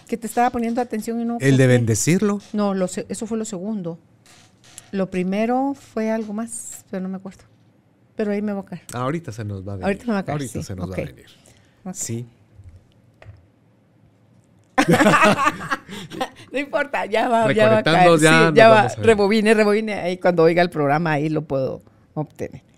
Que 0.08 0.18
te 0.18 0.28
estaba 0.28 0.50
poniendo 0.50 0.82
atención 0.82 1.20
y 1.20 1.26
no. 1.26 1.38
¿El 1.40 1.58
de 1.58 1.68
bendecirlo? 1.68 2.40
No, 2.54 2.74
eso 2.74 3.28
fue 3.28 3.38
lo 3.38 3.46
segundo. 3.46 4.00
Lo 4.92 5.10
primero 5.10 5.76
fue 5.76 6.12
algo 6.12 6.34
más, 6.34 6.86
pero 6.90 7.04
no 7.04 7.10
me 7.10 7.18
acuerdo. 7.18 7.44
Pero 8.16 8.32
ahí 8.32 8.42
me 8.42 8.54
voy 8.54 8.64
a 8.64 8.66
caer. 8.66 8.82
Ah, 8.94 9.02
ahorita 9.02 9.32
se 9.32 9.46
nos 9.46 9.68
va 9.68 9.74
a 9.74 9.76
venir. 9.76 9.86
Ahorita 9.86 10.06
me 10.06 10.14
va 10.14 10.20
a 10.20 10.26
caer. 10.26 10.34
Ahorita 10.34 10.64
se 10.64 10.76
nos 10.76 10.90
va 10.90 10.94
a 10.94 10.98
venir. 10.98 11.26
Sí. 11.94 12.28
no 16.52 16.60
importa, 16.60 17.06
ya 17.06 17.28
va, 17.28 17.52
ya 17.54 17.70
va 17.70 17.78
a 17.80 17.84
caer. 17.84 18.20
Ya, 18.20 18.52
ya 18.54 18.70
va, 18.70 18.88
rebobine, 18.88 19.54
rebobine. 19.54 19.94
Ahí 19.94 20.18
cuando 20.18 20.44
oiga 20.44 20.62
el 20.62 20.70
programa, 20.70 21.14
ahí 21.14 21.30
lo 21.30 21.44
puedo 21.44 21.82
obtener. 22.14 22.69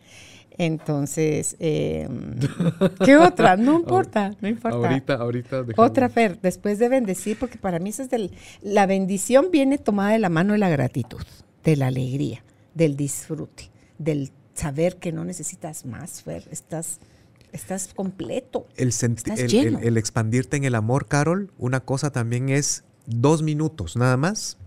Entonces, 0.62 1.56
em, 1.58 2.38
¿qué 3.04 3.18
otra? 3.18 3.58
No 3.58 3.80
importa, 3.80 4.36
no 4.42 4.48
importa. 4.48 4.78
Ahorita, 4.78 5.16
ahorita. 5.16 5.64
Otra, 5.76 6.08
Fer, 6.08 6.40
después 6.40 6.78
de 6.78 6.88
bendecir, 6.88 7.40
porque 7.40 7.58
para 7.58 7.80
mí 7.80 7.90
eso 7.90 8.04
es 8.04 8.12
del, 8.12 8.32
la 8.62 8.86
bendición 8.86 9.48
viene 9.52 9.80
tomada 9.80 10.12
de 10.12 10.20
la 10.20 10.30
mano 10.30 10.54
de 10.54 10.60
la 10.60 10.70
gratitud, 10.70 11.24
de 11.64 11.76
la 11.78 11.88
alegría, 11.88 12.44
del 12.76 12.96
disfrute, 12.96 13.72
del 13.98 14.30
saber 14.54 14.98
que 14.98 15.12
no 15.12 15.26
necesitas 15.26 15.84
más, 15.84 16.22
Fer, 16.22 16.48
estás, 16.52 17.00
estás 17.54 17.92
completo. 17.96 18.68
El, 18.76 18.90
estás 18.90 19.40
el, 19.40 19.80
el 19.82 19.98
expandirte 19.98 20.58
en 20.58 20.66
el 20.66 20.76
amor, 20.76 21.08
Carol, 21.08 21.52
una 21.58 21.80
cosa 21.80 22.12
también 22.12 22.50
es 22.50 22.84
dos 23.08 23.42
minutos 23.42 23.96
nada 23.96 24.16
más 24.16 24.60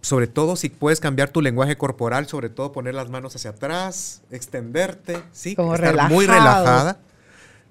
sobre 0.00 0.26
todo 0.26 0.56
si 0.56 0.68
puedes 0.70 1.00
cambiar 1.00 1.30
tu 1.30 1.42
lenguaje 1.42 1.76
corporal, 1.76 2.26
sobre 2.26 2.48
todo 2.48 2.72
poner 2.72 2.94
las 2.94 3.10
manos 3.10 3.36
hacia 3.36 3.50
atrás, 3.50 4.22
extenderte, 4.30 5.22
¿sí? 5.32 5.54
Como 5.54 5.74
Estar 5.74 6.08
muy 6.10 6.26
relajada. 6.26 6.98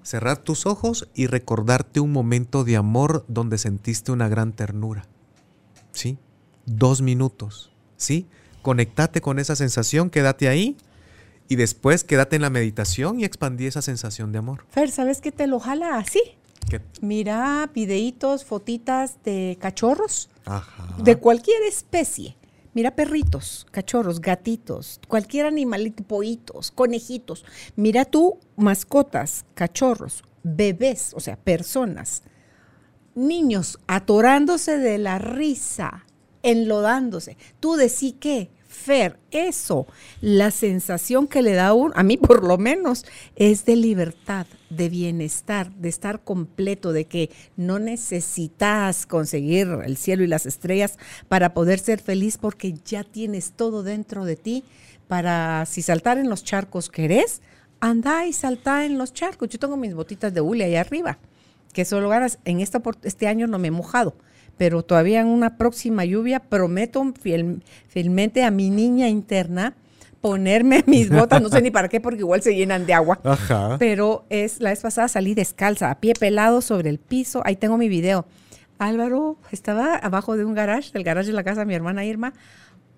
cerrar 0.02 0.38
tus 0.38 0.64
ojos 0.66 1.08
y 1.14 1.26
recordarte 1.26 2.00
un 2.00 2.12
momento 2.12 2.64
de 2.64 2.76
amor 2.76 3.24
donde 3.28 3.58
sentiste 3.58 4.12
una 4.12 4.28
gran 4.28 4.52
ternura. 4.52 5.04
¿Sí? 5.92 6.18
Dos 6.66 7.02
minutos. 7.02 7.70
¿Sí? 7.96 8.26
Conectate 8.62 9.20
con 9.20 9.38
esa 9.38 9.56
sensación, 9.56 10.08
quédate 10.10 10.48
ahí 10.48 10.76
y 11.48 11.56
después 11.56 12.04
quédate 12.04 12.36
en 12.36 12.42
la 12.42 12.50
meditación 12.50 13.18
y 13.20 13.24
expandí 13.24 13.66
esa 13.66 13.82
sensación 13.82 14.30
de 14.32 14.38
amor. 14.38 14.64
Fer, 14.70 14.90
¿sabes 14.90 15.20
qué 15.20 15.32
te 15.32 15.46
lo 15.46 15.58
jala 15.58 15.96
así? 15.98 16.20
¿Qué? 16.68 16.80
Mira 17.00 17.70
videitos, 17.74 18.44
fotitas 18.44 19.22
de 19.24 19.56
cachorros 19.60 20.28
Ajá. 20.44 20.96
de 21.02 21.16
cualquier 21.16 21.62
especie. 21.62 22.36
Mira 22.72 22.94
perritos, 22.94 23.66
cachorros, 23.72 24.20
gatitos, 24.20 25.00
cualquier 25.08 25.46
animalito, 25.46 26.04
pollitos, 26.04 26.70
conejitos. 26.70 27.44
Mira 27.74 28.04
tú 28.04 28.38
mascotas, 28.56 29.44
cachorros, 29.54 30.22
bebés, 30.44 31.12
o 31.14 31.20
sea, 31.20 31.36
personas, 31.36 32.22
niños 33.16 33.78
atorándose 33.88 34.78
de 34.78 34.98
la 34.98 35.18
risa, 35.18 36.06
enlodándose. 36.42 37.36
Tú 37.58 37.74
decís 37.74 38.14
que, 38.20 38.50
Fer, 38.80 39.18
eso, 39.30 39.86
la 40.22 40.50
sensación 40.50 41.26
que 41.26 41.42
le 41.42 41.52
da 41.52 41.68
a 41.68 41.74
uno, 41.74 41.92
a 41.94 42.02
mí 42.02 42.16
por 42.16 42.42
lo 42.42 42.56
menos, 42.56 43.04
es 43.36 43.66
de 43.66 43.76
libertad, 43.76 44.46
de 44.70 44.88
bienestar, 44.88 45.70
de 45.72 45.90
estar 45.90 46.24
completo, 46.24 46.94
de 46.94 47.04
que 47.04 47.30
no 47.56 47.78
necesitas 47.78 49.04
conseguir 49.04 49.68
el 49.84 49.98
cielo 49.98 50.24
y 50.24 50.28
las 50.28 50.46
estrellas 50.46 50.98
para 51.28 51.52
poder 51.52 51.78
ser 51.78 52.00
feliz 52.00 52.38
porque 52.38 52.72
ya 52.84 53.04
tienes 53.04 53.52
todo 53.52 53.82
dentro 53.82 54.24
de 54.24 54.36
ti 54.36 54.64
para 55.08 55.66
si 55.66 55.82
saltar 55.82 56.16
en 56.16 56.30
los 56.30 56.42
charcos 56.42 56.88
querés, 56.88 57.42
anda 57.80 58.26
y 58.26 58.32
salta 58.32 58.86
en 58.86 58.96
los 58.96 59.12
charcos. 59.12 59.50
Yo 59.50 59.58
tengo 59.58 59.76
mis 59.76 59.94
botitas 59.94 60.32
de 60.32 60.40
hule 60.40 60.64
ahí 60.64 60.76
arriba, 60.76 61.18
que 61.74 61.84
solo 61.84 62.08
ganas, 62.08 62.38
en 62.46 62.60
esta, 62.60 62.80
este 63.02 63.28
año 63.28 63.46
no 63.46 63.58
me 63.58 63.68
he 63.68 63.72
mojado, 63.72 64.14
pero 64.60 64.82
todavía 64.82 65.20
en 65.20 65.26
una 65.28 65.56
próxima 65.56 66.04
lluvia 66.04 66.38
prometo 66.38 67.02
fiel- 67.24 67.62
fielmente 67.88 68.44
a 68.44 68.50
mi 68.50 68.68
niña 68.68 69.08
interna 69.08 69.72
ponerme 70.20 70.84
mis 70.86 71.08
botas, 71.08 71.40
no 71.40 71.48
sé 71.48 71.62
ni 71.62 71.70
para 71.70 71.88
qué, 71.88 71.98
porque 71.98 72.18
igual 72.18 72.42
se 72.42 72.54
llenan 72.54 72.84
de 72.84 72.92
agua. 72.92 73.18
Ajá. 73.24 73.76
Pero 73.78 74.26
es 74.28 74.60
la 74.60 74.68
vez 74.68 74.82
pasada 74.82 75.08
salí 75.08 75.32
descalza, 75.34 75.90
a 75.90 75.94
pie 75.98 76.12
pelado 76.12 76.60
sobre 76.60 76.90
el 76.90 76.98
piso. 76.98 77.40
Ahí 77.46 77.56
tengo 77.56 77.78
mi 77.78 77.88
video. 77.88 78.26
Álvaro 78.78 79.38
estaba 79.50 79.94
abajo 79.96 80.36
de 80.36 80.44
un 80.44 80.52
garage, 80.52 80.92
del 80.92 81.04
garage 81.04 81.28
de 81.28 81.32
la 81.32 81.42
casa 81.42 81.60
de 81.60 81.66
mi 81.66 81.74
hermana 81.74 82.04
Irma, 82.04 82.34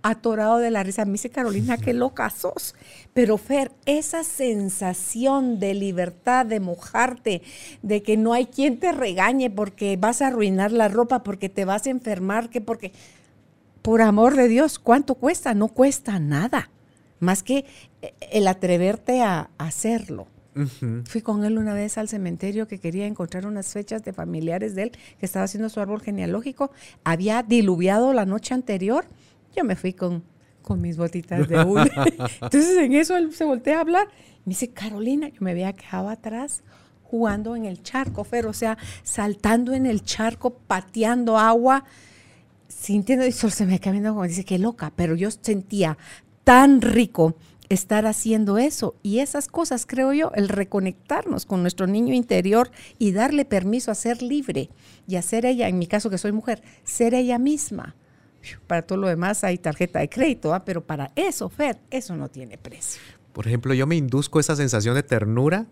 atorado 0.02 0.58
de 0.58 0.70
la 0.70 0.82
risa. 0.82 1.04
Me 1.04 1.12
dice 1.12 1.30
Carolina, 1.30 1.78
qué 1.78 1.94
loca 1.94 2.28
sos. 2.30 2.74
Pero 3.14 3.38
Fer, 3.38 3.72
esa 3.86 4.24
sensación 4.24 5.58
de 5.58 5.74
libertad, 5.74 6.46
de 6.46 6.60
mojarte, 6.60 7.42
de 7.82 8.02
que 8.02 8.16
no 8.16 8.32
hay 8.32 8.46
quien 8.46 8.78
te 8.78 8.92
regañe 8.92 9.50
porque 9.50 9.96
vas 9.96 10.22
a 10.22 10.28
arruinar 10.28 10.72
la 10.72 10.88
ropa, 10.88 11.22
porque 11.22 11.48
te 11.48 11.64
vas 11.64 11.86
a 11.86 11.90
enfermar, 11.90 12.50
que 12.50 12.60
porque, 12.60 12.92
por 13.82 14.02
amor 14.02 14.36
de 14.36 14.48
Dios, 14.48 14.78
¿cuánto 14.78 15.14
cuesta? 15.14 15.54
No 15.54 15.68
cuesta 15.68 16.18
nada. 16.18 16.70
Más 17.20 17.42
que 17.42 17.64
eh, 18.02 18.14
el 18.32 18.48
atreverte 18.48 19.22
a 19.22 19.50
hacerlo. 19.58 20.26
Fui 21.06 21.22
con 21.22 21.44
él 21.44 21.56
una 21.56 21.72
vez 21.72 21.96
al 21.96 22.08
cementerio 22.08 22.68
que 22.68 22.78
quería 22.78 23.06
encontrar 23.06 23.46
unas 23.46 23.72
fechas 23.72 24.04
de 24.04 24.12
familiares 24.12 24.74
de 24.74 24.82
él 24.82 24.92
que 25.18 25.24
estaba 25.24 25.46
haciendo 25.46 25.70
su 25.70 25.80
árbol 25.80 26.02
genealógico. 26.02 26.70
Había 27.04 27.42
diluviado 27.42 28.12
la 28.12 28.26
noche 28.26 28.52
anterior. 28.52 29.06
Yo 29.56 29.64
me 29.64 29.76
fui 29.76 29.92
con, 29.92 30.22
con 30.62 30.80
mis 30.80 30.96
botitas 30.96 31.48
de 31.48 31.62
hule. 31.64 31.90
Entonces 32.40 32.76
en 32.78 32.92
eso 32.94 33.16
él 33.16 33.32
se 33.32 33.44
voltea 33.44 33.78
a 33.78 33.80
hablar. 33.80 34.08
Me 34.44 34.50
dice, 34.50 34.68
Carolina, 34.68 35.28
yo 35.28 35.38
me 35.40 35.52
había 35.52 35.72
quedado 35.72 36.08
atrás 36.08 36.62
jugando 37.02 37.54
en 37.56 37.66
el 37.66 37.82
charco, 37.82 38.24
Fer, 38.24 38.46
o 38.46 38.54
sea, 38.54 38.78
saltando 39.02 39.74
en 39.74 39.84
el 39.84 40.02
charco, 40.02 40.54
pateando 40.54 41.38
agua, 41.38 41.84
sintiendo, 42.68 43.26
y 43.26 43.32
se 43.32 43.66
me 43.66 43.78
queda 43.80 43.92
viendo 43.92 44.10
como 44.10 44.26
dice, 44.26 44.46
qué 44.46 44.58
loca, 44.58 44.92
pero 44.96 45.14
yo 45.14 45.30
sentía 45.30 45.98
tan 46.42 46.80
rico 46.80 47.36
estar 47.68 48.06
haciendo 48.06 48.58
eso. 48.58 48.94
Y 49.02 49.18
esas 49.18 49.48
cosas, 49.48 49.86
creo 49.86 50.12
yo, 50.12 50.32
el 50.34 50.48
reconectarnos 50.48 51.46
con 51.46 51.62
nuestro 51.62 51.86
niño 51.86 52.14
interior 52.14 52.70
y 52.98 53.12
darle 53.12 53.44
permiso 53.44 53.90
a 53.90 53.94
ser 53.94 54.22
libre 54.22 54.70
y 55.06 55.16
a 55.16 55.22
ser 55.22 55.46
ella, 55.46 55.68
en 55.68 55.78
mi 55.78 55.86
caso 55.86 56.10
que 56.10 56.18
soy 56.18 56.32
mujer, 56.32 56.62
ser 56.84 57.14
ella 57.14 57.38
misma. 57.38 57.94
Para 58.66 58.82
todo 58.82 58.98
lo 58.98 59.08
demás 59.08 59.44
hay 59.44 59.58
tarjeta 59.58 60.00
de 60.00 60.08
crédito, 60.08 60.54
¿ah? 60.54 60.64
pero 60.64 60.84
para 60.84 61.12
eso, 61.16 61.48
Fer, 61.48 61.78
eso 61.90 62.16
no 62.16 62.28
tiene 62.28 62.58
precio. 62.58 63.00
Por 63.32 63.46
ejemplo, 63.46 63.74
yo 63.74 63.86
me 63.86 63.96
induzco 63.96 64.40
esa 64.40 64.56
sensación 64.56 64.94
de 64.94 65.02
ternura. 65.02 65.66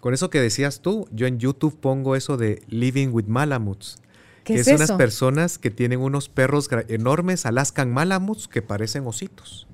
Con 0.00 0.14
eso 0.14 0.30
que 0.30 0.40
decías 0.40 0.80
tú, 0.80 1.08
yo 1.12 1.26
en 1.26 1.38
YouTube 1.38 1.78
pongo 1.80 2.14
eso 2.14 2.36
de 2.36 2.62
Living 2.68 3.08
with 3.08 3.24
Malamuts. 3.26 3.96
¿Qué 4.44 4.54
que 4.54 4.60
es 4.60 4.68
es, 4.68 4.76
unas 4.76 4.92
personas 4.92 5.58
que 5.58 5.70
tienen 5.70 6.00
unos 6.00 6.28
perros 6.28 6.68
enormes, 6.88 7.46
Alaskan 7.46 7.90
Malamuts, 7.90 8.46
que 8.46 8.60
parecen 8.60 9.06
ositos. 9.06 9.66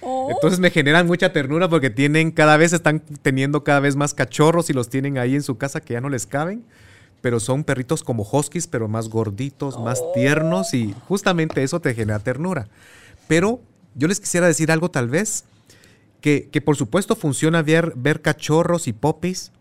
Oh. 0.00 0.28
Entonces 0.30 0.60
me 0.60 0.70
generan 0.70 1.06
mucha 1.06 1.32
ternura 1.32 1.68
porque 1.68 1.90
tienen, 1.90 2.30
cada 2.30 2.56
vez 2.56 2.72
están 2.72 3.00
teniendo 3.00 3.64
cada 3.64 3.80
vez 3.80 3.96
más 3.96 4.14
cachorros 4.14 4.70
y 4.70 4.72
los 4.72 4.88
tienen 4.88 5.18
ahí 5.18 5.34
en 5.34 5.42
su 5.42 5.58
casa 5.58 5.80
que 5.80 5.94
ya 5.94 6.00
no 6.00 6.08
les 6.08 6.26
caben. 6.26 6.64
Pero 7.22 7.40
son 7.40 7.64
perritos 7.64 8.02
como 8.02 8.28
huskies, 8.30 8.66
pero 8.66 8.88
más 8.88 9.08
gorditos, 9.08 9.80
más 9.80 10.02
tiernos 10.12 10.74
y 10.74 10.94
justamente 11.08 11.62
eso 11.62 11.80
te 11.80 11.94
genera 11.94 12.18
ternura. 12.18 12.68
Pero 13.28 13.60
yo 13.94 14.08
les 14.08 14.20
quisiera 14.20 14.46
decir 14.46 14.70
algo 14.70 14.90
tal 14.90 15.08
vez, 15.08 15.44
que, 16.20 16.50
que 16.52 16.60
por 16.60 16.76
supuesto 16.76 17.16
funciona 17.16 17.62
ver, 17.62 17.94
ver 17.96 18.20
cachorros 18.20 18.86
y 18.86 18.92
popis, 18.92 19.52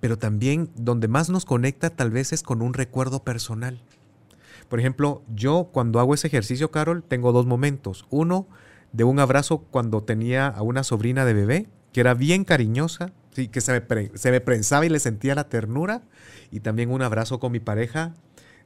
pero 0.00 0.18
también 0.18 0.68
donde 0.74 1.06
más 1.06 1.30
nos 1.30 1.44
conecta 1.44 1.90
tal 1.90 2.10
vez 2.10 2.32
es 2.32 2.42
con 2.42 2.60
un 2.60 2.74
recuerdo 2.74 3.22
personal. 3.22 3.80
Por 4.68 4.80
ejemplo, 4.80 5.22
yo 5.32 5.68
cuando 5.70 6.00
hago 6.00 6.14
ese 6.14 6.28
ejercicio, 6.28 6.70
Carol, 6.70 7.02
tengo 7.02 7.30
dos 7.32 7.46
momentos. 7.46 8.06
Uno, 8.10 8.48
de 8.92 9.04
un 9.04 9.18
abrazo 9.18 9.58
cuando 9.70 10.02
tenía 10.02 10.46
a 10.46 10.62
una 10.62 10.82
sobrina 10.82 11.24
de 11.24 11.34
bebé, 11.34 11.68
que 11.92 12.00
era 12.00 12.14
bien 12.14 12.44
cariñosa, 12.44 13.12
sí, 13.34 13.48
que 13.48 13.60
se 13.60 13.72
me, 13.72 14.10
se 14.14 14.30
me 14.30 14.40
prensaba 14.40 14.86
y 14.86 14.88
le 14.88 14.98
sentía 15.00 15.34
la 15.34 15.44
ternura. 15.48 16.02
Y 16.50 16.60
también 16.60 16.90
un 16.90 17.02
abrazo 17.02 17.38
con 17.40 17.52
mi 17.52 17.60
pareja 17.60 18.12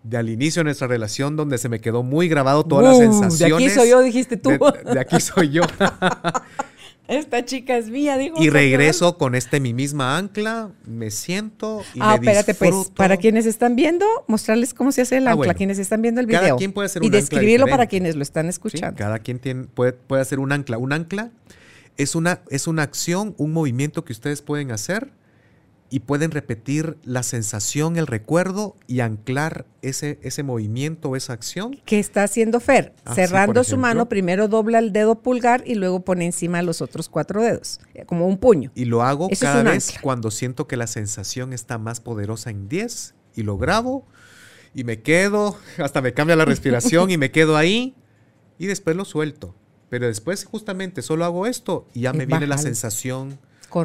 de 0.03 0.17
al 0.17 0.29
inicio 0.29 0.61
de 0.61 0.65
nuestra 0.65 0.87
relación, 0.87 1.35
donde 1.37 1.59
se 1.59 1.69
me 1.69 1.81
quedó 1.81 2.03
muy 2.03 2.29
grabado 2.29 2.65
todas 2.65 2.85
las 2.85 2.97
Uh, 2.97 3.21
sensaciones. 3.21 3.39
De 3.39 3.55
aquí 3.67 3.71
soy 3.81 3.91
yo, 3.91 4.01
dijiste 4.03 4.37
tú. 4.37 4.51
De, 4.51 4.93
de 4.95 5.01
aquí 5.01 5.21
soy 5.21 5.51
yo. 5.51 5.63
Esta 7.09 7.45
chica 7.45 7.77
es 7.77 7.89
mía, 7.89 8.19
dijo. 8.19 8.43
y 8.43 8.51
regreso 8.51 9.17
con 9.17 9.37
este 9.37 9.61
mi 9.61 9.73
misma 9.73 10.19
ancla, 10.19 10.71
me 10.87 11.13
siento 11.13 11.83
y 11.95 12.01
Ah, 12.03 12.19
me 12.21 12.33
espérate, 12.33 12.55
pues, 12.55 12.91
para 12.97 13.17
quienes 13.17 13.47
están 13.47 13.77
viendo, 13.77 14.05
mostrarles 14.27 14.75
cómo 14.75 14.91
se 14.91 15.03
hace 15.03 15.19
el 15.19 15.29
Ah, 15.29 15.31
ancla, 15.31 15.37
bueno. 15.37 15.55
quienes 15.57 15.79
están 15.79 16.03
viendo 16.03 16.21
el 16.21 16.27
video. 16.27 16.41
Cada 16.41 16.57
quien 16.57 16.73
puede 16.73 16.87
hacer 16.87 17.05
Y 17.05 17.07
un 17.07 17.11
ancla 17.15 17.21
describirlo 17.21 17.67
para 17.69 17.87
quienes 17.87 18.17
lo 18.17 18.23
están 18.25 18.47
Sí, 18.47 18.51
escuchando. 18.51 18.97
cada 18.99 19.21
quien 19.21 19.39
tiene, 19.39 19.67
puede, 19.67 19.93
puede 19.93 20.21
hacer 20.23 20.41
un 20.41 20.51
ancla. 20.51 20.79
Un 20.79 20.93
ancla 20.93 21.31
es 21.97 22.15
una, 22.15 22.41
es 22.51 22.67
una 22.67 22.83
acción, 22.83 23.35
un 23.39 23.53
movimiento 23.53 24.05
que 24.05 24.13
ustedes 24.13 24.43
pueden 24.43 24.71
hacer 24.71 25.13
y 25.89 26.01
pueden 26.01 26.33
repetir 26.33 26.99
la 27.05 27.23
sensación, 27.23 27.97
el 27.97 28.09
recuerdo 28.09 28.77
y 28.89 29.01
anclar 29.01 29.67
ese, 29.83 30.19
ese 30.23 30.43
movimiento 30.43 31.15
esa 31.15 31.33
acción. 31.33 31.81
¿Qué 31.85 32.01
está 32.01 32.25
haciendo 32.25 32.59
Fer? 32.59 32.93
Ah, 33.05 33.15
Cerrando 33.15 33.63
su 33.63 33.77
mano, 33.77 34.09
primero 34.09 34.49
dobla 34.49 34.81
el 34.81 34.93
dedo 34.93 35.23
pulgar 35.23 35.63
y 35.65 35.77
luego 35.77 36.01
pone 36.01 36.27
encima 36.27 36.61
los 36.63 36.83
otros 36.83 37.09
cuatro 37.09 37.41
dedos, 37.41 37.81
eh, 37.95 38.05
como 38.05 38.27
un 38.27 38.39
puño. 38.39 38.73
Y 38.75 38.87
lo 38.87 39.03
hago 39.03 39.29
Eso 39.31 39.45
cada 39.45 39.63
vez 39.63 39.89
ancla. 39.91 40.03
cuando 40.03 40.31
siento 40.31 40.67
que 40.67 40.77
la 40.77 40.89
sensación 40.89 41.53
está 41.53 41.79
más 41.79 42.01
poderosa 42.01 42.51
en 42.51 42.69
10 42.69 43.15
y 43.37 43.43
lo 43.43 43.57
grabo 43.57 44.07
y 44.75 44.83
me 44.83 45.03
quedo, 45.03 45.57
hasta 45.79 46.03
me 46.03 46.13
cambia 46.13 46.35
la 46.35 46.45
respiración 46.45 47.11
y 47.11 47.17
me 47.17 47.31
quedo 47.31 47.57
ahí 47.57 47.95
y 48.59 48.67
después 48.67 48.97
lo 48.97 49.05
suelto. 49.05 49.55
Pero 49.89 50.07
después 50.07 50.45
justamente 50.45 51.03
solo 51.03 51.25
hago 51.25 51.47
esto 51.47 51.87
y 51.95 52.03
ya 52.03 52.13
me 52.13 52.27
viene 52.27 52.47
la 52.47 52.59
sensación 52.59 53.39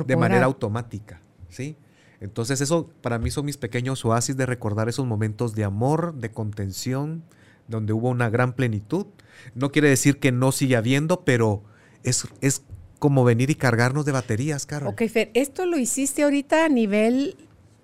de 0.06 0.16
manera 0.16 0.46
automática, 0.46 1.22
¿sí? 1.50 1.76
Entonces 2.20 2.62
eso 2.62 2.90
para 3.02 3.18
mí 3.18 3.32
son 3.32 3.46
mis 3.46 3.58
pequeños 3.58 4.06
oasis 4.06 4.38
de 4.38 4.46
recordar 4.46 4.90
esos 4.90 5.06
momentos 5.06 5.56
de 5.56 5.64
amor, 5.64 6.14
de 6.16 6.32
contención, 6.32 7.24
donde 7.68 7.94
hubo 7.94 8.10
una 8.10 8.30
gran 8.30 8.54
plenitud. 8.54 9.08
No 9.56 9.72
quiere 9.72 9.90
decir 9.90 10.20
que 10.20 10.32
no 10.32 10.52
siga 10.52 10.80
habiendo, 10.80 11.26
pero 11.26 11.64
es, 12.04 12.28
es 12.42 12.64
como 13.00 13.24
venir 13.24 13.50
y 13.50 13.56
cargarnos 13.56 14.06
de 14.06 14.12
baterías, 14.12 14.68
Carol. 14.68 14.90
Ok, 14.90 15.08
Fer, 15.08 15.32
esto 15.34 15.66
lo 15.66 15.78
hiciste 15.78 16.22
ahorita 16.22 16.66
a 16.66 16.70
nivel 16.70 17.36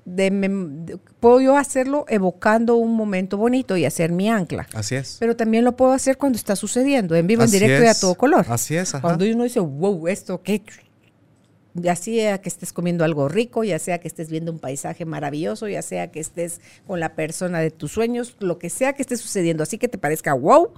de, 0.08 0.98
Puedo 1.20 1.42
yo 1.42 1.58
hacerlo 1.58 2.06
evocando 2.08 2.78
un 2.78 2.96
momento 2.96 3.38
bonito 3.38 3.76
y 3.76 3.86
hacer 3.86 4.12
mi 4.12 4.30
ancla. 4.30 4.68
Así 4.74 4.96
es. 4.96 5.18
Pero 5.20 5.36
también 5.36 5.66
lo 5.66 5.76
puedo 5.76 5.92
hacer 5.92 6.18
cuando 6.18 6.38
está 6.38 6.56
sucediendo, 6.56 7.16
en 7.16 7.28
vivo, 7.28 7.42
en 7.42 7.50
Así 7.50 7.60
directo 7.60 7.84
y 7.84 7.88
a 7.88 7.92
es. 7.92 8.00
todo 8.00 8.16
color. 8.16 8.46
Así 8.50 8.76
es, 8.76 8.96
ajá. 8.96 9.02
Cuando 9.02 9.26
uno 9.26 9.44
dice, 9.44 9.60
wow, 9.60 10.08
esto, 10.08 10.42
qué. 10.42 10.64
Ya 11.74 11.96
sea 11.96 12.40
que 12.40 12.50
estés 12.50 12.74
comiendo 12.74 13.04
algo 13.04 13.28
rico, 13.28 13.64
ya 13.64 13.78
sea 13.78 14.00
que 14.00 14.08
estés 14.08 14.30
viendo 14.30 14.52
un 14.52 14.60
paisaje 14.60 15.06
maravilloso, 15.06 15.68
ya 15.68 15.82
sea 15.82 16.10
que 16.10 16.20
estés 16.20 16.62
con 16.88 17.00
la 17.00 17.14
persona 17.14 17.60
de 17.60 17.70
tus 17.70 17.92
sueños, 17.92 18.36
lo 18.40 18.58
que 18.58 18.70
sea 18.70 18.94
que 18.94 19.04
esté 19.04 19.18
sucediendo, 19.18 19.62
así 19.62 19.78
que 19.78 19.88
te 19.88 20.00
parezca 20.00 20.34
wow, 20.34 20.74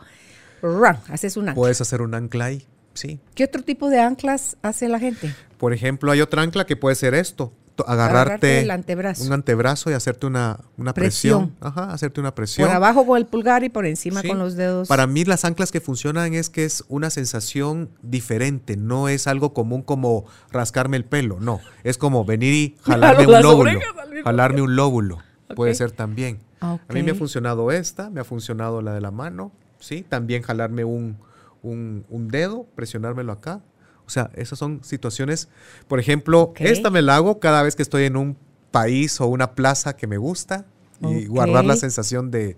run, 0.61 0.97
haces 1.07 1.37
un 1.37 1.49
ancla. 1.49 1.55
Puedes 1.55 1.79
hacer 1.79 2.01
un 2.01 2.15
ancla 2.15 2.45
ahí, 2.45 2.65
sí. 2.95 3.19
¿Qué 3.33 3.45
otro 3.45 3.63
tipo 3.63 3.89
de 3.89 3.99
anclas 3.99 4.57
hace 4.61 4.89
la 4.89 4.99
gente? 4.99 5.33
Por 5.57 5.71
ejemplo, 5.71 6.11
hay 6.11 6.19
otra 6.19 6.41
ancla 6.41 6.65
que 6.65 6.75
puede 6.75 6.95
ser 6.95 7.13
esto. 7.13 7.53
Agarrarte, 7.87 8.61
el 8.61 8.71
antebrazo. 8.71 9.23
un 9.23 9.33
antebrazo 9.33 9.89
y 9.89 9.93
hacerte 9.93 10.25
una, 10.25 10.59
una 10.77 10.93
presión. 10.93 11.55
Ajá, 11.61 11.91
hacerte 11.91 12.19
una 12.19 12.33
presión. 12.35 12.67
Por 12.67 12.75
abajo 12.75 13.05
con 13.05 13.17
el 13.17 13.25
pulgar 13.25 13.63
y 13.63 13.69
por 13.69 13.85
encima 13.85 14.23
con 14.23 14.39
los 14.39 14.55
dedos. 14.55 14.87
Para 14.87 15.07
mí 15.07 15.25
las 15.25 15.45
anclas 15.45 15.71
que 15.71 15.81
funcionan 15.81 16.33
es 16.33 16.49
que 16.49 16.65
es 16.65 16.83
una 16.87 17.09
sensación 17.09 17.89
diferente, 18.01 18.77
no 18.77 19.09
es 19.09 19.27
algo 19.27 19.53
común 19.53 19.81
como 19.81 20.25
rascarme 20.51 20.97
el 20.97 21.05
pelo, 21.05 21.39
no, 21.39 21.59
es 21.83 21.97
como 21.97 22.25
venir 22.25 22.53
y 22.53 22.77
jalarme 22.83 23.27
un 23.27 23.41
lóbulo, 23.41 23.79
jalarme 24.23 24.61
un 24.61 24.75
lóbulo, 24.75 25.19
puede 25.55 25.75
ser 25.75 25.91
también. 25.91 26.39
A 26.61 26.77
mí 26.93 27.03
me 27.03 27.11
ha 27.11 27.15
funcionado 27.15 27.71
esta, 27.71 28.09
me 28.09 28.19
ha 28.19 28.25
funcionado 28.25 28.81
la 28.81 28.93
de 28.93 29.01
la 29.01 29.11
mano, 29.11 29.51
¿sí? 29.79 30.05
También 30.07 30.41
jalarme 30.41 30.83
un, 30.83 31.17
un, 31.61 32.05
un 32.09 32.27
dedo, 32.27 32.65
presionármelo 32.75 33.31
acá, 33.31 33.61
o 34.09 34.11
sea, 34.11 34.31
esas 34.33 34.57
son 34.57 34.83
situaciones, 34.83 35.49
por 35.87 35.99
ejemplo, 35.99 36.51
esta 36.57 36.89
me 36.89 37.03
la 37.03 37.15
hago 37.15 37.39
cada 37.39 37.61
vez 37.61 37.75
que 37.75 37.83
estoy 37.83 38.05
en 38.05 38.17
un 38.17 38.35
país 38.71 39.21
o 39.21 39.27
una 39.27 39.51
plaza 39.53 39.95
que 39.95 40.07
me 40.07 40.17
gusta 40.17 40.65
y 40.99 41.27
guardar 41.27 41.63
la 41.63 41.75
sensación 41.75 42.31
de, 42.31 42.57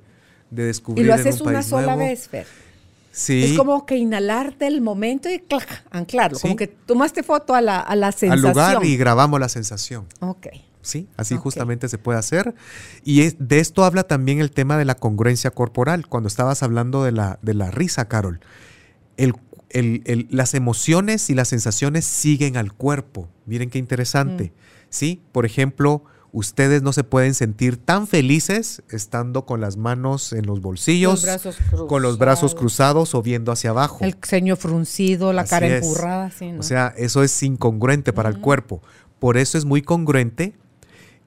de 0.50 0.64
descubrir. 0.64 1.04
Y 1.04 1.08
lo 1.10 1.14
haces 1.14 1.42
una 1.42 1.62
sola 1.62 1.98
vez, 1.98 2.30
Fer. 2.30 2.48
Sí. 3.12 3.44
Es 3.44 3.58
como 3.58 3.86
que 3.86 3.98
inhalarte 3.98 4.66
el 4.66 4.80
momento 4.80 5.30
y 5.30 5.40
clac, 5.40 5.84
anclarlo. 5.92 6.40
Como 6.40 6.56
que 6.56 6.68
tomaste 6.68 7.22
foto 7.22 7.54
a 7.54 7.60
la, 7.60 7.82
a 7.82 7.98
la 7.98 8.14
sensación. 8.14 8.46
Al 8.46 8.54
lugar 8.54 8.86
y 8.86 8.96
grabamos 8.96 9.38
la 9.38 9.50
sensación. 9.50 10.06
Ok. 10.22 10.48
Sí, 10.82 11.10
así 11.18 11.36
justamente 11.36 11.90
se 11.90 11.98
puede 11.98 12.18
hacer. 12.18 12.56
Y 13.04 13.30
de 13.38 13.60
esto 13.60 13.84
habla 13.84 14.04
también 14.04 14.40
el 14.40 14.52
tema 14.52 14.78
de 14.78 14.86
la 14.86 14.96
congruencia 14.96 15.52
corporal. 15.52 16.08
Cuando 16.08 16.28
estabas 16.28 16.64
hablando 16.64 17.04
de 17.04 17.12
la, 17.12 17.40
de 17.42 17.56
la 17.56 17.72
risa, 17.72 18.08
Carol. 18.08 18.40
El 19.18 19.34
las 19.74 20.54
emociones 20.54 21.30
y 21.30 21.36
las 21.36 21.48
sensaciones 21.48 22.06
siguen 22.06 22.58
al 22.58 22.74
cuerpo. 22.74 23.30
Miren 23.46 23.70
qué 23.70 23.80
interesante. 23.80 24.46
Mm. 24.46 24.62
¿Sí? 24.90 25.22
Por 25.32 25.46
ejemplo, 25.46 26.04
ustedes 26.34 26.82
no 26.82 26.94
se 26.94 27.04
pueden 27.04 27.34
sentir 27.34 27.78
tan 27.78 28.08
felices 28.08 28.84
estando 28.90 29.46
con 29.46 29.62
las 29.62 29.78
manos 29.78 30.34
en 30.34 30.46
los 30.46 30.62
bolsillos, 30.62 31.26
con 31.88 32.02
los 32.02 32.18
brazos 32.18 32.56
cruzados 32.56 33.16
o 33.16 33.22
viendo 33.22 33.52
hacia 33.52 33.72
abajo. 33.72 34.00
El 34.02 34.16
ceño 34.22 34.56
fruncido, 34.56 35.34
la 35.34 35.46
cara 35.46 35.68
empurrada. 35.78 36.32
O 36.58 36.64
sea, 36.64 36.94
eso 36.98 37.24
es 37.24 37.44
incongruente 37.44 38.14
para 38.14 38.30
el 38.30 38.40
cuerpo. 38.40 38.82
Por 39.20 39.38
eso 39.38 39.58
es 39.58 39.66
muy 39.66 39.82
congruente 39.82 40.56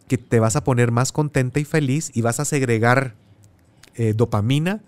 que 0.09 0.19
te 0.19 0.41
vas 0.41 0.57
a 0.57 0.65
poner 0.65 0.91
más 0.91 1.13
contenta 1.13 1.61
y 1.61 1.65
feliz 1.65 2.11
y 2.15 2.21
vas 2.21 2.41
a 2.41 2.45
segregar 2.45 3.15
eh, 3.95 4.13
dopamina 4.15 4.83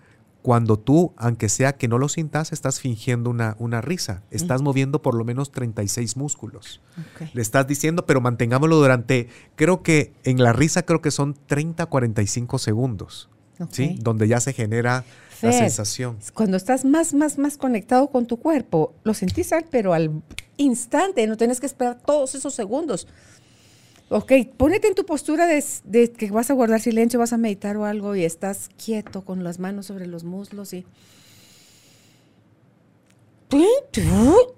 cuando 0.47 0.78
tú, 0.78 1.12
aunque 1.16 1.49
sea 1.49 1.72
que 1.72 1.88
no 1.88 1.99
lo 1.99 2.09
sintas, 2.09 2.53
estás 2.53 2.78
fingiendo 2.78 3.30
una, 3.30 3.57
una 3.59 3.80
risa. 3.80 4.22
Estás 4.30 4.62
moviendo 4.62 5.03
por 5.03 5.16
lo 5.16 5.24
menos 5.24 5.51
36 5.51 6.16
músculos. 6.16 6.80
Le 7.34 7.42
estás 7.42 7.66
diciendo, 7.66 8.07
pero 8.07 8.20
mantengámoslo 8.20 8.76
durante, 8.76 9.26
creo 9.57 9.82
que 9.82 10.12
en 10.22 10.40
la 10.40 10.53
risa 10.53 10.84
creo 10.84 11.03
que 11.03 11.11
son 11.11 11.36
30, 11.49 11.86
45 11.86 12.61
segundos. 12.61 13.28
¿sí? 13.72 13.99
Donde 14.01 14.28
ya 14.28 14.38
se 14.38 14.53
genera 14.53 15.05
la 15.42 15.51
sensación. 15.51 16.18
Cuando 16.32 16.57
estás 16.57 16.84
más, 16.84 17.12
más, 17.12 17.38
más 17.38 17.57
conectado 17.57 18.07
con 18.07 18.26
tu 18.26 18.36
cuerpo, 18.36 18.94
lo 19.03 19.14
sentís, 19.14 19.51
pero 19.72 19.94
al 19.94 20.22
instante, 20.59 21.26
no 21.26 21.36
tienes 21.36 21.59
que 21.59 21.66
esperar 21.66 21.99
todos 22.07 22.36
esos 22.36 22.55
segundos. 22.55 23.09
Ok, 24.09 24.32
ponete 24.57 24.86
en 24.86 24.94
tu 24.94 25.04
postura 25.04 25.46
de, 25.46 26.12
que 26.12 26.30
vas 26.30 26.50
a 26.50 26.54
guardar 26.54 26.80
silencio, 26.80 27.18
vas 27.18 27.32
a 27.32 27.38
meditar 27.38 27.76
o 27.76 27.84
algo 27.84 28.14
y 28.14 28.24
estás 28.24 28.68
quieto 28.82 29.22
con 29.22 29.42
las 29.42 29.59
manos 29.59 29.86
sobre 29.86 30.07
los 30.07 30.24
muslos 30.24 30.72
y... 30.72 30.84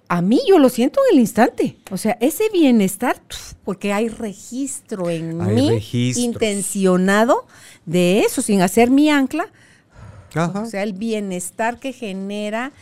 A 0.09 0.23
mí 0.23 0.41
yo 0.49 0.59
lo 0.59 0.71
siento 0.71 1.01
en 1.09 1.17
el 1.17 1.21
instante. 1.21 1.77
O 1.91 1.99
sea, 1.99 2.17
ese 2.21 2.45
bienestar, 2.51 3.21
porque 3.65 3.93
hay 3.93 4.09
registro 4.09 5.11
en 5.11 5.37
mí 5.55 5.83
intencionado 6.17 7.47
de 7.85 8.21
eso, 8.21 8.41
sin 8.41 8.63
hacer 8.63 8.91
mi 8.91 9.11
ancla. 9.11 9.53
O 10.55 10.67
sea, 10.67 10.83
el 10.83 10.95
bienestar 10.95 11.79
que 11.79 11.93
genera 11.93 12.73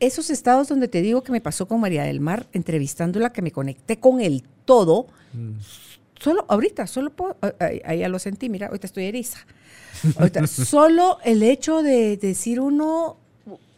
esos 0.00 0.30
estados 0.30 0.68
donde 0.68 0.88
te 0.88 1.02
digo 1.02 1.22
que 1.22 1.32
me 1.32 1.40
pasó 1.40 1.66
con 1.66 1.80
María 1.80 2.04
del 2.04 2.20
Mar, 2.20 2.46
entrevistándola, 2.52 3.32
que 3.32 3.42
me 3.42 3.52
conecté 3.52 3.98
con 3.98 4.20
el 4.20 4.42
todo. 4.64 5.06
Mm. 5.34 5.58
Solo 6.20 6.46
ahorita, 6.48 6.86
solo 6.86 7.10
puedo, 7.10 7.36
ahí 7.84 7.98
ya 7.98 8.08
lo 8.08 8.18
sentí, 8.18 8.48
mira, 8.48 8.68
ahorita 8.68 8.86
estoy 8.86 9.04
eriza. 9.04 9.38
solo 10.46 11.18
el 11.24 11.42
hecho 11.42 11.82
de 11.82 12.16
decir 12.16 12.60
uno, 12.60 13.18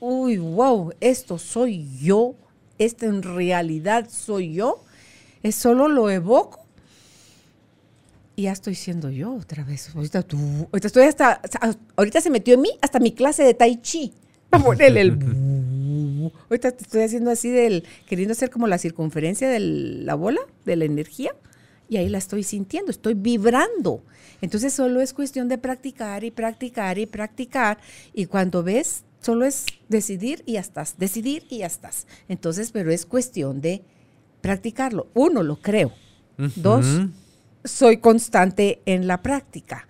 uy, 0.00 0.38
wow, 0.38 0.92
esto 1.00 1.38
soy 1.38 1.88
yo, 1.98 2.34
esto 2.78 3.06
en 3.06 3.22
realidad 3.22 4.08
soy 4.10 4.54
yo, 4.54 4.84
es 5.42 5.56
solo 5.56 5.88
lo 5.88 6.10
evoco 6.10 6.66
y 8.36 8.42
ya 8.42 8.52
estoy 8.52 8.74
siendo 8.74 9.08
yo 9.08 9.34
otra 9.34 9.64
vez. 9.64 9.94
Ahorita, 9.96 10.22
tú, 10.22 10.36
ahorita 10.70 10.86
estoy 10.86 11.04
hasta, 11.04 11.40
ahorita 11.96 12.20
se 12.20 12.28
metió 12.28 12.54
en 12.54 12.60
mí 12.60 12.70
hasta 12.82 13.00
mi 13.00 13.12
clase 13.12 13.42
de 13.42 13.54
tai 13.54 13.80
chi. 13.80 14.12
Para 14.50 14.62
ponerle 14.62 15.00
el 15.00 15.18
Ahorita 16.50 16.72
te 16.72 16.84
estoy 16.84 17.02
haciendo 17.02 17.30
así 17.30 17.50
del, 17.50 17.84
queriendo 18.06 18.32
hacer 18.32 18.50
como 18.50 18.66
la 18.66 18.78
circunferencia 18.78 19.48
de 19.48 19.60
la 19.60 20.14
bola, 20.14 20.40
de 20.64 20.76
la 20.76 20.84
energía, 20.84 21.34
y 21.88 21.96
ahí 21.96 22.08
la 22.08 22.18
estoy 22.18 22.42
sintiendo, 22.42 22.90
estoy 22.90 23.14
vibrando. 23.14 24.02
Entonces 24.40 24.72
solo 24.72 25.00
es 25.00 25.12
cuestión 25.12 25.48
de 25.48 25.58
practicar 25.58 26.24
y 26.24 26.30
practicar 26.30 26.98
y 26.98 27.06
practicar, 27.06 27.78
y 28.12 28.26
cuando 28.26 28.62
ves, 28.62 29.04
solo 29.20 29.44
es 29.44 29.66
decidir 29.88 30.42
y 30.46 30.52
ya 30.52 30.60
estás, 30.60 30.98
decidir 30.98 31.44
y 31.48 31.58
ya 31.58 31.66
estás. 31.66 32.06
Entonces, 32.28 32.70
pero 32.72 32.90
es 32.90 33.06
cuestión 33.06 33.60
de 33.60 33.82
practicarlo. 34.40 35.08
Uno, 35.14 35.42
lo 35.42 35.56
creo. 35.56 35.92
Dos, 36.56 36.86
soy 37.64 37.96
constante 37.96 38.82
en 38.86 39.06
la 39.06 39.22
práctica. 39.22 39.88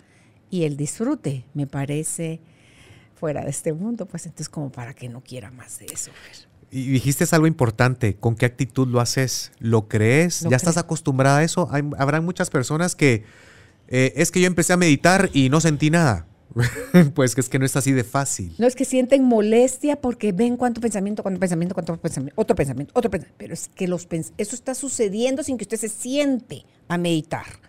Y 0.49 0.65
el 0.65 0.77
disfrute 0.77 1.45
me 1.55 1.67
parece 1.67 2.41
fuera 3.17 3.43
de 3.43 3.51
este 3.51 3.73
mundo, 3.73 4.07
pues 4.07 4.27
entonces 4.27 4.49
como 4.49 4.71
para 4.71 4.95
que 4.95 5.09
no 5.09 5.23
quiera 5.23 5.51
más 5.51 5.79
de 5.79 5.87
eso. 5.87 6.11
Y 6.71 6.89
dijiste 6.89 7.25
algo 7.33 7.47
importante, 7.47 8.17
¿con 8.17 8.37
qué 8.37 8.47
actitud 8.47 8.89
lo 8.89 9.01
haces? 9.01 9.53
¿Lo 9.59 9.89
crees? 9.89 10.41
¿Ya 10.49 10.57
estás 10.57 10.77
acostumbrada 10.77 11.39
a 11.39 11.45
eso? 11.45 11.69
Hay, 11.71 11.83
habrán 11.99 12.25
muchas 12.25 12.51
personas 12.51 12.95
que 12.95 13.25
eh, 13.89 14.13
es 14.17 14.31
que 14.31 14.41
yo 14.41 14.47
empecé 14.47 14.73
a 14.73 14.77
meditar 14.77 15.31
y 15.33 15.49
no 15.49 15.61
sentí 15.61 15.91
nada. 15.91 16.27
pues 17.15 17.35
que 17.35 17.41
es 17.43 17.49
que 17.49 17.59
no 17.59 17.67
es 17.67 17.77
así 17.77 17.93
de 17.93 18.03
fácil. 18.03 18.55
No 18.59 18.67
es 18.67 18.75
que 18.75 18.85
sienten 18.85 19.25
molestia 19.25 20.01
porque 20.01 20.33
ven 20.33 20.57
cuánto 20.57 20.81
pensamiento, 20.81 21.23
cuánto 21.23 21.39
pensamiento, 21.39 21.75
cuánto 21.75 21.97
pensamiento, 21.99 22.41
otro 22.41 22.57
pensamiento, 22.57 22.93
otro 22.97 23.11
pensamiento. 23.11 23.37
Pero 23.39 23.55
es 23.55 23.69
que 23.69 23.87
los 23.87 24.09
eso 24.11 24.55
está 24.55 24.75
sucediendo 24.75 25.43
sin 25.43 25.59
que 25.59 25.65
usted 25.65 25.77
se 25.77 25.89
siente 25.89 26.65
a 26.89 26.97
meditar 26.99 27.66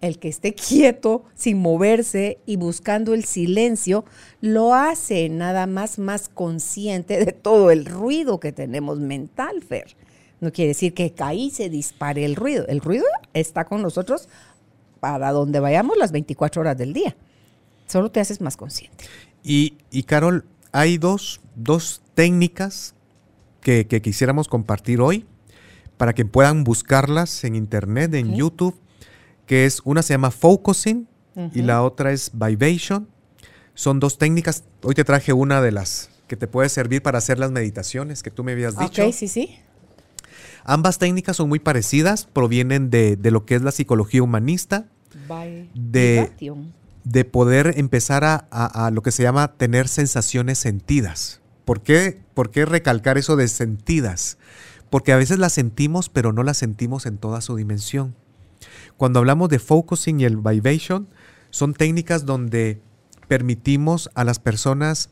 el 0.00 0.18
que 0.18 0.28
esté 0.28 0.54
quieto, 0.54 1.24
sin 1.34 1.58
moverse 1.58 2.38
y 2.46 2.56
buscando 2.56 3.14
el 3.14 3.24
silencio, 3.24 4.04
lo 4.40 4.74
hace 4.74 5.28
nada 5.28 5.66
más 5.66 5.98
más 5.98 6.28
consciente 6.28 7.24
de 7.24 7.32
todo 7.32 7.70
el 7.70 7.84
ruido 7.84 8.40
que 8.40 8.52
tenemos 8.52 9.00
mental, 9.00 9.62
Fer. 9.62 9.96
No 10.40 10.52
quiere 10.52 10.68
decir 10.68 10.94
que 10.94 11.12
ahí 11.18 11.50
se 11.50 11.68
dispare 11.68 12.24
el 12.24 12.36
ruido. 12.36 12.64
El 12.68 12.80
ruido 12.80 13.06
está 13.34 13.64
con 13.64 13.82
nosotros 13.82 14.28
para 15.00 15.32
donde 15.32 15.58
vayamos 15.58 15.96
las 15.96 16.12
24 16.12 16.60
horas 16.60 16.78
del 16.78 16.92
día. 16.92 17.16
Solo 17.86 18.10
te 18.10 18.20
haces 18.20 18.40
más 18.40 18.56
consciente. 18.56 19.04
Y, 19.42 19.72
Carol, 20.04 20.44
hay 20.72 20.98
dos, 20.98 21.40
técnicas 22.14 22.94
que, 23.60 23.86
quisiéramos 24.02 24.46
compartir 24.46 25.00
hoy 25.00 25.26
para 25.96 26.12
que 26.12 26.24
puedan 26.24 26.62
buscarlas 26.62 27.42
en 27.42 27.56
internet, 27.56 28.14
en 28.14 28.34
YouTube 28.34 28.78
que 29.48 29.64
es 29.64 29.80
una 29.84 30.02
se 30.02 30.12
llama 30.12 30.30
focusing 30.30 31.08
y 31.54 31.62
la 31.62 31.82
otra 31.82 32.12
es 32.12 32.30
vibration. 32.32 33.08
Son 33.74 33.98
dos 33.98 34.18
técnicas. 34.18 34.64
Hoy 34.82 34.94
te 34.94 35.04
traje 35.04 35.32
una 35.32 35.60
de 35.62 35.72
las 35.72 36.10
que 36.28 36.36
te 36.36 36.46
puede 36.46 36.68
servir 36.68 37.02
para 37.02 37.18
hacer 37.18 37.38
las 37.38 37.50
meditaciones 37.50 38.22
que 38.22 38.30
tú 38.30 38.44
me 38.44 38.52
habías 38.52 38.78
dicho. 38.78 39.06
Ok, 39.06 39.12
sí, 39.12 39.26
sí. 39.26 39.56
Ambas 40.64 40.98
técnicas 40.98 41.36
son 41.36 41.48
muy 41.48 41.60
parecidas, 41.60 42.26
provienen 42.26 42.90
de, 42.90 43.18
lo 43.22 43.46
que 43.46 43.54
es 43.54 43.62
la 43.62 43.72
psicología 43.72 44.22
humanista, 44.22 44.86
de, 45.74 46.30
de, 47.04 47.24
poder 47.24 47.72
empezar 47.78 48.24
a, 48.24 48.36
a, 48.50 48.90
lo 48.90 49.00
que 49.00 49.12
se 49.12 49.22
llama 49.22 49.54
tener 49.54 49.88
sensaciones 49.88 50.58
sentidas. 50.58 51.40
¿Por 51.64 51.80
qué? 51.80 52.20
¿Por 52.34 52.50
qué 52.50 52.66
recalcar 52.66 53.16
eso 53.16 53.36
de 53.36 53.48
sentidas? 53.48 54.36
Porque 54.90 55.12
a 55.12 55.16
veces 55.16 55.38
las 55.38 55.54
sentimos, 55.54 56.10
pero 56.10 56.34
no 56.34 56.42
las 56.42 56.58
sentimos 56.58 57.06
en 57.06 57.16
toda 57.16 57.40
su 57.40 57.56
dimensión. 57.56 58.14
Cuando 58.98 59.20
hablamos 59.20 59.48
de 59.48 59.60
focusing 59.60 60.20
y 60.20 60.24
el 60.24 60.36
vibration, 60.36 61.08
son 61.50 61.72
técnicas 61.72 62.26
donde 62.26 62.82
permitimos 63.28 64.10
a 64.14 64.24
las 64.24 64.40
personas 64.40 65.10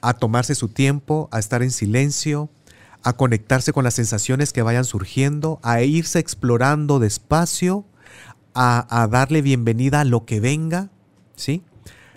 a 0.00 0.14
tomarse 0.14 0.54
su 0.54 0.68
tiempo, 0.68 1.28
a 1.32 1.40
estar 1.40 1.64
en 1.64 1.72
silencio, 1.72 2.48
a 3.02 3.14
conectarse 3.14 3.72
con 3.72 3.82
las 3.82 3.94
sensaciones 3.94 4.52
que 4.52 4.62
vayan 4.62 4.84
surgiendo, 4.84 5.58
a 5.64 5.82
irse 5.82 6.20
explorando 6.20 7.00
despacio, 7.00 7.84
a, 8.54 9.08
darle 9.10 9.42
bienvenida 9.42 10.02
a 10.02 10.04
lo 10.04 10.24
que 10.24 10.38
venga, 10.38 10.90
¿sí? 11.34 11.64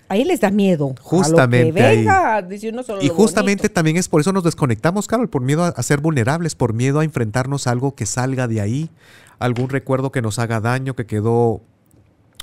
Ahí 0.07 0.23
les 0.23 0.41
da 0.41 0.51
miedo. 0.51 0.95
Justamente. 1.01 2.09
A 2.09 2.47
y 3.01 3.09
justamente 3.09 3.69
también 3.69 3.97
es 3.97 4.07
por 4.07 4.21
eso 4.21 4.31
nos 4.31 4.43
desconectamos, 4.43 5.07
Carol, 5.07 5.29
por 5.29 5.41
miedo 5.41 5.63
a, 5.63 5.83
ser 5.83 5.99
vulnerables, 5.99 6.55
por 6.55 6.73
miedo 6.73 6.99
a 6.99 7.03
enfrentarnos 7.03 7.67
a 7.67 7.71
algo 7.71 7.95
que 7.95 8.05
salga 8.05 8.47
de 8.47 8.61
ahí, 8.61 8.89
algún 9.39 9.69
recuerdo 9.69 10.11
que 10.11 10.21
nos 10.21 10.37
haga 10.37 10.61
daño, 10.61 10.95
que 10.95 11.05
quedó 11.05 11.61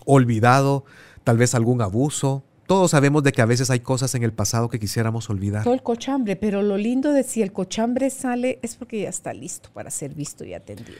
olvidado, 0.05 0.85
tal 1.25 1.39
vez 1.39 1.55
algún 1.55 1.83
abuso. 1.83 2.43
Todos 2.67 2.93
sabemos 2.93 3.23
de 3.23 3.33
que 3.33 3.43
a 3.43 3.47
veces 3.47 3.71
hay 3.71 3.81
cosas 3.81 4.15
en 4.15 4.23
el 4.23 4.33
pasado 4.33 4.69
que 4.69 4.81
quisiéramos 4.81 5.29
olvidar. 5.31 5.63
Todo 5.63 5.75
el 5.75 5.83
cochambre, 5.83 6.37
pero 6.37 6.63
lo 6.63 6.77
lindo 6.77 7.13
de 7.13 7.23
si 7.23 7.43
el 7.43 7.53
cochambre 7.53 8.11
sale 8.11 8.59
es 8.63 8.77
porque 8.77 9.03
ya 9.03 9.09
está 9.09 9.33
listo 9.35 9.69
para 9.73 9.91
ser 9.91 10.15
visto 10.15 10.45
y 10.45 10.55
atendido. 10.55 10.99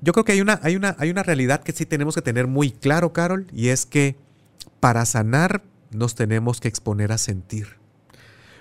Yo 0.00 0.12
creo 0.12 0.24
que 0.24 0.32
hay 0.32 0.40
una, 0.40 0.58
hay, 0.62 0.76
una, 0.76 0.96
hay 0.98 1.10
una 1.10 1.22
realidad 1.22 1.62
que 1.62 1.72
sí 1.72 1.86
tenemos 1.86 2.14
que 2.14 2.22
tener 2.22 2.46
muy 2.46 2.70
claro, 2.70 3.12
Carol, 3.12 3.46
y 3.52 3.68
es 3.68 3.86
que 3.86 4.16
para 4.80 5.04
sanar 5.06 5.62
nos 5.92 6.14
tenemos 6.14 6.60
que 6.60 6.68
exponer 6.68 7.12
a 7.12 7.18
sentir. 7.18 7.78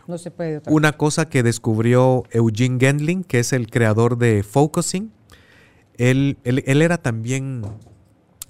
No 0.08 0.18
se 0.18 0.32
puede. 0.32 0.62
Una 0.68 0.94
cosa 0.94 1.30
que 1.30 1.44
descubrió 1.44 2.24
Eugene 2.32 2.78
Gendling, 2.80 3.24
que 3.24 3.40
es 3.40 3.54
el 3.54 3.70
creador 3.70 4.18
de 4.18 4.44
Focusing, 4.44 5.12
él, 5.98 6.38
él, 6.44 6.82
era 6.82 6.98
también, 6.98 7.64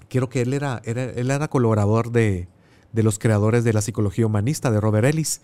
quiero 0.08 0.28
que 0.28 0.42
él 0.42 0.54
era, 0.54 0.80
él 0.84 1.30
era 1.30 1.48
colaborador 1.48 2.10
de, 2.10 2.48
de, 2.92 3.02
los 3.02 3.18
creadores 3.18 3.64
de 3.64 3.72
la 3.72 3.82
psicología 3.82 4.26
humanista, 4.26 4.70
de 4.70 4.80
Robert 4.80 5.06
Ellis. 5.06 5.42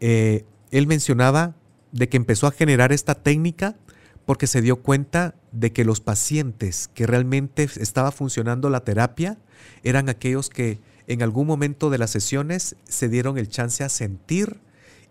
Eh, 0.00 0.44
él 0.70 0.86
mencionaba 0.86 1.54
de 1.90 2.08
que 2.08 2.16
empezó 2.16 2.46
a 2.46 2.52
generar 2.52 2.92
esta 2.92 3.14
técnica 3.14 3.76
porque 4.24 4.46
se 4.46 4.60
dio 4.60 4.82
cuenta 4.82 5.34
de 5.52 5.72
que 5.72 5.84
los 5.84 6.00
pacientes 6.00 6.90
que 6.92 7.06
realmente 7.06 7.68
estaba 7.80 8.12
funcionando 8.12 8.68
la 8.68 8.84
terapia 8.84 9.38
eran 9.82 10.08
aquellos 10.08 10.50
que 10.50 10.80
en 11.08 11.22
algún 11.22 11.46
momento 11.46 11.90
de 11.90 11.98
las 11.98 12.10
sesiones 12.10 12.76
se 12.86 13.08
dieron 13.08 13.38
el 13.38 13.48
chance 13.48 13.82
a 13.82 13.88
sentir 13.88 14.60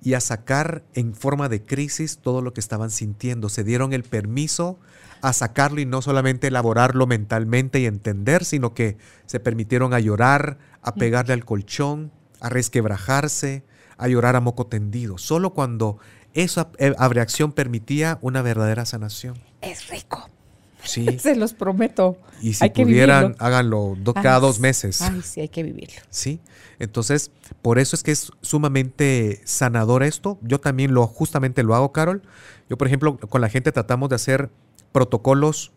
y 0.01 0.13
a 0.13 0.21
sacar 0.21 0.83
en 0.93 1.15
forma 1.15 1.49
de 1.49 1.63
crisis 1.63 2.19
todo 2.19 2.43
lo 2.43 2.53
que 2.53 2.59
estaban 2.59 2.91
sintiendo. 2.91 3.49
Se 3.49 3.63
dieron 3.63 3.93
el 3.93 4.03
permiso 4.03 4.79
a 5.21 5.33
sacarlo 5.33 5.81
y 5.81 5.87
no 5.87 6.03
solamente 6.03 6.47
elaborarlo 6.47 7.07
mentalmente 7.07 7.79
y 7.79 7.87
entender, 7.87 8.45
sino 8.45 8.75
que 8.75 8.97
se 9.25 9.39
permitieron 9.39 9.95
a 9.95 9.99
llorar, 9.99 10.59
a 10.83 10.93
pegarle 10.93 11.33
al 11.33 11.45
colchón, 11.45 12.11
a 12.39 12.49
resquebrajarse, 12.49 13.63
a 13.97 14.07
llorar 14.07 14.35
a 14.35 14.39
moco 14.39 14.67
tendido. 14.67 15.17
Solo 15.17 15.55
cuando 15.55 15.97
esa 16.35 16.69
eh, 16.77 16.93
reacción 17.09 17.51
permitía 17.53 18.19
una 18.21 18.43
verdadera 18.43 18.85
sanación. 18.85 19.39
Es 19.61 19.87
rico. 19.89 20.29
Sí. 20.87 21.05
Se 21.19 21.35
los 21.35 21.53
prometo. 21.53 22.17
Y 22.41 22.53
si 22.53 22.69
pudieran, 22.69 23.35
háganlo 23.39 23.95
cada 24.15 24.39
dos 24.39 24.59
meses. 24.59 25.01
Ay, 25.01 25.21
sí, 25.21 25.41
hay 25.41 25.49
que 25.49 25.63
vivirlo. 25.63 26.01
Sí. 26.09 26.39
Entonces, 26.79 27.31
por 27.61 27.79
eso 27.79 27.95
es 27.95 28.03
que 28.03 28.11
es 28.11 28.31
sumamente 28.41 29.41
sanador 29.45 30.03
esto. 30.03 30.39
Yo 30.41 30.59
también 30.59 30.93
lo 30.93 31.05
justamente 31.07 31.63
lo 31.63 31.75
hago, 31.75 31.91
Carol. 31.91 32.21
Yo, 32.69 32.77
por 32.77 32.87
ejemplo, 32.87 33.17
con 33.17 33.41
la 33.41 33.49
gente 33.49 33.71
tratamos 33.71 34.09
de 34.09 34.15
hacer 34.15 34.49
protocolos 34.91 35.71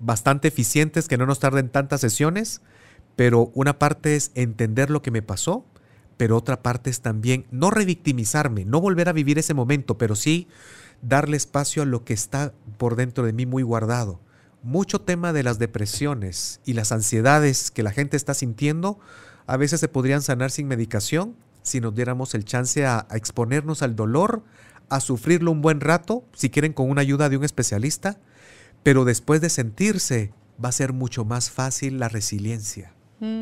bastante 0.00 0.48
eficientes 0.48 1.08
que 1.08 1.16
no 1.16 1.26
nos 1.26 1.38
tarden 1.38 1.68
tantas 1.68 2.00
sesiones, 2.00 2.60
pero 3.16 3.50
una 3.54 3.78
parte 3.78 4.16
es 4.16 4.32
entender 4.34 4.90
lo 4.90 5.02
que 5.02 5.10
me 5.10 5.22
pasó, 5.22 5.64
pero 6.16 6.36
otra 6.36 6.62
parte 6.62 6.90
es 6.90 7.00
también 7.00 7.46
no 7.50 7.70
revictimizarme, 7.70 8.64
no 8.64 8.80
volver 8.80 9.08
a 9.08 9.12
vivir 9.12 9.38
ese 9.38 9.54
momento, 9.54 9.98
pero 9.98 10.16
sí 10.16 10.48
darle 11.00 11.36
espacio 11.36 11.82
a 11.82 11.86
lo 11.86 12.04
que 12.04 12.14
está 12.14 12.52
por 12.78 12.96
dentro 12.96 13.24
de 13.24 13.32
mí 13.32 13.46
muy 13.46 13.62
guardado 13.62 14.20
mucho 14.62 15.00
tema 15.00 15.32
de 15.32 15.42
las 15.42 15.58
depresiones 15.58 16.60
y 16.64 16.74
las 16.74 16.92
ansiedades 16.92 17.70
que 17.70 17.82
la 17.82 17.90
gente 17.90 18.16
está 18.16 18.34
sintiendo 18.34 18.98
a 19.46 19.56
veces 19.56 19.80
se 19.80 19.88
podrían 19.88 20.22
sanar 20.22 20.50
sin 20.50 20.68
medicación 20.68 21.34
si 21.62 21.80
nos 21.80 21.94
diéramos 21.94 22.34
el 22.34 22.44
chance 22.44 22.86
a, 22.86 23.06
exponernos 23.12 23.82
al 23.82 23.96
dolor, 23.96 24.42
a 24.88 25.00
sufrirlo 25.00 25.50
un 25.50 25.62
buen 25.62 25.80
rato, 25.80 26.24
si 26.34 26.50
quieren 26.50 26.72
con 26.72 26.90
una 26.90 27.00
ayuda 27.00 27.28
de 27.28 27.36
un 27.36 27.44
especialista, 27.44 28.18
pero 28.82 29.04
después 29.04 29.40
de 29.40 29.48
sentirse 29.48 30.32
va 30.62 30.68
a 30.68 30.72
ser 30.72 30.92
mucho 30.92 31.24
más 31.24 31.50
fácil 31.50 31.98
la 31.98 32.08
resiliencia. 32.08 32.92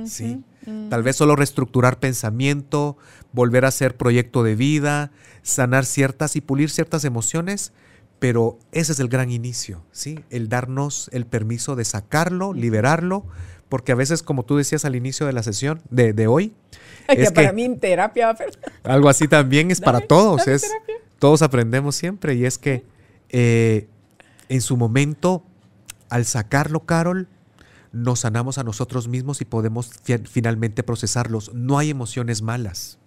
¿sí? 0.04 0.44
Tal 0.90 1.02
vez 1.02 1.16
solo 1.16 1.36
reestructurar 1.36 1.98
pensamiento, 1.98 2.98
volver 3.32 3.64
a 3.64 3.68
hacer 3.68 3.96
proyecto 3.96 4.42
de 4.42 4.54
vida, 4.54 5.10
sanar 5.42 5.86
ciertas 5.86 6.36
y 6.36 6.42
pulir 6.42 6.68
ciertas 6.68 7.04
emociones, 7.04 7.72
pero 8.20 8.58
ese 8.70 8.92
es 8.92 9.00
el 9.00 9.08
gran 9.08 9.30
inicio, 9.30 9.82
¿sí? 9.90 10.20
El 10.30 10.48
darnos 10.48 11.08
el 11.12 11.26
permiso 11.26 11.74
de 11.74 11.84
sacarlo, 11.84 12.52
liberarlo, 12.52 13.24
porque 13.68 13.92
a 13.92 13.94
veces, 13.94 14.22
como 14.22 14.44
tú 14.44 14.56
decías 14.56 14.84
al 14.84 14.94
inicio 14.94 15.26
de 15.26 15.32
la 15.32 15.42
sesión 15.42 15.80
de, 15.90 16.26
hoy, 16.26 16.52
es 17.08 17.32
para 17.32 17.52
mí 17.52 17.64
en 17.64 17.80
terapia, 17.80 18.36
algo 18.84 19.08
así 19.08 19.26
también 19.26 19.70
es 19.70 19.80
para 19.80 20.00
todos, 20.00 20.46
es, 20.46 20.70
todos 21.18 21.40
aprendemos 21.40 21.96
siempre 21.96 22.34
y 22.34 22.44
es 22.44 22.58
que 22.58 22.84
eh, 23.30 23.88
en 24.50 24.60
su 24.60 24.76
momento, 24.76 25.42
al 26.10 26.26
sacarlo, 26.26 26.80
Carol, 26.80 27.26
nos 27.92 28.20
sanamos 28.20 28.58
a 28.58 28.64
nosotros 28.64 29.08
mismos 29.08 29.40
y 29.40 29.46
podemos 29.46 29.90
finalmente 30.30 30.82
procesarlos. 30.82 31.52
No 31.54 31.78
hay 31.78 31.90
emociones 31.90 32.42
malas. 32.42 32.98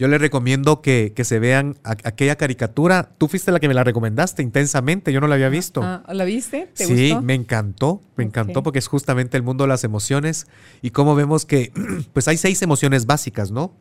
Yo 0.00 0.08
les 0.08 0.18
recomiendo 0.18 0.80
que, 0.80 1.12
se 1.24 1.38
vean 1.38 1.76
aquella 1.84 2.36
caricatura. 2.36 3.10
Tú 3.18 3.28
fuiste 3.28 3.52
la 3.52 3.60
que 3.60 3.68
me 3.68 3.74
la 3.74 3.84
recomendaste 3.84 4.42
intensamente, 4.42 5.12
yo 5.12 5.20
no 5.20 5.26
la 5.26 5.34
había 5.34 5.50
visto. 5.50 5.82
Ah, 5.82 6.02
¿La 6.10 6.24
viste? 6.24 6.70
¿Te 6.74 6.86
sí, 6.86 7.14
me 7.22 7.34
encantó, 7.34 8.00
me 8.16 8.24
encantó 8.24 8.62
porque 8.62 8.78
es 8.78 8.86
justamente 8.86 9.36
el 9.36 9.42
mundo 9.42 9.64
de 9.64 9.68
las 9.68 9.84
emociones 9.84 10.46
y 10.80 10.92
cómo 10.92 11.14
vemos 11.14 11.44
que 11.44 11.70
pues 12.14 12.28
hay 12.28 12.38
seis 12.38 12.62
emociones 12.62 13.04
básicas, 13.04 13.50
¿no? 13.50 13.74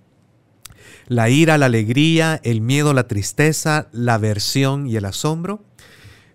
La 1.08 1.30
ira, 1.30 1.58
la 1.58 1.68
alegría, 1.68 2.42
el 2.44 2.60
miedo, 2.60 2.94
la 2.94 3.08
tristeza, 3.08 3.88
la 3.94 4.16
aversión 4.16 4.88
y 4.88 4.98
el 4.98 5.06
asombro. 5.06 5.64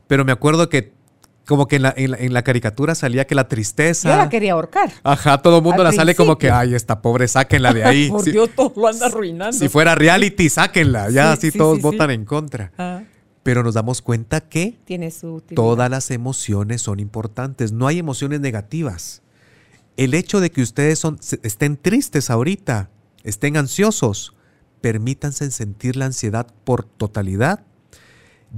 Pero 0.07 0.24
me 0.24 0.32
acuerdo 0.32 0.70
que 0.70 0.93
como 1.47 1.68
que 1.68 1.76
en 1.76 1.82
la, 1.82 1.95
en, 1.97 2.32
la, 2.32 2.42
caricatura 2.42 2.95
salía 2.95 3.26
que 3.26 3.34
la 3.34 3.49
tristeza. 3.49 4.11
Yo 4.11 4.16
la 4.16 4.28
quería 4.28 4.55
ahorcar. 4.55 4.92
Ajá, 5.03 5.38
todo 5.42 5.59
el 5.59 5.62
mundo 5.62 5.82
la 5.82 5.92
sale 5.92 6.14
como 6.14 6.38
que, 6.38 6.51
ay, 6.51 6.74
esta 6.74 7.03
pobre, 7.03 7.28
sáquenla 7.28 7.72
de 7.72 7.84
ahí. 7.84 8.09
Por 8.11 8.24
Dios, 8.24 8.51
todo 8.57 8.72
lo 8.76 8.88
anda 8.88 9.07
arruinando. 9.07 9.57
Si 9.57 9.68
fuera 9.68 9.95
reality, 9.95 10.49
sáquenla. 10.49 11.11
Ya 11.11 11.32
así 11.32 11.51
todos 11.53 11.80
votan 11.80 12.11
en 12.11 12.24
contra. 12.24 12.72
Ah. 12.78 13.03
Pero 13.42 13.62
nos 13.62 13.74
damos 13.74 14.01
cuenta 14.01 14.40
que 14.40 14.78
Tiene 14.86 15.11
su 15.11 15.42
todas 15.55 15.90
las 15.90 16.11
emociones 16.11 16.80
son 16.80 16.99
importantes. 16.99 17.72
No 17.72 17.86
hay 17.86 17.99
emociones 17.99 18.40
negativas. 18.40 19.22
El 19.99 20.14
hecho 20.14 20.40
de 20.40 20.51
que 20.51 20.62
ustedes 20.62 20.99
son, 20.99 21.18
estén 21.42 21.76
tristes 21.76 22.30
ahorita, 22.30 22.90
estén 23.22 23.59
ansiosos, 23.59 24.34
permítanse 24.80 25.51
sentir 25.51 25.97
la 25.97 26.07
ansiedad 26.07 26.47
por 26.64 26.84
totalidad 26.84 27.64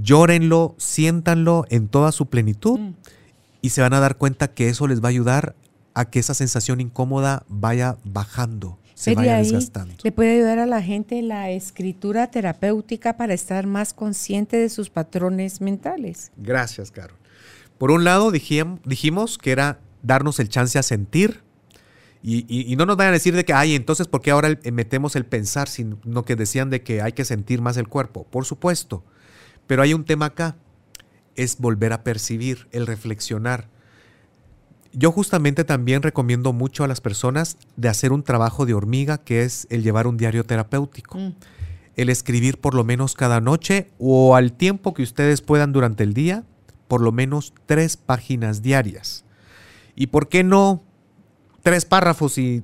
llórenlo, 0.01 0.75
siéntanlo 0.77 1.65
en 1.69 1.87
toda 1.87 2.11
su 2.11 2.27
plenitud 2.27 2.79
mm. 2.79 2.95
y 3.61 3.69
se 3.69 3.81
van 3.81 3.93
a 3.93 3.99
dar 3.99 4.17
cuenta 4.17 4.47
que 4.49 4.69
eso 4.69 4.87
les 4.87 5.01
va 5.01 5.07
a 5.07 5.09
ayudar 5.09 5.55
a 5.93 6.05
que 6.05 6.19
esa 6.19 6.33
sensación 6.33 6.79
incómoda 6.79 7.43
vaya 7.47 7.97
bajando, 8.03 8.77
se 8.93 9.15
vaya 9.15 9.37
desgastando. 9.37 9.95
Le 10.03 10.11
puede 10.11 10.35
ayudar 10.35 10.59
a 10.59 10.65
la 10.65 10.81
gente 10.81 11.21
la 11.21 11.49
escritura 11.49 12.29
terapéutica 12.29 13.17
para 13.17 13.33
estar 13.33 13.65
más 13.65 13.93
consciente 13.93 14.57
de 14.57 14.69
sus 14.69 14.89
patrones 14.89 15.59
mentales. 15.59 16.31
Gracias, 16.37 16.91
Carol. 16.91 17.17
Por 17.77 17.91
un 17.91 18.03
lado, 18.03 18.31
dijimos 18.31 19.37
que 19.37 19.51
era 19.51 19.79
darnos 20.03 20.39
el 20.39 20.49
chance 20.49 20.77
a 20.77 20.83
sentir, 20.83 21.41
y, 22.23 22.75
no 22.75 22.85
nos 22.85 22.97
vayan 22.97 23.11
a 23.11 23.13
decir 23.13 23.35
de 23.35 23.45
que, 23.45 23.53
ay, 23.53 23.73
entonces, 23.75 24.07
¿por 24.07 24.21
qué 24.21 24.31
ahora 24.31 24.57
metemos 24.71 25.15
el 25.15 25.25
pensar? 25.25 25.69
Sino 25.69 26.25
que 26.25 26.35
decían 26.35 26.69
de 26.69 26.81
que 26.83 27.01
hay 27.01 27.13
que 27.13 27.23
sentir 27.23 27.61
más 27.61 27.77
el 27.77 27.87
cuerpo. 27.87 28.25
Por 28.25 28.43
supuesto. 28.43 29.03
Pero 29.67 29.81
hay 29.81 29.93
un 29.93 30.05
tema 30.05 30.27
acá, 30.27 30.55
es 31.35 31.57
volver 31.59 31.93
a 31.93 32.03
percibir, 32.03 32.67
el 32.71 32.87
reflexionar. 32.87 33.67
Yo 34.93 35.11
justamente 35.11 35.63
también 35.63 36.01
recomiendo 36.01 36.53
mucho 36.53 36.83
a 36.83 36.87
las 36.87 37.01
personas 37.01 37.57
de 37.75 37.89
hacer 37.89 38.11
un 38.11 38.23
trabajo 38.23 38.65
de 38.65 38.73
hormiga, 38.73 39.19
que 39.19 39.43
es 39.43 39.67
el 39.69 39.83
llevar 39.83 40.07
un 40.07 40.17
diario 40.17 40.43
terapéutico. 40.43 41.19
Mm. 41.19 41.35
El 41.95 42.09
escribir 42.09 42.59
por 42.59 42.73
lo 42.73 42.83
menos 42.83 43.13
cada 43.13 43.41
noche 43.41 43.89
o 43.99 44.35
al 44.35 44.53
tiempo 44.53 44.93
que 44.93 45.03
ustedes 45.03 45.41
puedan 45.41 45.73
durante 45.73 46.03
el 46.03 46.13
día, 46.13 46.43
por 46.87 47.01
lo 47.01 47.11
menos 47.11 47.53
tres 47.65 47.97
páginas 47.97 48.61
diarias. 48.61 49.23
¿Y 49.95 50.07
por 50.07 50.29
qué 50.29 50.43
no 50.43 50.83
tres 51.63 51.85
párrafos? 51.85 52.37
Y 52.37 52.63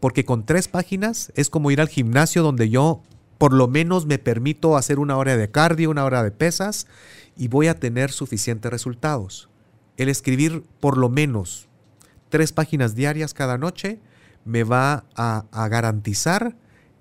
porque 0.00 0.24
con 0.24 0.44
tres 0.44 0.68
páginas 0.68 1.32
es 1.34 1.48
como 1.50 1.70
ir 1.70 1.80
al 1.80 1.88
gimnasio 1.88 2.42
donde 2.42 2.68
yo 2.68 3.00
por 3.44 3.52
lo 3.52 3.68
menos 3.68 4.06
me 4.06 4.18
permito 4.18 4.74
hacer 4.74 4.98
una 4.98 5.18
hora 5.18 5.36
de 5.36 5.50
cardio, 5.50 5.90
una 5.90 6.06
hora 6.06 6.22
de 6.22 6.30
pesas 6.30 6.86
y 7.36 7.48
voy 7.48 7.66
a 7.66 7.78
tener 7.78 8.10
suficientes 8.10 8.70
resultados. 8.70 9.50
El 9.98 10.08
escribir 10.08 10.62
por 10.80 10.96
lo 10.96 11.10
menos 11.10 11.68
tres 12.30 12.54
páginas 12.54 12.94
diarias 12.94 13.34
cada 13.34 13.58
noche 13.58 14.00
me 14.46 14.64
va 14.64 15.04
a, 15.14 15.44
garantizar 15.68 16.56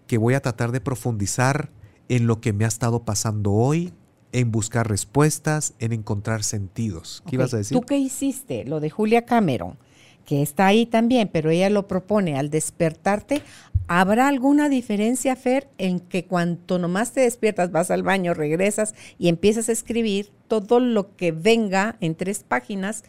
que 0.05 0.17
voy 0.17 0.33
a 0.33 0.41
tratar 0.41 0.73
de 0.73 0.81
profundizar 0.81 1.69
en 2.09 2.27
lo 2.27 2.41
que 2.41 2.51
me 2.51 2.65
ha 2.65 2.67
estado 2.67 3.05
pasando 3.05 3.53
hoy, 3.53 3.93
en 4.33 4.51
buscar 4.51 4.89
respuestas, 4.89 5.75
en 5.79 5.93
encontrar 5.93 6.43
sentidos. 6.43 7.23
¿Qué 7.25 7.37
ibas 7.37 7.53
a 7.53 7.57
decir? 7.59 7.79
¿Tú 7.79 7.85
qué 7.85 7.97
hiciste? 7.97 8.65
Lo 8.65 8.81
de 8.81 8.89
Julia 8.89 9.23
Cameron 9.23 9.77
que 10.25 10.41
está 10.41 10.67
ahí 10.67 10.85
también, 10.85 11.29
pero 11.31 11.49
ella 11.49 11.69
lo 11.69 11.87
propone 11.87 12.37
al 12.37 12.49
despertarte, 12.49 13.41
¿habrá 13.87 14.27
alguna 14.27 14.69
diferencia, 14.69 15.35
Fer, 15.35 15.67
en 15.77 15.99
que 15.99 16.25
cuanto 16.25 16.79
nomás 16.79 17.11
te 17.11 17.21
despiertas, 17.21 17.71
vas 17.71 17.91
al 17.91 18.03
baño, 18.03 18.33
regresas 18.33 18.95
y 19.19 19.27
empiezas 19.27 19.69
a 19.69 19.73
escribir 19.73 20.31
todo 20.47 20.79
lo 20.79 21.15
que 21.15 21.31
venga 21.31 21.97
en 21.99 22.15
tres 22.15 22.43
páginas? 22.43 23.03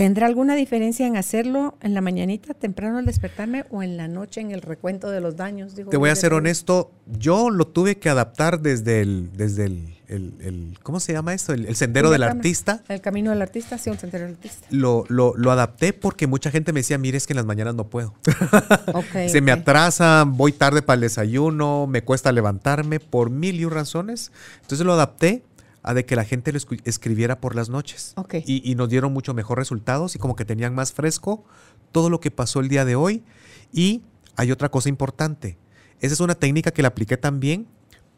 ¿Tendrá 0.00 0.26
alguna 0.26 0.54
diferencia 0.54 1.06
en 1.06 1.18
hacerlo 1.18 1.76
en 1.82 1.92
la 1.92 2.00
mañanita, 2.00 2.54
temprano 2.54 2.96
al 2.96 3.04
despertarme, 3.04 3.66
o 3.68 3.82
en 3.82 3.98
la 3.98 4.08
noche 4.08 4.40
en 4.40 4.50
el 4.50 4.62
recuento 4.62 5.10
de 5.10 5.20
los 5.20 5.36
daños? 5.36 5.74
Te 5.74 5.98
voy 5.98 6.08
a 6.08 6.16
ser 6.16 6.32
honesto, 6.32 6.90
yo 7.18 7.50
lo 7.50 7.66
tuve 7.66 7.98
que 7.98 8.08
adaptar 8.08 8.62
desde 8.62 9.02
el, 9.02 9.28
desde 9.34 9.66
el, 9.66 10.78
¿cómo 10.82 11.00
se 11.00 11.12
llama 11.12 11.34
esto? 11.34 11.52
El, 11.52 11.76
sendero 11.76 12.08
del 12.08 12.22
artista. 12.22 12.82
El 12.88 13.02
camino 13.02 13.28
del 13.28 13.42
artista, 13.42 13.76
sí, 13.76 13.90
un 13.90 13.98
sendero 13.98 14.24
del 14.24 14.36
artista. 14.36 14.66
Lo, 14.70 15.04
lo, 15.08 15.34
lo, 15.36 15.50
adapté 15.50 15.92
porque 15.92 16.26
mucha 16.26 16.50
gente 16.50 16.72
me 16.72 16.80
decía, 16.80 16.96
mire, 16.96 17.18
es 17.18 17.26
que 17.26 17.34
en 17.34 17.36
las 17.36 17.44
mañanas 17.44 17.74
no 17.74 17.90
puedo. 17.90 18.14
se 19.28 19.42
me 19.42 19.52
atrasa, 19.52 20.24
voy 20.26 20.52
tarde 20.52 20.80
para 20.80 20.94
el 20.94 21.02
desayuno, 21.02 21.86
me 21.86 22.04
cuesta 22.04 22.32
levantarme 22.32 23.00
por 23.00 23.28
mil 23.28 23.60
y 23.60 23.66
un 23.66 23.72
razones. 23.72 24.32
Entonces 24.62 24.86
lo 24.86 24.94
adapté 24.94 25.42
a 25.82 25.94
de 25.94 26.04
que 26.04 26.16
la 26.16 26.24
gente 26.24 26.52
lo 26.52 26.58
escribiera 26.84 27.40
por 27.40 27.54
las 27.54 27.68
noches. 27.68 28.14
Y, 28.46 28.74
nos 28.74 28.88
dieron 28.88 29.12
mucho 29.12 29.34
mejor 29.34 29.58
resultados 29.58 30.14
y 30.14 30.18
como 30.18 30.36
que 30.36 30.44
tenían 30.44 30.74
más 30.74 30.92
fresco 30.92 31.44
todo 31.92 32.10
lo 32.10 32.20
que 32.20 32.30
pasó 32.30 32.60
el 32.60 32.68
día 32.68 32.84
de 32.84 32.96
hoy. 32.96 33.24
Y 33.72 34.02
hay 34.36 34.52
otra 34.52 34.70
cosa 34.70 34.88
importante. 34.88 35.58
Esa 36.00 36.14
es 36.14 36.20
una 36.20 36.34
técnica 36.34 36.70
que 36.70 36.82
la 36.82 36.88
apliqué 36.88 37.16
también 37.16 37.66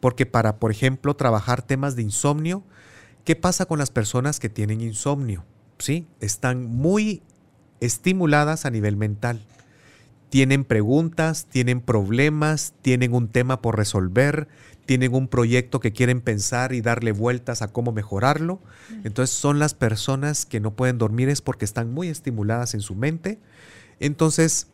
porque 0.03 0.25
para, 0.25 0.57
por 0.57 0.69
ejemplo, 0.69 1.15
trabajar 1.15 1.61
temas 1.61 1.95
de 1.95 2.01
insomnio, 2.01 2.63
¿qué 3.23 3.37
pasa 3.37 3.65
con 3.65 3.79
las 3.79 3.89
personas 3.89 4.41
que 4.41 4.49
tienen 4.49 4.81
insomnio? 4.81 5.45
¿Sí? 5.79 6.07
Están 6.19 6.65
muy 6.65 7.23
estimuladas 7.79 8.65
a 8.65 8.69
nivel 8.69 8.97
mental. 8.97 9.45
Tienen 10.29 10.65
preguntas, 10.65 11.45
tienen 11.45 11.79
problemas, 11.79 12.73
tienen 12.81 13.13
un 13.13 13.29
tema 13.29 13.61
por 13.61 13.77
resolver, 13.77 14.49
tienen 14.85 15.13
un 15.13 15.27
proyecto 15.27 15.79
que 15.79 15.93
quieren 15.93 16.21
pensar 16.21 16.73
y 16.73 16.81
darle 16.81 17.11
vueltas 17.11 17.61
a 17.61 17.69
cómo 17.69 17.91
mejorarlo. 17.91 18.59
Entonces 19.03 19.35
son 19.35 19.59
las 19.59 19.73
personas 19.73 20.45
que 20.45 20.59
no 20.59 20.75
pueden 20.75 20.97
dormir 20.97 21.29
es 21.29 21.41
porque 21.41 21.65
están 21.65 21.91
muy 21.91 22.09
estimuladas 22.09 22.73
en 22.73 22.81
su 22.81 22.95
mente. 22.95 23.39
Entonces, 23.99 24.67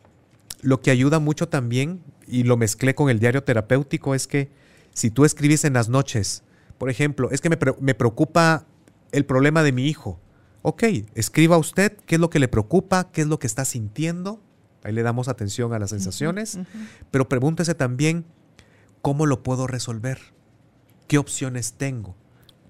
lo 0.62 0.80
que 0.80 0.90
ayuda 0.90 1.18
mucho 1.18 1.48
también, 1.48 2.02
y 2.26 2.44
lo 2.44 2.56
mezclé 2.56 2.94
con 2.94 3.10
el 3.10 3.18
diario 3.18 3.42
terapéutico, 3.42 4.14
es 4.14 4.26
que 4.26 4.50
si 4.92 5.10
tú 5.10 5.24
escribís 5.24 5.64
en 5.64 5.74
las 5.74 5.88
noches, 5.88 6.42
por 6.78 6.90
ejemplo, 6.90 7.30
es 7.30 7.40
que 7.40 7.50
me, 7.50 7.94
preocupa 7.94 8.66
el 9.12 9.24
problema 9.24 9.62
de 9.62 9.72
mi 9.72 9.86
hijo. 9.86 10.18
Ok, 10.62 10.84
escriba 11.14 11.56
usted 11.58 11.96
qué 12.06 12.16
es 12.16 12.20
lo 12.20 12.30
que 12.30 12.38
le 12.38 12.48
preocupa, 12.48 13.10
qué 13.12 13.22
es 13.22 13.26
lo 13.26 13.38
que 13.38 13.46
está 13.46 13.64
sintiendo. 13.64 14.42
Ahí 14.82 14.92
le 14.92 15.02
damos 15.02 15.28
atención 15.28 15.72
a 15.72 15.78
las 15.78 15.90
sensaciones. 15.90 16.58
Pero 17.10 17.28
pregúntese 17.28 17.74
también, 17.74 18.24
¿Cómo 19.02 19.26
lo 19.26 19.42
puedo 19.42 19.66
resolver? 19.66 20.18
¿Qué 21.06 21.18
opciones 21.18 21.74
tengo? 21.74 22.16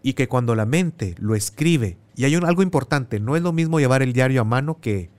Y 0.03 0.15
que 0.15 0.29
cuando 0.29 0.55
la 0.55 0.65
mente 0.65 1.15
lo 1.19 1.35
escribe, 1.35 1.99
y 2.17 2.25
hay 2.25 2.37
un, 2.37 2.45
algo 2.45 2.63
importante, 2.63 3.21
no 3.21 3.37
es 3.37 3.43
lo 3.43 3.53
mismo 3.53 3.81
llevar 3.81 4.03
el 4.03 4.13
diario 4.13 4.41
a 4.41 4.45
mano 4.45 4.81
que, 4.81 5.11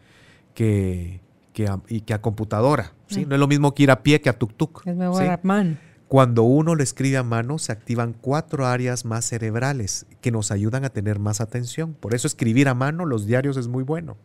que, 0.54 1.22
que 1.54 1.68
a, 1.68 1.80
y 1.88 2.02
que 2.02 2.14
a 2.14 2.22
computadora. 2.22 2.94
¿sí? 3.08 3.26
No 3.26 3.36
es 3.36 3.40
lo 3.40 3.48
mismo 3.48 3.74
que 3.74 3.84
ir 3.84 3.92
a 3.92 4.04
pie 4.04 4.22
que 4.22 4.30
a 4.30 4.38
tuk-tuk. 4.38 4.82
Es 4.86 4.96
mejor 4.96 5.24
a 5.24 5.40
mano. 5.44 5.78
Cuando 6.08 6.44
uno 6.44 6.76
lo 6.76 6.84
escribe 6.84 7.18
a 7.18 7.24
mano, 7.24 7.58
se 7.58 7.72
activan 7.72 8.14
cuatro 8.14 8.66
áreas 8.66 9.06
más 9.06 9.24
cerebrales 9.24 10.06
que 10.20 10.30
nos 10.30 10.52
ayudan 10.52 10.84
a 10.84 10.90
tener 10.90 11.20
más 11.20 11.40
atención. 11.40 11.94
Por 11.94 12.14
eso 12.14 12.28
escribir 12.28 12.68
a 12.68 12.74
mano 12.74 13.06
los 13.06 13.26
diarios 13.26 13.56
es 13.56 13.70
muy 13.70 13.84
bueno. 13.84 14.18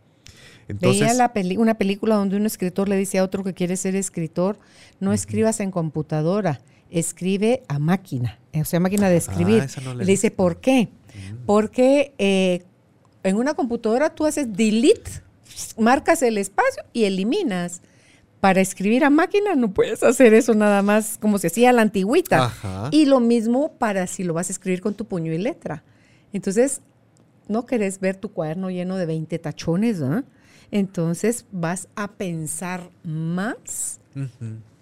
Veía 0.69 1.15
la 1.15 1.33
una 1.59 1.75
película 1.75 2.17
donde 2.17 2.37
un 2.37 2.45
escritor 2.45 2.89
le 2.89 2.97
dice 2.97 3.19
a 3.19 3.25
otro 3.25 3.45
que 3.45 3.55
quiere 3.55 3.77
ser 3.77 3.95
escritor, 3.95 4.59
no 4.99 5.13
escribas 5.13 5.61
en 5.61 5.71
computadora, 5.71 6.61
escribe 6.91 7.63
a 7.69 7.79
máquina, 7.79 8.39
o 8.55 8.65
sea, 8.65 8.81
máquina 8.81 9.09
de 9.09 9.17
escribir. 9.17 9.67
Ah, 9.77 9.95
le 9.95 10.05
dice, 10.05 10.31
¿por 10.31 10.61
qué? 10.61 10.89
Mm. 11.15 11.47
Porque 11.47 12.15
eh, 12.19 12.65
en 13.23 13.37
una 13.37 13.55
computadora 13.55 14.15
tú 14.15 14.25
haces 14.25 14.53
delete, 14.57 15.11
marcas 15.79 16.23
el 16.23 16.39
espacio 16.39 16.85
y 16.93 17.05
eliminas. 17.05 17.83
Para 18.41 18.61
escribir 18.61 19.03
a 19.03 19.11
máquina 19.11 19.55
no 19.57 19.73
puedes 19.73 20.03
hacer 20.03 20.35
eso 20.35 20.55
nada 20.55 20.83
más 20.83 21.19
como 21.19 21.39
se 21.39 21.49
hacía 21.49 21.73
la 21.73 21.83
antigüita. 21.83 22.53
Y 22.93 23.07
lo 23.07 23.19
mismo 23.19 23.73
para 23.79 24.07
si 24.07 24.25
lo 24.25 24.35
vas 24.35 24.51
a 24.51 24.53
escribir 24.53 24.81
con 24.81 24.95
tu 24.95 25.07
puño 25.07 25.33
y 25.33 25.39
letra. 25.39 25.83
Entonces, 26.33 26.83
no 27.49 27.67
querés 27.67 27.99
ver 27.99 28.17
tu 28.17 28.31
cuaderno 28.31 28.71
lleno 28.71 28.97
de 28.97 29.07
20 29.07 29.39
tachones, 29.39 30.01
Entonces 30.71 31.47
vas 31.51 31.89
a 31.97 32.13
pensar 32.13 32.91
más 33.03 34.01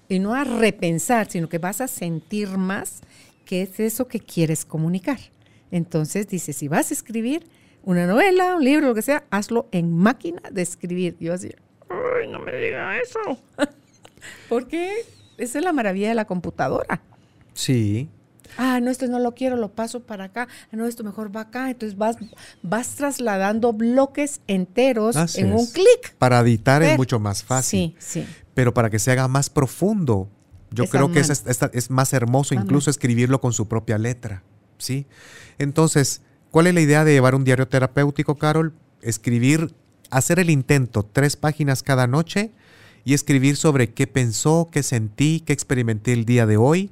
y 0.09 0.19
no 0.19 0.35
a 0.35 0.45
repensar, 0.45 1.31
sino 1.31 1.49
que 1.49 1.59
vas 1.59 1.81
a 1.81 1.89
sentir 1.89 2.49
más 2.59 3.01
qué 3.45 3.63
es 3.63 3.81
eso 3.81 4.09
que 4.09 4.21
quieres 4.21 4.65
comunicar. 4.65 5.19
Entonces 5.71 6.29
dice, 6.29 6.53
si 6.53 6.69
vas 6.69 6.91
a 6.91 6.95
escribir 6.95 7.47
una 7.83 8.07
novela, 8.07 8.57
un 8.57 8.65
libro, 8.65 8.89
lo 8.89 8.95
que 8.95 9.03
sea, 9.03 9.25
hazlo 9.31 9.69
en 9.73 9.97
máquina 9.97 10.43
de 10.51 10.63
escribir. 10.63 11.17
Yo 11.21 11.35
así, 11.35 11.51
ay, 11.89 12.29
no 12.29 12.39
me 12.39 12.55
diga 12.57 12.99
eso. 12.99 13.39
Porque 14.49 14.93
esa 15.37 15.59
es 15.59 15.65
la 15.65 15.73
maravilla 15.73 16.09
de 16.09 16.15
la 16.15 16.27
computadora. 16.27 17.03
Sí. 17.53 18.09
Ah, 18.57 18.79
no, 18.81 18.91
esto 18.91 19.07
no 19.09 19.19
lo 19.19 19.35
quiero, 19.35 19.57
lo 19.57 19.73
paso 19.73 20.01
para 20.01 20.25
acá. 20.25 20.47
Ah, 20.71 20.77
no, 20.77 20.87
esto 20.87 21.03
mejor 21.03 21.35
va 21.35 21.43
acá. 21.43 21.71
Entonces 21.71 21.99
vas, 21.99 22.17
vas 22.63 22.95
trasladando 22.95 23.73
bloques 23.73 24.41
enteros 24.47 25.37
en 25.37 25.53
un 25.53 25.67
clic. 25.67 26.15
Para 26.19 26.41
editar 26.41 26.83
es 26.83 26.97
mucho 26.97 27.19
más 27.19 27.43
fácil. 27.43 27.97
Sí, 27.99 28.23
sí 28.23 28.27
pero 28.55 28.73
para 28.73 28.91
que 28.91 28.99
se 28.99 29.11
haga 29.11 29.29
más 29.29 29.51
profundo. 29.51 30.29
Yo 30.71 30.87
creo 30.87 31.13
que 31.13 31.21
es, 31.21 31.45
es, 31.73 31.91
más 31.91 32.13
hermoso 32.13 32.55
incluso 32.55 32.91
escribirlo 32.91 33.41
con 33.41 33.53
su 33.53 33.69
propia 33.69 33.99
letra. 33.99 34.43
¿sí? 34.79 35.07
Entonces, 35.59 36.23
¿cuál 36.51 36.67
es 36.67 36.75
la 36.75 36.81
idea 36.81 37.05
de 37.05 37.13
llevar 37.13 37.35
un 37.35 37.45
diario 37.45 37.69
terapéutico, 37.69 38.37
Carol? 38.37 38.75
Escribir, 39.01 39.73
hacer 40.11 40.39
el 40.39 40.51
intento, 40.51 41.05
tres 41.05 41.37
páginas 41.37 41.83
cada 41.83 42.07
noche 42.07 42.53
y 43.05 43.15
escribir 43.15 43.57
sobre 43.57 43.93
qué 43.93 44.07
pensó, 44.07 44.69
qué 44.73 44.83
sentí, 44.83 45.41
qué 45.41 45.53
experimenté 45.53 46.13
el 46.13 46.25
día 46.25 46.47
de 46.47 46.57
hoy. 46.57 46.91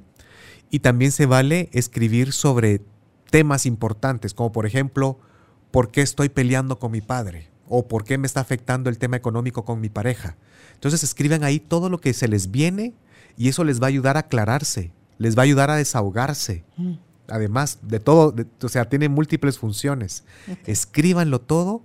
Y 0.69 0.79
también 0.79 1.11
se 1.11 1.25
vale 1.25 1.69
escribir 1.73 2.31
sobre 2.31 2.81
temas 3.29 3.65
importantes, 3.65 4.33
como 4.33 4.51
por 4.51 4.65
ejemplo, 4.65 5.19
¿por 5.71 5.91
qué 5.91 6.01
estoy 6.01 6.29
peleando 6.29 6.79
con 6.79 6.91
mi 6.91 7.01
padre? 7.01 7.52
¿O 7.67 7.87
por 7.87 8.03
qué 8.03 8.17
me 8.17 8.27
está 8.27 8.41
afectando 8.41 8.89
el 8.89 8.97
tema 8.97 9.17
económico 9.17 9.65
con 9.65 9.79
mi 9.79 9.89
pareja? 9.89 10.35
Entonces 10.73 11.03
escriban 11.03 11.43
ahí 11.43 11.59
todo 11.59 11.89
lo 11.89 11.99
que 11.99 12.13
se 12.13 12.27
les 12.27 12.51
viene 12.51 12.93
y 13.37 13.49
eso 13.49 13.63
les 13.63 13.81
va 13.81 13.85
a 13.85 13.89
ayudar 13.89 14.17
a 14.17 14.21
aclararse, 14.21 14.91
les 15.17 15.37
va 15.37 15.41
a 15.41 15.45
ayudar 15.45 15.69
a 15.71 15.75
desahogarse. 15.75 16.63
Mm. 16.77 16.93
Además 17.29 17.79
de 17.81 17.99
todo, 17.99 18.35
o 18.61 18.69
sea, 18.69 18.85
tiene 18.85 19.07
múltiples 19.07 19.57
funciones. 19.57 20.25
Escríbanlo 20.65 21.39
todo 21.39 21.81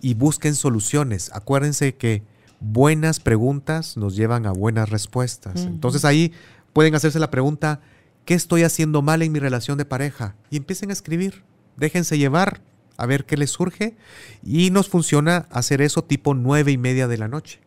y 0.00 0.12
busquen 0.14 0.54
soluciones. 0.54 1.30
Acuérdense 1.32 1.94
que 1.94 2.22
buenas 2.60 3.18
preguntas 3.18 3.96
nos 3.96 4.14
llevan 4.14 4.44
a 4.44 4.52
buenas 4.52 4.90
respuestas. 4.90 5.62
Entonces 5.62 6.04
ahí 6.04 6.32
pueden 6.74 6.94
hacerse 6.94 7.18
la 7.18 7.30
pregunta, 7.30 7.80
¿qué 8.26 8.34
estoy 8.34 8.62
haciendo 8.62 9.00
mal 9.00 9.22
en 9.22 9.32
mi 9.32 9.38
relación 9.38 9.78
de 9.78 9.86
pareja? 9.86 10.36
Y 10.50 10.58
empiecen 10.58 10.90
a 10.90 10.92
escribir. 10.92 11.44
Déjense 11.76 12.18
llevar 12.18 12.60
a 12.96 13.06
ver 13.06 13.24
qué 13.24 13.36
les 13.36 13.50
surge. 13.50 13.96
Y 14.42 14.70
nos 14.70 14.88
funciona 14.88 15.46
hacer 15.50 15.82
eso 15.82 16.04
tipo 16.04 16.34
nueve 16.34 16.72
y 16.72 16.78
media 16.78 17.08
de 17.08 17.18
la 17.18 17.28
noche 17.28 17.60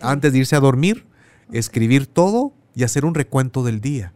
antes 0.00 0.32
de 0.32 0.38
irse 0.38 0.56
a 0.56 0.60
dormir, 0.60 1.06
escribir 1.52 2.06
todo 2.06 2.52
y 2.74 2.84
hacer 2.84 3.04
un 3.04 3.14
recuento 3.14 3.62
del 3.62 3.80
día. 3.80 4.12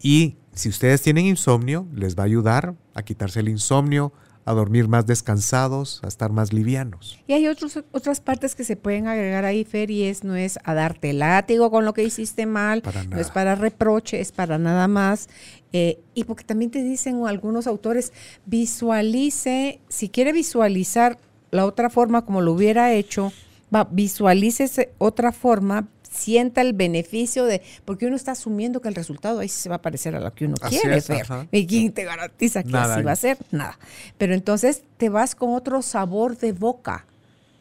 Y 0.00 0.36
si 0.52 0.68
ustedes 0.68 1.02
tienen 1.02 1.26
insomnio, 1.26 1.86
les 1.94 2.16
va 2.16 2.22
a 2.22 2.26
ayudar 2.26 2.74
a 2.94 3.02
quitarse 3.02 3.40
el 3.40 3.48
insomnio, 3.48 4.12
a 4.44 4.52
dormir 4.52 4.86
más 4.86 5.06
descansados, 5.06 6.00
a 6.04 6.06
estar 6.06 6.30
más 6.30 6.52
livianos. 6.52 7.18
Y 7.26 7.32
hay 7.32 7.48
otros, 7.48 7.82
otras 7.90 8.20
partes 8.20 8.54
que 8.54 8.62
se 8.62 8.76
pueden 8.76 9.08
agregar 9.08 9.44
ahí, 9.44 9.64
Fer, 9.64 9.90
y 9.90 10.04
es, 10.04 10.22
no 10.22 10.36
es 10.36 10.60
a 10.62 10.72
darte 10.72 11.12
látigo 11.12 11.72
con 11.72 11.84
lo 11.84 11.92
que 11.92 12.04
hiciste 12.04 12.46
mal, 12.46 12.82
no 13.08 13.18
es 13.18 13.30
para 13.30 13.56
reproche, 13.56 14.20
es 14.20 14.30
para 14.30 14.56
nada 14.58 14.86
más. 14.86 15.28
Eh, 15.72 15.98
y 16.14 16.24
porque 16.24 16.44
también 16.44 16.70
te 16.70 16.82
dicen 16.82 17.26
algunos 17.26 17.66
autores, 17.66 18.12
visualice, 18.46 19.80
si 19.88 20.08
quiere 20.08 20.32
visualizar 20.32 21.18
la 21.50 21.66
otra 21.66 21.90
forma 21.90 22.24
como 22.24 22.40
lo 22.40 22.52
hubiera 22.52 22.92
hecho, 22.92 23.32
va, 23.74 23.88
visualice 23.90 24.90
otra 24.98 25.32
forma, 25.32 25.88
sienta 26.10 26.60
el 26.60 26.72
beneficio 26.72 27.44
de, 27.44 27.62
porque 27.84 28.06
uno 28.06 28.16
está 28.16 28.32
asumiendo 28.32 28.80
que 28.80 28.88
el 28.88 28.94
resultado 28.94 29.40
ahí 29.40 29.48
se 29.48 29.68
va 29.68 29.76
a 29.76 29.82
parecer 29.82 30.14
a 30.14 30.20
lo 30.20 30.32
que 30.34 30.46
uno 30.46 30.54
quiere 30.68 31.00
ver. 31.00 31.48
¿Y 31.52 31.66
quién 31.66 31.92
te 31.92 32.04
garantiza 32.04 32.62
que 32.62 32.76
así 32.76 33.02
va 33.02 33.12
a 33.12 33.16
ser? 33.16 33.38
Nada. 33.50 33.78
Pero 34.18 34.34
entonces 34.34 34.82
te 34.96 35.08
vas 35.08 35.34
con 35.34 35.54
otro 35.54 35.82
sabor 35.82 36.38
de 36.38 36.52
boca 36.52 37.06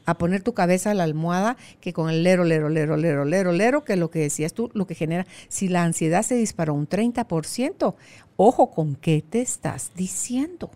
a 0.06 0.18
poner 0.18 0.44
tu 0.44 0.54
cabeza 0.54 0.92
a 0.92 0.94
la 0.94 1.04
almohada 1.04 1.58
que 1.82 1.94
con 1.94 2.10
el 2.10 2.24
lero, 2.24 2.44
lero, 2.44 2.70
lero, 2.70 2.98
lero, 2.98 3.26
lero, 3.26 3.52
lero, 3.52 3.84
que 3.84 3.96
lo 3.96 4.10
que 4.10 4.20
decías 4.20 4.54
tú, 4.54 4.72
lo 4.74 4.88
que 4.88 4.96
genera, 4.96 5.26
si 5.50 5.68
la 5.68 5.84
ansiedad 5.84 6.24
se 6.24 6.36
disparó 6.36 6.74
un 6.74 6.88
30%, 6.88 7.96
ojo 8.38 8.72
con 8.72 8.96
qué 8.96 9.24
te 9.28 9.42
estás 9.42 9.92
diciendo, 9.96 10.72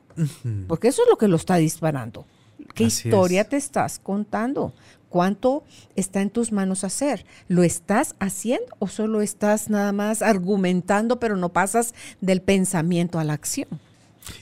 porque 0.68 0.88
eso 0.90 1.04
es 1.04 1.10
lo 1.10 1.18
que 1.18 1.28
lo 1.28 1.36
está 1.36 1.58
disparando. 1.58 2.26
¿Qué 2.74 2.84
historia 2.84 3.46
te 3.46 3.58
estás 3.58 4.00
contando? 4.00 4.74
¿Cuánto 5.10 5.64
está 5.96 6.22
en 6.22 6.30
tus 6.30 6.52
manos 6.52 6.84
hacer? 6.84 7.26
¿Lo 7.48 7.64
estás 7.64 8.16
haciendo 8.20 8.68
o 8.78 8.88
solo 8.88 9.22
estás 9.22 9.70
nada 9.70 9.92
más 9.92 10.22
argumentando, 10.22 11.20
pero 11.20 11.36
no 11.36 11.50
pasas 11.50 11.96
del 12.22 12.42
pensamiento 12.42 13.18
a 13.18 13.24
la 13.24 13.34
acción? 13.34 13.68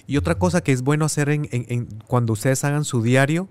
Y 0.08 0.18
otra 0.18 0.36
cosa 0.36 0.62
que 0.62 0.74
es 0.74 0.82
bueno 0.82 1.06
hacer 1.06 1.30
en, 1.30 1.88
cuando 2.08 2.34
ustedes 2.34 2.64
hagan 2.66 2.84
su 2.84 3.02
diario 3.02 3.48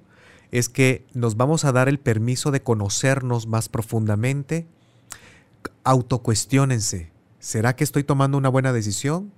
es 0.51 0.69
que 0.69 1.07
nos 1.15 1.37
vamos 1.37 1.65
a 1.65 1.73
dar 1.73 1.89
el 1.89 1.99
permiso 1.99 2.51
de 2.51 2.63
conocernos 2.63 3.47
más 3.47 3.69
profundamente. 3.69 4.67
Autocuestiónense. 5.85 7.11
¿Será 7.39 7.77
que 7.77 7.85
estoy 7.85 8.05
tomando 8.05 8.39
una 8.39 8.49
buena 8.49 8.73
decisión? 8.73 9.33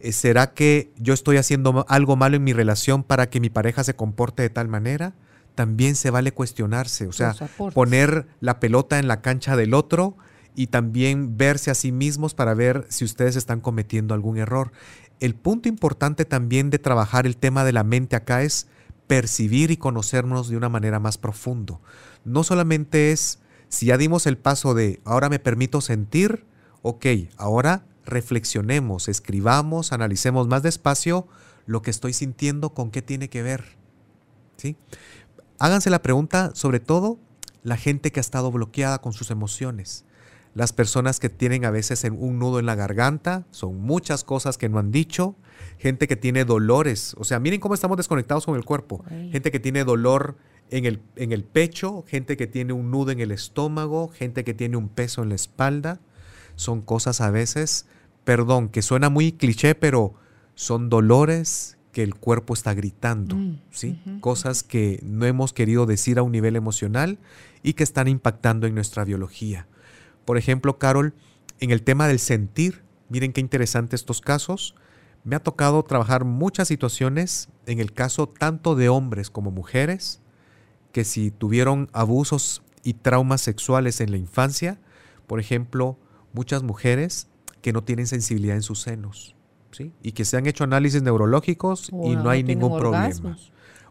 Eh, 0.00 0.12
¿Será 0.12 0.54
que 0.54 0.92
yo 0.98 1.14
estoy 1.14 1.36
haciendo 1.36 1.84
algo 1.88 2.16
malo 2.16 2.36
en 2.36 2.44
mi 2.44 2.52
relación 2.52 3.02
para 3.02 3.30
que 3.30 3.40
mi 3.40 3.50
pareja 3.50 3.84
se 3.84 3.94
comporte 3.94 4.42
de 4.42 4.50
tal 4.50 4.68
manera? 4.68 5.14
También 5.54 5.94
se 5.94 6.10
vale 6.10 6.32
cuestionarse, 6.32 7.06
o 7.06 7.12
sea, 7.12 7.34
poner 7.72 8.26
la 8.40 8.58
pelota 8.58 8.98
en 8.98 9.06
la 9.06 9.22
cancha 9.22 9.54
del 9.54 9.72
otro 9.72 10.16
y 10.56 10.66
también 10.68 11.36
verse 11.36 11.70
a 11.70 11.74
sí 11.74 11.92
mismos 11.92 12.34
para 12.34 12.54
ver 12.54 12.86
si 12.88 13.04
ustedes 13.04 13.36
están 13.36 13.60
cometiendo 13.60 14.14
algún 14.14 14.36
error. 14.36 14.72
El 15.20 15.34
punto 15.34 15.68
importante 15.68 16.24
también 16.24 16.70
de 16.70 16.78
trabajar 16.78 17.24
el 17.24 17.36
tema 17.36 17.64
de 17.64 17.72
la 17.72 17.84
mente 17.84 18.16
acá 18.16 18.42
es 18.42 18.66
percibir 19.06 19.70
y 19.70 19.76
conocernos 19.76 20.48
de 20.48 20.56
una 20.56 20.68
manera 20.68 20.98
más 20.98 21.18
profundo. 21.18 21.80
No 22.24 22.44
solamente 22.44 23.12
es, 23.12 23.40
si 23.68 23.86
ya 23.86 23.98
dimos 23.98 24.26
el 24.26 24.38
paso 24.38 24.74
de 24.74 25.00
ahora 25.04 25.28
me 25.28 25.38
permito 25.38 25.80
sentir, 25.80 26.46
ok, 26.82 27.06
ahora 27.36 27.86
reflexionemos, 28.04 29.08
escribamos, 29.08 29.92
analicemos 29.92 30.48
más 30.48 30.62
despacio 30.62 31.26
lo 31.66 31.82
que 31.82 31.90
estoy 31.90 32.12
sintiendo, 32.12 32.74
con 32.74 32.90
qué 32.90 33.02
tiene 33.02 33.28
que 33.28 33.42
ver. 33.42 33.76
¿Sí? 34.56 34.76
Háganse 35.58 35.90
la 35.90 36.02
pregunta, 36.02 36.50
sobre 36.54 36.80
todo, 36.80 37.18
la 37.62 37.76
gente 37.76 38.12
que 38.12 38.20
ha 38.20 38.22
estado 38.22 38.50
bloqueada 38.52 39.00
con 39.00 39.12
sus 39.12 39.30
emociones. 39.30 40.04
Las 40.54 40.72
personas 40.72 41.18
que 41.18 41.28
tienen 41.28 41.64
a 41.64 41.70
veces 41.70 42.04
un 42.04 42.38
nudo 42.38 42.60
en 42.60 42.66
la 42.66 42.76
garganta, 42.76 43.44
son 43.50 43.80
muchas 43.80 44.22
cosas 44.22 44.56
que 44.56 44.68
no 44.68 44.78
han 44.78 44.92
dicho. 44.92 45.34
Gente 45.78 46.06
que 46.06 46.16
tiene 46.16 46.44
dolores, 46.44 47.14
o 47.18 47.24
sea, 47.24 47.40
miren 47.40 47.60
cómo 47.60 47.74
estamos 47.74 47.96
desconectados 47.96 48.46
con 48.46 48.56
el 48.56 48.64
cuerpo. 48.64 49.04
Gente 49.32 49.50
que 49.50 49.58
tiene 49.58 49.84
dolor 49.84 50.36
en 50.70 50.84
el, 50.84 51.00
en 51.16 51.32
el 51.32 51.44
pecho, 51.44 52.04
gente 52.06 52.36
que 52.36 52.46
tiene 52.46 52.72
un 52.72 52.90
nudo 52.90 53.10
en 53.10 53.20
el 53.20 53.32
estómago, 53.32 54.08
gente 54.08 54.44
que 54.44 54.54
tiene 54.54 54.76
un 54.76 54.88
peso 54.88 55.22
en 55.22 55.30
la 55.30 55.34
espalda. 55.34 56.00
Son 56.54 56.80
cosas 56.82 57.20
a 57.20 57.30
veces, 57.30 57.86
perdón, 58.24 58.68
que 58.68 58.82
suena 58.82 59.10
muy 59.10 59.32
cliché, 59.32 59.74
pero 59.74 60.14
son 60.54 60.88
dolores 60.88 61.76
que 61.92 62.02
el 62.02 62.14
cuerpo 62.14 62.54
está 62.54 62.74
gritando, 62.74 63.36
mm, 63.36 63.60
¿sí? 63.70 64.00
Cosas 64.20 64.62
que 64.62 65.00
no 65.04 65.26
hemos 65.26 65.52
querido 65.52 65.86
decir 65.86 66.18
a 66.18 66.22
un 66.22 66.32
nivel 66.32 66.56
emocional 66.56 67.18
y 67.62 67.74
que 67.74 67.84
están 67.84 68.08
impactando 68.08 68.66
en 68.66 68.74
nuestra 68.74 69.04
biología. 69.04 69.68
Por 70.24 70.38
ejemplo, 70.38 70.78
Carol, 70.78 71.14
en 71.60 71.70
el 71.70 71.82
tema 71.82 72.08
del 72.08 72.18
sentir, 72.18 72.82
miren 73.08 73.32
qué 73.32 73.40
interesante 73.40 73.96
estos 73.96 74.20
casos. 74.20 74.74
Me 75.24 75.36
ha 75.36 75.40
tocado 75.40 75.82
trabajar 75.82 76.24
muchas 76.24 76.68
situaciones, 76.68 77.48
en 77.66 77.80
el 77.80 77.92
caso 77.92 78.28
tanto 78.28 78.74
de 78.74 78.88
hombres 78.88 79.30
como 79.30 79.50
mujeres, 79.50 80.20
que 80.92 81.04
si 81.04 81.30
tuvieron 81.30 81.88
abusos 81.92 82.62
y 82.82 82.94
traumas 82.94 83.40
sexuales 83.40 84.00
en 84.00 84.10
la 84.10 84.18
infancia, 84.18 84.78
por 85.26 85.40
ejemplo, 85.40 85.98
muchas 86.32 86.62
mujeres 86.62 87.28
que 87.62 87.72
no 87.72 87.82
tienen 87.82 88.06
sensibilidad 88.06 88.56
en 88.56 88.62
sus 88.62 88.82
senos, 88.82 89.34
¿sí? 89.70 89.92
Y 90.02 90.12
que 90.12 90.26
se 90.26 90.36
han 90.36 90.46
hecho 90.46 90.64
análisis 90.64 91.02
neurológicos 91.02 91.90
y 91.90 92.16
no 92.16 92.28
hay 92.28 92.42
ningún 92.42 92.76
problema 92.78 93.36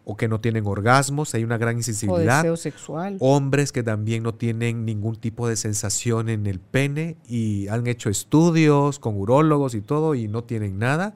o 0.05 0.17
que 0.17 0.27
no 0.27 0.39
tienen 0.39 0.65
orgasmos, 0.67 1.33
hay 1.33 1.43
una 1.43 1.57
gran 1.57 1.77
insensibilidad. 1.77 2.39
O 2.39 2.43
deseo 2.43 2.57
sexual. 2.57 3.17
Hombres 3.19 3.71
que 3.71 3.83
también 3.83 4.23
no 4.23 4.33
tienen 4.33 4.85
ningún 4.85 5.15
tipo 5.15 5.47
de 5.47 5.55
sensación 5.55 6.29
en 6.29 6.45
el 6.45 6.59
pene 6.59 7.17
y 7.27 7.67
han 7.69 7.87
hecho 7.87 8.09
estudios 8.09 8.99
con 8.99 9.17
urólogos 9.17 9.75
y 9.75 9.81
todo 9.81 10.15
y 10.15 10.27
no 10.27 10.43
tienen 10.43 10.77
nada. 10.77 11.15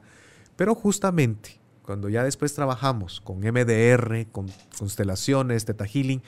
Pero 0.56 0.74
justamente 0.74 1.58
cuando 1.88 2.10
ya 2.10 2.22
después 2.22 2.52
trabajamos 2.52 3.22
con 3.22 3.38
MDR, 3.38 4.26
con 4.30 4.46
constelaciones, 4.78 5.64
Teta 5.64 5.86
Healing 5.86 6.22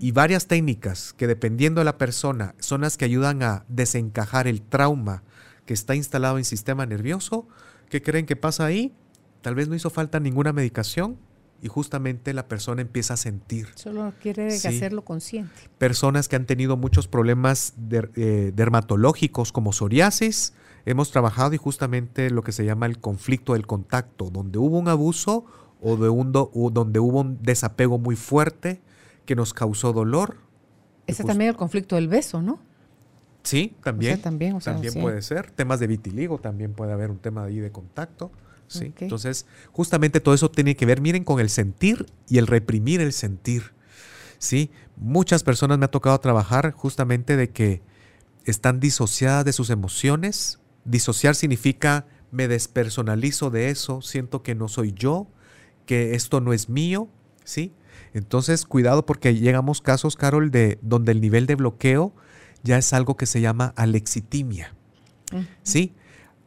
y 0.00 0.12
varias 0.12 0.46
técnicas 0.46 1.14
que 1.14 1.26
dependiendo 1.26 1.80
de 1.80 1.84
la 1.84 1.98
persona 1.98 2.54
son 2.60 2.82
las 2.82 2.96
que 2.96 3.06
ayudan 3.06 3.42
a 3.42 3.64
desencajar 3.66 4.46
el 4.46 4.62
trauma 4.62 5.24
que 5.66 5.74
está 5.74 5.96
instalado 5.96 6.36
en 6.36 6.40
el 6.40 6.44
sistema 6.44 6.86
nervioso, 6.86 7.48
¿qué 7.88 8.00
creen 8.02 8.24
que 8.24 8.36
pasa 8.36 8.66
ahí? 8.66 8.94
Tal 9.42 9.56
vez 9.56 9.66
no 9.66 9.74
hizo 9.74 9.90
falta 9.90 10.20
ninguna 10.20 10.52
medicación, 10.52 11.16
y 11.62 11.68
justamente 11.68 12.32
la 12.32 12.48
persona 12.48 12.82
empieza 12.82 13.14
a 13.14 13.16
sentir. 13.16 13.68
Solo 13.74 14.12
quiere 14.20 14.48
hacerlo 14.48 15.04
consciente. 15.04 15.52
Personas 15.78 16.28
que 16.28 16.36
han 16.36 16.46
tenido 16.46 16.76
muchos 16.76 17.08
problemas 17.08 17.74
eh, 17.90 18.52
dermatológicos 18.54 19.52
como 19.52 19.72
psoriasis, 19.72 20.54
hemos 20.86 21.10
trabajado 21.10 21.54
y 21.54 21.58
justamente 21.58 22.30
lo 22.30 22.42
que 22.42 22.52
se 22.52 22.64
llama 22.64 22.86
el 22.86 22.98
conflicto 22.98 23.52
del 23.52 23.66
contacto, 23.66 24.30
donde 24.30 24.58
hubo 24.58 24.78
un 24.78 24.88
abuso 24.88 25.44
o, 25.80 25.96
de 25.96 26.08
un 26.08 26.32
donde 26.32 27.00
hubo 27.00 27.20
un 27.20 27.42
desapego 27.42 27.98
muy 27.98 28.16
fuerte 28.16 28.80
que 29.24 29.36
nos 29.36 29.54
causó 29.54 29.92
dolor. 29.92 30.36
Ese 31.06 31.24
también 31.24 31.50
el 31.50 31.56
conflicto 31.56 31.96
del 31.96 32.08
beso, 32.08 32.42
¿no? 32.42 32.60
Sí, 33.42 33.74
también. 33.82 34.20
también, 34.20 34.58
también 34.58 34.94
puede 34.94 35.22
ser. 35.22 35.50
Temas 35.50 35.80
de 35.80 35.86
vitiligo, 35.86 36.38
también 36.38 36.74
puede 36.74 36.92
haber 36.92 37.10
un 37.10 37.18
tema 37.18 37.44
ahí 37.44 37.58
de 37.58 37.72
contacto. 37.72 38.30
¿Sí? 38.70 38.94
Entonces, 39.00 39.46
justamente 39.72 40.20
todo 40.20 40.34
eso 40.34 40.50
tiene 40.50 40.76
que 40.76 40.86
ver, 40.86 41.00
miren, 41.00 41.24
con 41.24 41.40
el 41.40 41.50
sentir 41.50 42.06
y 42.28 42.38
el 42.38 42.46
reprimir 42.46 43.00
el 43.00 43.12
sentir. 43.12 43.72
¿sí? 44.38 44.70
Muchas 44.96 45.42
personas 45.42 45.78
me 45.78 45.86
ha 45.86 45.90
tocado 45.90 46.18
trabajar 46.20 46.72
justamente 46.72 47.36
de 47.36 47.50
que 47.50 47.82
están 48.44 48.80
disociadas 48.80 49.44
de 49.44 49.52
sus 49.52 49.70
emociones. 49.70 50.60
Disociar 50.84 51.34
significa 51.34 52.06
me 52.30 52.46
despersonalizo 52.46 53.50
de 53.50 53.70
eso, 53.70 54.02
siento 54.02 54.42
que 54.44 54.54
no 54.54 54.68
soy 54.68 54.92
yo, 54.92 55.26
que 55.84 56.14
esto 56.14 56.40
no 56.40 56.52
es 56.52 56.68
mío, 56.68 57.08
¿sí? 57.44 57.72
Entonces, 58.14 58.64
cuidado 58.64 59.04
porque 59.04 59.34
llegamos 59.34 59.80
casos, 59.80 60.14
Carol, 60.14 60.52
de 60.52 60.78
donde 60.80 61.10
el 61.10 61.20
nivel 61.20 61.46
de 61.46 61.56
bloqueo 61.56 62.14
ya 62.62 62.78
es 62.78 62.92
algo 62.92 63.16
que 63.16 63.26
se 63.26 63.40
llama 63.40 63.72
alexitimia, 63.76 64.74
¿sí? 65.64 65.92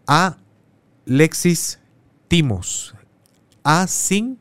Alexis 0.06 1.80
timos. 2.34 2.96
A 3.64 3.86
sin 3.86 4.40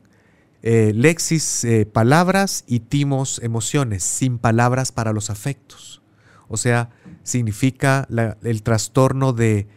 eh, 0.63 0.93
lexis 0.95 1.63
eh, 1.63 1.85
palabras 1.85 2.63
y 2.65 2.79
timos 2.79 3.39
emociones, 3.43 4.01
sin 4.03 4.39
palabras 4.39 4.91
para 4.91 5.13
los 5.13 5.29
afectos. 5.29 6.01
O 6.47 6.57
sea, 6.57 6.89
significa 7.21 8.07
el 8.41 8.63
trastorno 8.63 9.31
de 9.31 9.67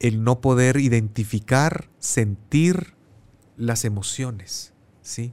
el 0.00 0.24
no 0.24 0.40
poder 0.40 0.78
identificar, 0.78 1.88
sentir 2.00 2.94
las 3.56 3.84
emociones, 3.84 4.72
¿sí? 5.00 5.32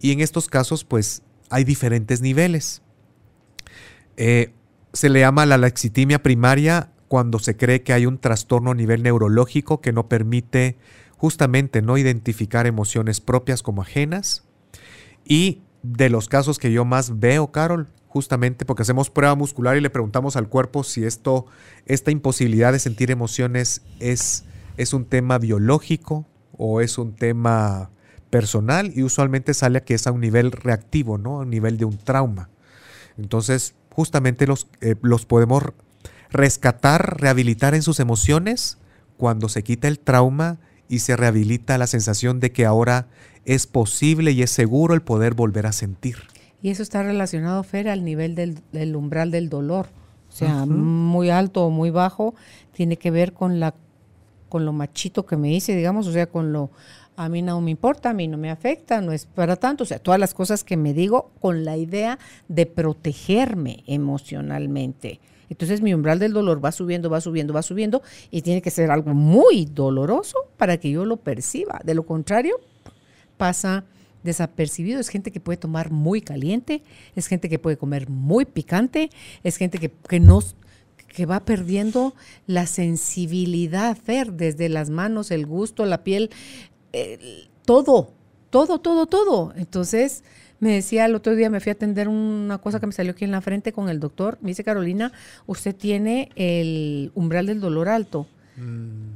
Y 0.00 0.12
en 0.12 0.20
estos 0.20 0.48
casos, 0.48 0.84
pues, 0.84 1.20
hay 1.50 1.64
diferentes 1.64 2.22
niveles. 2.22 2.80
Eh, 4.16 4.54
se 4.94 5.10
le 5.10 5.20
llama 5.20 5.44
la 5.44 5.58
lexitimia 5.58 6.22
primaria 6.22 6.92
cuando 7.08 7.38
se 7.38 7.58
cree 7.58 7.82
que 7.82 7.92
hay 7.92 8.06
un 8.06 8.16
trastorno 8.16 8.70
a 8.70 8.74
nivel 8.74 9.02
neurológico 9.02 9.82
que 9.82 9.92
no 9.92 10.08
permite 10.08 10.78
justamente 11.22 11.82
no 11.82 11.98
identificar 11.98 12.66
emociones 12.66 13.20
propias 13.20 13.62
como 13.62 13.82
ajenas. 13.82 14.42
Y 15.24 15.60
de 15.84 16.10
los 16.10 16.28
casos 16.28 16.58
que 16.58 16.72
yo 16.72 16.84
más 16.84 17.20
veo, 17.20 17.52
Carol, 17.52 17.86
justamente 18.08 18.64
porque 18.64 18.82
hacemos 18.82 19.08
prueba 19.08 19.36
muscular 19.36 19.76
y 19.76 19.80
le 19.80 19.88
preguntamos 19.88 20.34
al 20.34 20.48
cuerpo 20.48 20.82
si 20.82 21.04
esto, 21.04 21.46
esta 21.86 22.10
imposibilidad 22.10 22.72
de 22.72 22.80
sentir 22.80 23.12
emociones 23.12 23.82
es, 24.00 24.46
es 24.76 24.92
un 24.92 25.04
tema 25.04 25.38
biológico 25.38 26.26
o 26.58 26.80
es 26.80 26.98
un 26.98 27.14
tema 27.14 27.90
personal 28.28 28.90
y 28.92 29.04
usualmente 29.04 29.54
sale 29.54 29.84
que 29.84 29.94
es 29.94 30.08
a 30.08 30.10
un 30.10 30.22
nivel 30.22 30.50
reactivo, 30.50 31.18
¿no? 31.18 31.36
A 31.36 31.42
un 31.42 31.50
nivel 31.50 31.76
de 31.76 31.84
un 31.84 31.98
trauma. 31.98 32.50
Entonces, 33.16 33.76
justamente 33.90 34.48
los, 34.48 34.66
eh, 34.80 34.96
los 35.02 35.24
podemos 35.24 35.62
rescatar, 36.30 37.20
rehabilitar 37.20 37.76
en 37.76 37.82
sus 37.82 38.00
emociones 38.00 38.78
cuando 39.16 39.48
se 39.48 39.62
quita 39.62 39.86
el 39.86 40.00
trauma 40.00 40.58
y 40.92 40.98
se 40.98 41.16
rehabilita 41.16 41.78
la 41.78 41.86
sensación 41.86 42.38
de 42.38 42.52
que 42.52 42.66
ahora 42.66 43.06
es 43.46 43.66
posible 43.66 44.32
y 44.32 44.42
es 44.42 44.50
seguro 44.50 44.92
el 44.92 45.00
poder 45.00 45.32
volver 45.32 45.64
a 45.64 45.72
sentir. 45.72 46.18
Y 46.60 46.68
eso 46.68 46.82
está 46.82 47.02
relacionado, 47.02 47.62
Fer, 47.62 47.88
al 47.88 48.04
nivel 48.04 48.34
del, 48.34 48.94
umbral 48.94 49.30
del 49.30 49.48
dolor. 49.48 49.86
O 50.28 50.32
sea, 50.32 50.66
muy 50.66 51.30
alto 51.30 51.64
o 51.64 51.70
muy 51.70 51.88
bajo, 51.88 52.34
tiene 52.74 52.98
que 52.98 53.10
ver 53.10 53.32
con 53.32 53.58
la 53.58 53.74
con 54.50 54.66
lo 54.66 54.74
machito 54.74 55.24
que 55.24 55.38
me 55.38 55.48
dice, 55.48 55.74
digamos, 55.74 56.06
o 56.06 56.12
sea, 56.12 56.26
con 56.26 56.52
lo 56.52 56.70
a 57.16 57.30
mí 57.30 57.40
no 57.40 57.58
me 57.62 57.70
importa, 57.70 58.10
a 58.10 58.12
mí 58.12 58.28
no 58.28 58.36
me 58.36 58.50
afecta, 58.50 59.00
no 59.00 59.12
es 59.12 59.24
para 59.24 59.56
tanto, 59.56 59.84
o 59.84 59.86
sea, 59.86 59.98
todas 59.98 60.20
las 60.20 60.34
cosas 60.34 60.62
que 60.62 60.76
me 60.76 60.92
digo 60.92 61.30
con 61.40 61.64
la 61.64 61.78
idea 61.78 62.18
de 62.48 62.66
protegerme 62.66 63.82
emocionalmente. 63.86 65.20
Entonces 65.52 65.82
mi 65.82 65.92
umbral 65.92 66.18
del 66.18 66.32
dolor 66.32 66.64
va 66.64 66.72
subiendo, 66.72 67.10
va 67.10 67.20
subiendo, 67.20 67.52
va 67.52 67.62
subiendo 67.62 68.02
y 68.30 68.40
tiene 68.40 68.62
que 68.62 68.70
ser 68.70 68.90
algo 68.90 69.12
muy 69.12 69.66
doloroso 69.66 70.38
para 70.56 70.78
que 70.78 70.90
yo 70.90 71.04
lo 71.04 71.18
perciba. 71.18 71.78
De 71.84 71.94
lo 71.94 72.06
contrario, 72.06 72.56
pasa 73.36 73.84
desapercibido. 74.22 74.98
Es 74.98 75.10
gente 75.10 75.30
que 75.30 75.40
puede 75.40 75.58
tomar 75.58 75.90
muy 75.90 76.22
caliente, 76.22 76.82
es 77.14 77.26
gente 77.26 77.50
que 77.50 77.58
puede 77.58 77.76
comer 77.76 78.08
muy 78.08 78.46
picante, 78.46 79.10
es 79.42 79.58
gente 79.58 79.78
que, 79.78 79.90
que 80.08 80.20
que 81.08 81.26
va 81.26 81.40
perdiendo 81.40 82.14
la 82.46 82.66
sensibilidad, 82.66 83.98
ver 84.06 84.32
desde 84.32 84.70
las 84.70 84.88
manos, 84.88 85.30
el 85.30 85.44
gusto, 85.44 85.84
la 85.84 86.02
piel, 86.02 86.30
todo, 87.66 88.14
todo, 88.48 88.80
todo, 88.80 89.04
todo. 89.04 89.52
Entonces, 89.54 90.24
Me 90.62 90.74
decía 90.74 91.06
el 91.06 91.16
otro 91.16 91.34
día, 91.34 91.50
me 91.50 91.58
fui 91.58 91.70
a 91.70 91.72
atender 91.72 92.06
una 92.06 92.58
cosa 92.58 92.78
que 92.78 92.86
me 92.86 92.92
salió 92.92 93.10
aquí 93.10 93.24
en 93.24 93.32
la 93.32 93.40
frente 93.40 93.72
con 93.72 93.88
el 93.88 93.98
doctor. 93.98 94.38
Me 94.42 94.50
dice, 94.50 94.62
Carolina, 94.62 95.12
usted 95.44 95.74
tiene 95.74 96.28
el 96.36 97.10
umbral 97.16 97.46
del 97.46 97.58
dolor 97.58 97.88
alto. 97.88 98.28
Mm. 98.56 99.08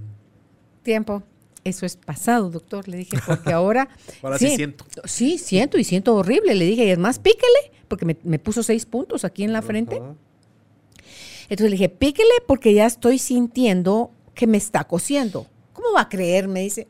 Tiempo. 0.82 1.22
Eso 1.62 1.86
es 1.86 1.98
pasado, 1.98 2.50
doctor, 2.50 2.88
le 2.88 2.96
dije, 2.96 3.16
porque 3.24 3.52
ahora... 3.52 3.88
ahora 4.22 4.38
sí, 4.38 4.56
siento. 4.56 4.86
Sí, 5.04 5.38
siento 5.38 5.78
y 5.78 5.84
siento 5.84 6.16
horrible. 6.16 6.56
Le 6.56 6.64
dije, 6.64 6.84
y 6.84 6.90
es 6.90 6.98
más, 6.98 7.20
píquele, 7.20 7.70
porque 7.86 8.16
me, 8.24 8.38
puso 8.40 8.64
seis 8.64 8.84
puntos 8.84 9.24
aquí 9.24 9.44
en 9.44 9.52
la 9.52 9.62
frente. 9.62 10.02
Entonces 11.44 11.70
le 11.70 11.76
dije, 11.76 11.88
píquele 11.88 12.34
porque 12.48 12.74
ya 12.74 12.86
estoy 12.86 13.20
sintiendo 13.20 14.10
que 14.34 14.48
me 14.48 14.56
está 14.56 14.82
cosiendo. 14.82 15.46
¿Cómo 15.72 15.92
va 15.94 16.00
a 16.00 16.08
creer? 16.08 16.48
Me 16.48 16.62
dice, 16.62 16.88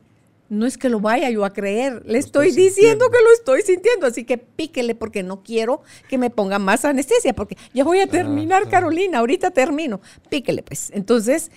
no 0.49 0.65
es 0.65 0.77
que 0.77 0.89
lo 0.89 0.99
vaya 0.99 1.29
yo 1.29 1.45
a 1.45 1.51
creer, 1.51 2.03
le 2.05 2.17
estoy, 2.17 2.51
diciendo 2.51 3.09
que 3.09 3.17
lo 3.21 3.33
estoy 3.33 3.61
sintiendo, 3.61 4.07
así 4.07 4.23
que 4.23 4.37
píquele 4.37 4.95
porque 4.95 5.23
no 5.23 5.43
quiero 5.43 5.81
que 6.09 6.17
me 6.17 6.29
ponga 6.29 6.59
más 6.59 6.85
anestesia, 6.85 7.33
porque 7.33 7.57
ya 7.73 7.83
voy 7.83 7.99
a 7.99 8.07
terminar, 8.07 8.69
Carolina, 8.69 9.19
ahorita 9.19 9.51
termino, 9.51 10.01
píquele 10.29 10.63
pues. 10.63 10.91
Entonces, 10.93 11.51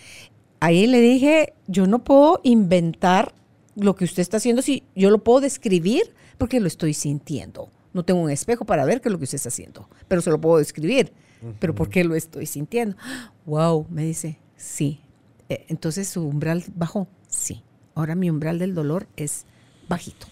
ahí 0.59 0.87
le 0.87 1.01
dije, 1.01 1.55
yo 1.67 1.87
no 1.87 2.05
puedo 2.05 2.41
inventar 2.43 3.35
lo 3.77 3.95
que 3.95 4.05
usted 4.05 4.23
está 4.23 4.39
haciendo, 4.39 4.63
si 4.63 4.85
yo 4.95 5.11
lo 5.11 5.23
puedo 5.23 5.41
describir 5.41 6.13
porque 6.39 6.61
lo 6.61 6.67
estoy 6.67 6.95
sintiendo. 6.95 7.71
No 7.93 8.05
tengo 8.05 8.21
un 8.21 8.31
espejo 8.31 8.65
para 8.65 8.85
ver 8.85 9.01
qué 9.01 9.09
es 9.09 9.13
lo 9.13 9.19
que 9.19 9.25
usted 9.25 9.37
está 9.37 9.49
haciendo, 9.49 9.89
pero 10.07 10.21
se 10.21 10.31
lo 10.31 10.41
puedo 10.41 10.59
describir. 10.59 11.13
Pero 11.59 11.75
¿por 11.75 11.89
qué 11.89 12.05
lo 12.05 12.15
estoy 12.15 12.47
sintiendo? 12.47 12.97
Wow, 13.47 13.87
me 13.91 14.05
dice, 14.05 14.39
sí. 14.57 15.01
Eh, 15.49 15.65
entonces 15.69 16.09
su 16.09 16.23
umbral 16.23 16.63
bajó, 16.77 17.09
sí. 17.27 17.65
Ahora 17.95 18.15
mi 18.15 18.31
umbral 18.31 18.59
del 18.59 18.75
dolor 18.75 19.07
es 19.17 19.45
bajito, 19.89 20.27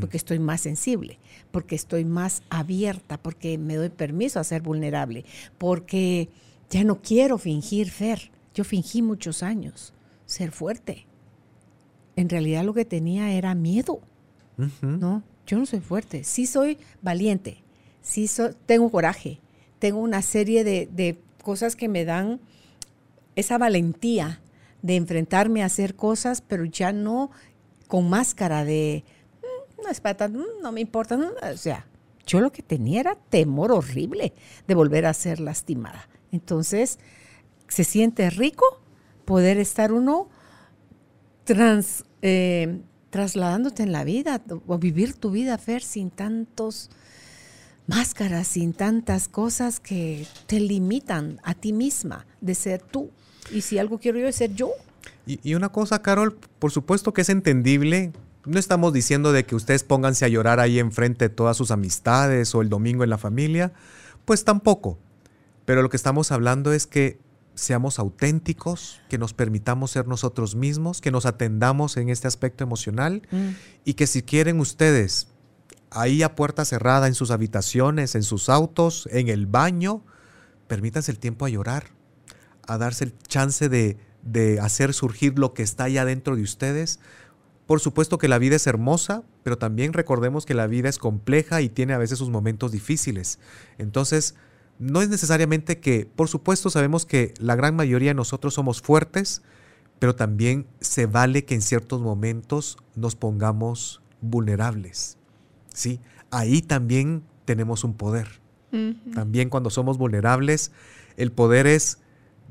porque 0.00 0.16
estoy 0.16 0.38
más 0.38 0.60
sensible, 0.60 1.18
porque 1.50 1.74
estoy 1.74 2.04
más 2.04 2.42
abierta, 2.50 3.18
porque 3.18 3.58
me 3.58 3.76
doy 3.76 3.90
permiso 3.90 4.40
a 4.40 4.44
ser 4.44 4.62
vulnerable, 4.62 5.24
porque 5.58 6.28
ya 6.70 6.84
no 6.84 7.00
quiero 7.02 7.38
fingir 7.38 7.90
Fer. 7.90 8.30
Yo 8.54 8.64
fingí 8.64 9.02
muchos 9.02 9.42
años 9.42 9.92
ser 10.26 10.50
fuerte. 10.50 11.06
En 12.16 12.28
realidad 12.28 12.64
lo 12.64 12.74
que 12.74 12.84
tenía 12.84 13.32
era 13.32 13.54
miedo. 13.54 14.00
¿No? 14.80 15.22
Yo 15.46 15.58
no 15.58 15.66
soy 15.66 15.80
fuerte. 15.80 16.24
Sí 16.24 16.46
soy 16.46 16.78
valiente. 17.02 17.62
Sí 18.00 18.30
tengo 18.66 18.90
coraje. 18.90 19.40
Tengo 19.78 19.98
una 19.98 20.22
serie 20.22 20.64
de, 20.64 20.88
de 20.92 21.18
cosas 21.42 21.76
que 21.76 21.88
me 21.88 22.04
dan 22.04 22.40
esa 23.34 23.58
valentía 23.58 24.40
de 24.84 24.96
enfrentarme 24.96 25.62
a 25.62 25.66
hacer 25.66 25.96
cosas, 25.96 26.42
pero 26.42 26.66
ya 26.66 26.92
no 26.92 27.30
con 27.88 28.10
máscara 28.10 28.66
de, 28.66 29.02
mm, 29.40 29.82
no 29.82 29.88
es 29.88 30.02
para 30.02 30.28
mm, 30.28 30.60
no 30.62 30.72
me 30.72 30.82
importa. 30.82 31.18
o 31.18 31.56
sea, 31.56 31.86
yo 32.26 32.40
lo 32.40 32.52
que 32.52 32.62
tenía 32.62 33.00
era 33.00 33.14
temor 33.14 33.72
horrible 33.72 34.34
de 34.68 34.74
volver 34.74 35.06
a 35.06 35.14
ser 35.14 35.40
lastimada. 35.40 36.06
Entonces, 36.32 36.98
se 37.66 37.82
siente 37.82 38.28
rico 38.28 38.82
poder 39.24 39.56
estar 39.56 39.90
uno 39.90 40.28
trans, 41.44 42.04
eh, 42.20 42.82
trasladándote 43.08 43.84
en 43.84 43.92
la 43.92 44.04
vida 44.04 44.42
o 44.66 44.76
vivir 44.76 45.14
tu 45.14 45.30
vida, 45.30 45.56
Fer, 45.56 45.82
sin 45.82 46.10
tantos 46.10 46.90
máscaras, 47.86 48.48
sin 48.48 48.74
tantas 48.74 49.28
cosas 49.28 49.80
que 49.80 50.26
te 50.46 50.60
limitan 50.60 51.40
a 51.42 51.54
ti 51.54 51.72
misma 51.72 52.26
de 52.42 52.54
ser 52.54 52.82
tú. 52.82 53.10
Y 53.52 53.60
si 53.60 53.78
algo 53.78 53.98
quiero 53.98 54.18
yo 54.18 54.28
es 54.28 54.36
ser 54.36 54.54
yo. 54.54 54.70
Y, 55.26 55.54
una 55.54 55.70
cosa, 55.70 56.02
Carol, 56.02 56.36
por 56.58 56.70
supuesto 56.70 57.12
que 57.12 57.22
es 57.22 57.28
entendible. 57.28 58.12
No 58.44 58.58
estamos 58.58 58.92
diciendo 58.92 59.32
de 59.32 59.44
que 59.44 59.54
ustedes 59.54 59.84
pónganse 59.84 60.24
a 60.24 60.28
llorar 60.28 60.60
ahí 60.60 60.78
enfrente 60.78 61.28
de 61.28 61.34
todas 61.34 61.56
sus 61.56 61.70
amistades 61.70 62.54
o 62.54 62.60
el 62.60 62.68
domingo 62.68 63.04
en 63.04 63.10
la 63.10 63.16
familia. 63.16 63.72
Pues 64.26 64.44
tampoco. 64.44 64.98
Pero 65.64 65.82
lo 65.82 65.88
que 65.88 65.96
estamos 65.96 66.30
hablando 66.30 66.72
es 66.72 66.86
que 66.86 67.18
seamos 67.54 67.98
auténticos, 67.98 69.00
que 69.08 69.16
nos 69.16 69.32
permitamos 69.32 69.92
ser 69.92 70.06
nosotros 70.06 70.56
mismos, 70.56 71.00
que 71.00 71.10
nos 71.10 71.24
atendamos 71.24 71.96
en 71.96 72.10
este 72.10 72.28
aspecto 72.28 72.64
emocional 72.64 73.22
mm. 73.30 73.48
y 73.84 73.94
que 73.94 74.06
si 74.06 74.22
quieren 74.22 74.60
ustedes 74.60 75.28
ahí 75.90 76.22
a 76.22 76.34
puerta 76.34 76.64
cerrada 76.64 77.06
en 77.06 77.14
sus 77.14 77.30
habitaciones, 77.30 78.14
en 78.14 78.24
sus 78.24 78.48
autos, 78.48 79.08
en 79.12 79.28
el 79.28 79.46
baño, 79.46 80.02
permítanse 80.66 81.12
el 81.12 81.18
tiempo 81.18 81.46
a 81.46 81.48
llorar 81.48 81.94
a 82.66 82.78
darse 82.78 83.04
el 83.04 83.18
chance 83.28 83.68
de, 83.68 83.98
hacer 84.60 84.94
surgir 84.94 85.38
lo 85.38 85.54
que 85.54 85.62
está 85.62 85.84
allá 85.84 86.04
dentro 86.04 86.36
de 86.36 86.42
ustedes. 86.42 87.00
Por 87.66 87.80
supuesto 87.80 88.18
que 88.18 88.28
la 88.28 88.38
vida 88.38 88.56
es 88.56 88.66
hermosa, 88.66 89.22
pero 89.42 89.58
también 89.58 89.92
recordemos 89.92 90.46
que 90.46 90.54
la 90.54 90.66
vida 90.66 90.88
es 90.88 90.98
compleja 90.98 91.62
y 91.62 91.68
tiene 91.68 91.94
a 91.94 91.98
veces 91.98 92.18
sus 92.18 92.30
momentos 92.30 92.72
difíciles. 92.72 93.38
Entonces, 93.78 94.34
no 94.78 95.02
es 95.02 95.08
necesariamente 95.08 95.78
que, 95.80 96.06
por 96.06 96.28
supuesto, 96.28 96.70
sabemos 96.70 97.06
que 97.06 97.32
la 97.38 97.54
gran 97.54 97.76
mayoría 97.76 98.10
de 98.10 98.14
nosotros 98.14 98.54
somos 98.54 98.82
fuertes, 98.82 99.42
pero 99.98 100.14
también 100.14 100.66
se 100.80 101.06
vale 101.06 101.44
que 101.44 101.54
en 101.54 101.62
ciertos 101.62 102.00
momentos 102.00 102.76
nos 102.94 103.16
pongamos 103.16 104.02
vulnerables. 104.20 105.16
¿sí? 105.72 106.00
Ahí 106.30 106.62
también 106.62 107.22
tenemos 107.44 107.84
un 107.84 107.94
poder. 107.94 108.42
También 109.14 109.50
cuando 109.50 109.70
somos 109.70 109.98
vulnerables, 109.98 110.72
el 111.16 111.30
poder 111.30 111.68
es 111.68 112.00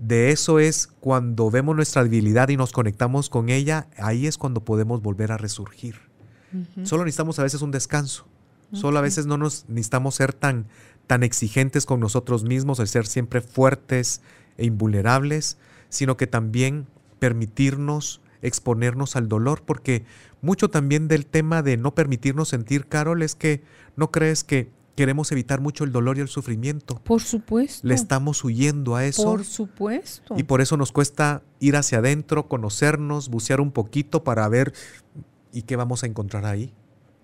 de 0.04 0.32
eso 0.32 0.60
es 0.60 0.90
cuando 1.00 1.50
vemos 1.50 1.78
nuestra 1.78 2.04
debilidad 2.04 2.50
y 2.50 2.58
nos 2.58 2.74
conectamos 2.74 3.30
con 3.30 3.48
ella, 3.48 3.88
ahí 3.98 4.28
es 4.28 4.38
cuando 4.38 4.66
podemos 4.66 5.02
volver 5.02 5.32
a 5.32 5.38
resurgir. 5.38 5.96
Solo 6.84 7.06
necesitamos 7.06 7.40
a 7.40 7.44
veces 7.44 7.62
un 7.62 7.72
descanso. 7.72 8.28
Solo 8.74 9.00
a 9.00 9.02
veces 9.02 9.28
no 9.28 9.38
nos 9.38 9.66
necesitamos 9.70 10.16
ser 10.16 10.34
tan, 10.34 10.66
tan 11.08 11.24
exigentes 11.24 11.86
con 11.86 12.00
nosotros 12.00 12.44
mismos, 12.44 12.80
el 12.80 12.88
ser 12.88 13.06
siempre 13.06 13.40
fuertes 13.40 14.22
e 14.58 14.66
invulnerables, 14.66 15.58
sino 15.90 16.18
que 16.18 16.28
también 16.28 16.88
permitirnos 17.20 18.20
exponernos 18.42 19.16
al 19.16 19.30
dolor, 19.30 19.62
porque 19.64 20.04
mucho 20.42 20.70
también 20.70 21.08
del 21.08 21.26
tema 21.26 21.62
de 21.62 21.78
no 21.78 21.96
permitirnos 21.96 22.50
sentir, 22.50 22.88
Carol, 22.88 23.22
es 23.22 23.36
que 23.36 23.64
no 23.96 24.12
crees 24.12 24.44
que 24.44 24.70
queremos 24.96 25.32
evitar 25.32 25.62
mucho 25.62 25.84
el 25.84 25.92
dolor 25.92 26.18
y 26.18 26.22
el 26.22 26.28
sufrimiento. 26.28 27.00
Por 27.04 27.22
supuesto. 27.22 27.88
Le 27.88 27.96
estamos 27.96 28.44
huyendo 28.44 28.96
a 28.96 29.06
eso. 29.06 29.24
Por 29.24 29.44
supuesto. 29.44 30.36
Y 30.38 30.44
por 30.44 30.62
eso 30.62 30.78
nos 30.78 30.92
cuesta 30.92 31.42
ir 31.60 31.76
hacia 31.76 32.00
adentro, 32.00 32.48
conocernos, 32.48 33.30
bucear 33.30 33.62
un 33.62 33.72
poquito 33.72 34.24
para 34.24 34.48
ver 34.48 34.74
y 35.52 35.64
qué 35.64 35.76
vamos 35.76 36.04
a 36.04 36.08
encontrar 36.08 36.46
ahí. 36.46 36.74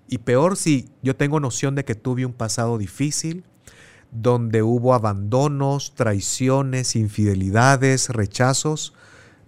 Y 0.08 0.20
peor 0.20 0.58
si 0.58 0.90
yo 1.04 1.16
tengo 1.16 1.40
noción 1.40 1.76
de 1.76 1.86
que 1.86 1.96
tuve 1.96 2.26
un 2.26 2.34
pasado 2.34 2.78
difícil, 2.78 3.44
donde 4.12 4.64
hubo 4.64 4.96
abandonos, 4.96 5.94
traiciones, 5.94 6.96
infidelidades, 6.96 8.10
rechazos, 8.10 8.94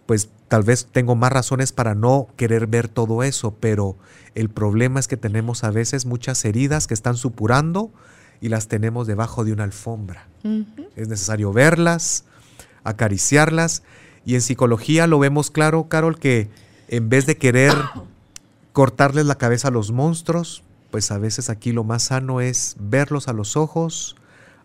pues 0.06 0.30
tal 0.48 0.64
vez 0.64 0.88
tengo 0.92 1.16
más 1.16 1.32
razones 1.32 1.72
para 1.72 1.96
no 1.96 2.28
querer 2.36 2.68
ver 2.68 2.88
todo 2.88 3.24
eso, 3.24 3.56
pero 3.60 3.98
el 4.36 4.50
problema 4.50 5.00
es 5.00 5.08
que 5.08 5.18
tenemos 5.18 5.64
a 5.64 5.72
veces 5.72 6.06
muchas 6.06 6.46
heridas 6.46 6.86
que 6.86 6.94
están 6.94 7.16
supurando 7.16 7.92
y 8.42 8.50
las 8.50 8.68
tenemos 8.68 9.08
debajo 9.08 9.46
de 9.46 9.54
una 9.54 9.64
alfombra. 9.64 10.28
Es 10.96 11.08
necesario 11.08 11.54
verlas, 11.54 12.26
acariciarlas 12.84 13.84
y 14.26 14.36
en 14.36 14.42
psicología 14.42 15.08
lo 15.08 15.20
vemos 15.20 15.52
claro, 15.52 15.88
Carol, 15.88 16.20
que 16.20 16.50
en 16.88 17.10
vez 17.10 17.28
de 17.28 17.38
querer 17.38 17.74
cortarles 18.74 19.26
la 19.28 19.36
cabeza 19.36 19.70
a 19.70 19.72
los 19.72 19.92
monstruos, 19.92 20.64
pues 20.90 21.12
a 21.12 21.20
veces 21.20 21.50
aquí 21.50 21.72
lo 21.72 21.84
más 21.84 22.04
sano 22.04 22.42
es 22.42 22.76
verlos 22.80 23.28
a 23.28 23.34
los 23.34 23.56
ojos, 23.56 24.16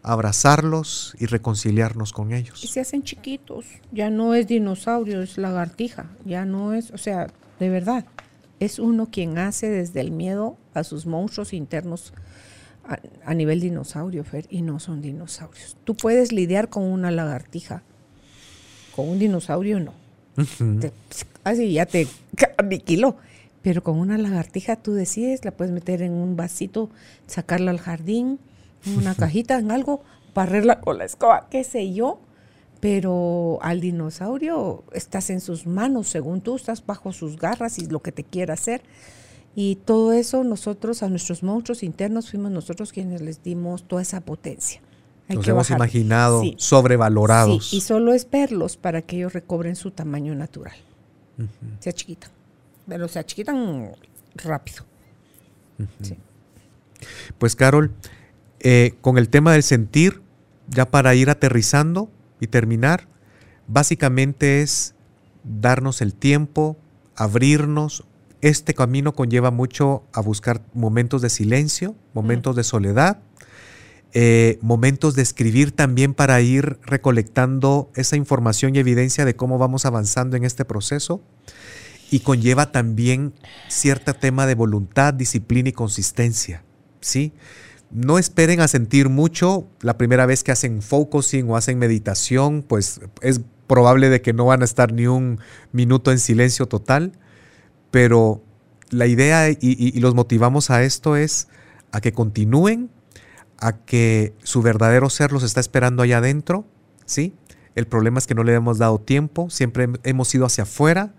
abrazarlos 0.03 1.15
y 1.19 1.27
reconciliarnos 1.27 2.13
con 2.13 2.33
ellos. 2.33 2.65
Y 2.65 2.69
se 2.69 2.81
hacen 2.81 3.03
chiquitos, 3.03 3.67
ya 3.93 4.09
no 4.09 4.35
es 4.35 4.47
dinosaurio, 4.47 5.21
es 5.21 5.37
lagartija, 5.37 6.07
ya 6.25 6.45
no 6.45 6.73
es, 6.73 6.91
o 6.91 6.99
sea, 6.99 7.27
de 7.59 7.69
verdad, 7.69 8.07
es 8.61 8.79
uno 8.79 9.11
quien 9.11 9.39
hace 9.39 9.69
desde 9.69 10.01
el 10.01 10.11
miedo 10.11 10.57
a 10.75 10.85
sus 10.85 11.07
monstruos 11.07 11.53
internos 11.53 12.13
a, 13.25 13.35
nivel 13.35 13.61
dinosaurio, 13.61 14.25
Fer, 14.25 14.47
y 14.51 14.63
no 14.63 14.79
son 14.81 15.03
dinosaurios. 15.03 15.77
Tú 15.85 15.97
puedes 15.97 16.33
lidiar 16.33 16.69
con 16.69 16.85
una 16.85 17.11
lagartija, 17.11 17.83
con 18.95 19.09
un 19.09 19.19
dinosaurio 19.19 19.81
no. 19.81 19.93
así 21.45 21.73
ya 21.73 21.87
te 21.87 22.07
aniquiló. 22.59 23.17
Pero 23.63 23.83
con 23.83 23.99
una 23.99 24.17
lagartija 24.17 24.77
tú 24.77 24.93
decides, 24.93 25.45
la 25.45 25.51
puedes 25.51 25.73
meter 25.73 26.01
en 26.01 26.13
un 26.13 26.37
vasito, 26.37 26.89
sacarla 27.27 27.73
al 27.73 27.81
jardín, 27.81 28.39
en 28.85 28.97
una 28.97 29.17
cajita, 29.17 29.59
en 29.59 29.73
algo, 29.73 30.05
barrerla 30.35 30.81
con 30.81 30.99
la 30.99 31.05
escoba, 31.05 31.49
qué 31.51 31.65
sé 31.65 31.93
yo. 31.93 32.21
Pero 32.79 33.59
al 33.63 33.81
dinosaurio 33.81 34.85
estás 34.93 35.31
en 35.31 35.41
sus 35.41 35.67
manos, 35.67 36.09
según 36.09 36.43
tú, 36.43 36.55
estás 36.55 36.87
bajo 36.87 37.13
sus 37.13 37.39
garras 37.39 37.79
y 37.81 37.87
lo 37.87 38.01
que 38.01 38.13
te 38.13 38.23
quiera 38.23 38.55
hacer. 38.55 38.83
Y 39.59 39.77
todo 39.77 40.13
eso 40.13 40.45
nosotros, 40.45 41.03
a 41.03 41.09
nuestros 41.09 41.43
monstruos 41.43 41.83
internos, 41.83 42.31
fuimos 42.31 42.53
nosotros 42.53 42.93
quienes 42.93 43.23
les 43.23 43.43
dimos 43.43 43.89
toda 43.89 44.03
esa 44.03 44.21
potencia. 44.21 44.83
Nos 45.29 45.49
hemos 45.49 45.71
imaginado 45.71 46.43
sobrevalorados. 46.59 47.71
Sí, 47.71 47.79
y 47.79 47.81
solo 47.81 48.13
es 48.13 48.31
verlos 48.31 48.77
para 48.77 49.01
que 49.01 49.17
ellos 49.17 49.33
recobren 49.33 49.75
su 49.75 49.91
tamaño 49.91 50.35
natural. 50.35 50.77
Se 51.81 51.89
achiquitan. 51.89 52.31
Pero 52.87 53.09
se 53.09 53.19
achiquitan 53.19 53.93
rápido. 54.35 54.85
Pues 57.39 57.57
Carol, 57.57 57.93
eh, 58.61 58.95
con 59.01 59.17
el 59.17 59.31
tema 59.31 59.55
del 59.55 59.63
sentir, 59.63 60.21
ya 60.69 60.91
para 60.91 61.15
ir 61.15 61.31
aterrizando 61.31 62.11
y 62.41 62.47
terminar, 62.47 63.09
básicamente 63.69 64.61
es 64.61 64.95
darnos 65.45 66.03
el 66.03 66.13
tiempo, 66.13 66.77
abrirnos. 67.15 68.05
Este 68.41 68.75
camino 68.75 69.15
conlleva 69.15 69.51
mucho 69.51 70.05
a 70.13 70.21
buscar 70.21 70.63
momentos 70.75 71.23
de 71.23 71.31
silencio, 71.31 71.95
momentos 72.13 72.55
de 72.57 72.65
soledad, 72.65 73.21
eh, 74.13 74.59
momentos 74.63 75.15
de 75.15 75.23
escribir 75.23 75.73
también 75.73 76.15
para 76.15 76.41
ir 76.41 76.79
recolectando 76.85 77.91
esa 77.95 78.17
información 78.17 78.75
y 78.75 78.79
evidencia 78.79 79.25
de 79.25 79.37
cómo 79.37 79.59
vamos 79.59 79.85
avanzando 79.85 80.37
en 80.37 80.45
este 80.45 80.65
proceso. 80.65 81.23
Y 82.11 82.21
conlleva 82.21 82.71
también 82.71 83.35
cierto 83.69 84.15
tema 84.15 84.47
de 84.47 84.55
voluntad, 84.55 85.13
disciplina 85.13 85.71
y 85.71 85.73
consistencia. 85.73 86.63
¿sí? 87.01 87.33
No 87.91 88.19
esperen 88.19 88.61
a 88.61 88.69
sentir 88.69 89.09
mucho 89.09 89.67
la 89.81 89.99
primera 89.99 90.27
vez 90.27 90.45
que 90.45 90.53
hacen 90.53 90.83
focusing 90.83 91.51
o 91.51 91.57
hacen 91.57 91.79
meditación, 91.79 92.63
pues 92.63 93.01
es 93.23 93.41
probable 93.67 94.09
de 94.09 94.23
que 94.23 94.33
no 94.33 94.47
van 94.47 94.63
a 94.63 94.65
estar 94.65 94.93
ni 94.93 95.07
un 95.07 95.41
minuto 95.73 96.13
en 96.13 96.19
silencio 96.19 96.67
total, 96.67 97.13
pero 97.97 98.43
la 98.91 99.07
idea 99.07 99.49
y, 99.49 99.99
los 100.01 100.15
motivamos 100.15 100.69
a 100.69 100.83
esto 100.83 101.17
es 101.17 101.49
a 101.93 102.03
que 102.03 102.13
continúen, 102.13 102.91
a 103.57 103.79
que 103.79 104.35
su 104.43 104.61
verdadero 104.61 105.09
ser 105.09 105.33
los 105.33 105.43
está 105.43 105.61
esperando 105.61 106.03
allá 106.03 106.19
adentro, 106.19 106.67
¿sí? 107.07 107.33
El 107.75 107.87
problema 107.87 108.19
es 108.19 108.27
que 108.27 108.35
no 108.35 108.45
le 108.45 108.53
hemos 108.53 108.77
dado 108.77 108.99
tiempo, 108.99 109.49
siempre 109.49 109.89
hemos 110.05 110.35
ido 110.35 110.45
hacia 110.45 110.65
afuera 110.65 111.15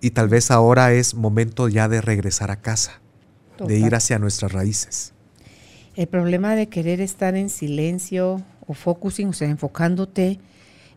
y 0.00 0.10
tal 0.10 0.28
vez 0.28 0.52
ahora 0.52 0.92
es 0.92 1.16
momento 1.16 1.66
ya 1.68 1.88
de 1.88 2.00
regresar 2.00 2.52
a 2.52 2.60
casa, 2.60 3.00
de 3.58 3.76
ir 3.76 3.96
hacia 3.96 4.20
nuestras 4.20 4.52
raíces. 4.52 5.14
El 5.96 6.06
problema 6.06 6.54
de 6.54 6.68
querer 6.68 7.00
estar 7.00 7.34
en 7.34 7.50
silencio 7.50 8.40
o 8.68 8.74
focusing, 8.74 9.30
o 9.30 9.32
sea, 9.32 9.48
enfocándote 9.48 10.38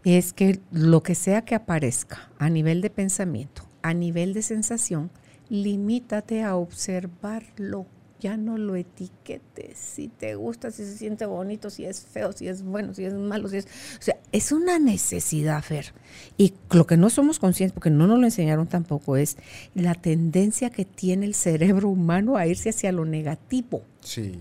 es 0.03 0.31
que 0.31 0.59
lo 0.71 1.01
que 1.01 1.15
sea 1.15 1.41
que 1.41 1.55
aparezca 1.55 2.29
a 2.37 2.51
nivel 2.51 2.81
de 2.81 2.91
pensamiento, 2.91 3.66
a 3.81 3.93
nivel 3.93 4.33
de 4.33 4.41
sensación, 4.41 5.09
limítate 5.49 6.43
a 6.43 6.55
observarlo. 6.55 7.85
Ya 8.19 8.35
no 8.35 8.57
lo 8.57 8.75
etiquetes. 8.75 9.77
Si 9.77 10.07
te 10.07 10.33
gusta, 10.33 10.71
si 10.71 10.83
se 10.85 10.97
siente 10.97 11.27
bonito, 11.27 11.69
si 11.69 11.85
es 11.85 12.01
feo, 12.01 12.31
si 12.31 12.47
es 12.47 12.63
bueno, 12.63 12.95
si 12.95 13.05
es 13.05 13.13
malo, 13.13 13.47
si 13.47 13.57
es. 13.57 13.65
O 13.65 14.01
sea, 14.01 14.17
es 14.31 14.51
una 14.51 14.79
necesidad, 14.79 15.61
Fer. 15.61 15.93
Y 16.35 16.55
lo 16.71 16.87
que 16.87 16.97
no 16.97 17.11
somos 17.11 17.37
conscientes, 17.37 17.73
porque 17.73 17.91
no 17.91 18.07
nos 18.07 18.17
lo 18.17 18.25
enseñaron 18.25 18.65
tampoco, 18.65 19.17
es 19.17 19.37
la 19.75 19.93
tendencia 19.93 20.71
que 20.71 20.83
tiene 20.83 21.27
el 21.27 21.35
cerebro 21.35 21.89
humano 21.89 22.37
a 22.37 22.47
irse 22.47 22.69
hacia 22.69 22.91
lo 22.91 23.05
negativo. 23.05 23.83
Sí. 24.01 24.39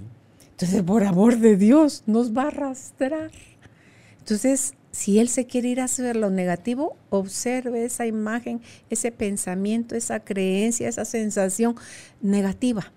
Entonces, 0.52 0.82
por 0.82 1.04
amor 1.04 1.38
de 1.38 1.56
Dios, 1.56 2.02
nos 2.06 2.34
va 2.34 2.44
a 2.44 2.48
arrastrar. 2.48 3.30
Entonces, 4.20 4.72
si 4.96 5.18
él 5.18 5.28
se 5.28 5.44
quiere 5.44 5.68
ir 5.68 5.82
hacia 5.82 6.14
lo 6.14 6.30
negativo, 6.30 6.96
observe 7.10 7.84
esa 7.84 8.06
imagen, 8.06 8.62
ese 8.88 9.12
pensamiento, 9.12 9.94
esa 9.94 10.20
creencia, 10.20 10.88
esa 10.88 11.04
sensación 11.04 11.76
negativa. 12.22 12.92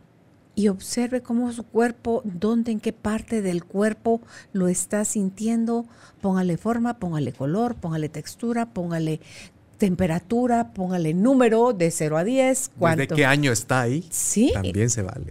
Y 0.55 0.69
observe 0.69 1.21
cómo 1.21 1.51
su 1.51 1.63
cuerpo, 1.63 2.21
dónde, 2.23 2.71
en 2.71 2.79
qué 2.79 2.93
parte 2.93 3.41
del 3.41 3.65
cuerpo 3.65 4.21
lo 4.53 4.69
está 4.69 5.03
sintiendo. 5.03 5.87
Póngale 6.21 6.55
forma, 6.55 6.99
póngale 6.99 7.33
color, 7.33 7.75
póngale 7.75 8.07
textura, 8.07 8.67
póngale 8.67 9.19
temperatura, 9.77 10.71
póngale 10.71 11.13
número 11.13 11.73
de 11.73 11.91
0 11.91 12.17
a 12.17 12.23
10. 12.23 12.71
¿De 12.95 13.07
qué 13.07 13.25
año 13.25 13.51
está 13.51 13.81
ahí? 13.81 14.07
Sí. 14.09 14.51
También 14.53 14.89
se 14.89 15.01
vale 15.01 15.25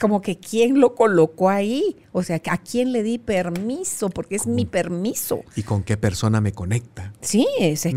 como 0.00 0.22
que 0.22 0.38
quién 0.38 0.80
lo 0.80 0.94
colocó 0.94 1.50
ahí, 1.50 1.96
o 2.12 2.22
sea, 2.22 2.40
a 2.50 2.58
quién 2.58 2.90
le 2.90 3.02
di 3.02 3.18
permiso, 3.18 4.08
porque 4.08 4.34
es 4.34 4.46
mi 4.46 4.64
permiso. 4.64 5.44
¿Y 5.54 5.62
con 5.62 5.82
qué 5.82 5.98
persona 5.98 6.40
me 6.40 6.52
conecta? 6.52 7.12
Sí, 7.20 7.46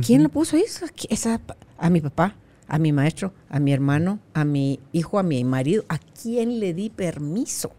¿quién 0.05 0.21
lo 0.21 0.29
puso 0.29 0.57
eso? 0.57 0.85
Esa, 1.09 1.39
a 1.77 1.89
mi 1.89 2.01
papá, 2.01 2.35
a 2.67 2.77
mi 2.77 2.91
maestro, 2.91 3.33
a 3.49 3.59
mi 3.59 3.71
hermano, 3.71 4.19
a 4.33 4.43
mi 4.43 4.81
hijo, 4.91 5.17
a 5.17 5.23
mi 5.23 5.43
marido, 5.45 5.85
¿a 5.87 5.97
quién 5.97 6.59
le 6.59 6.73
di 6.73 6.89
permiso 6.89 7.71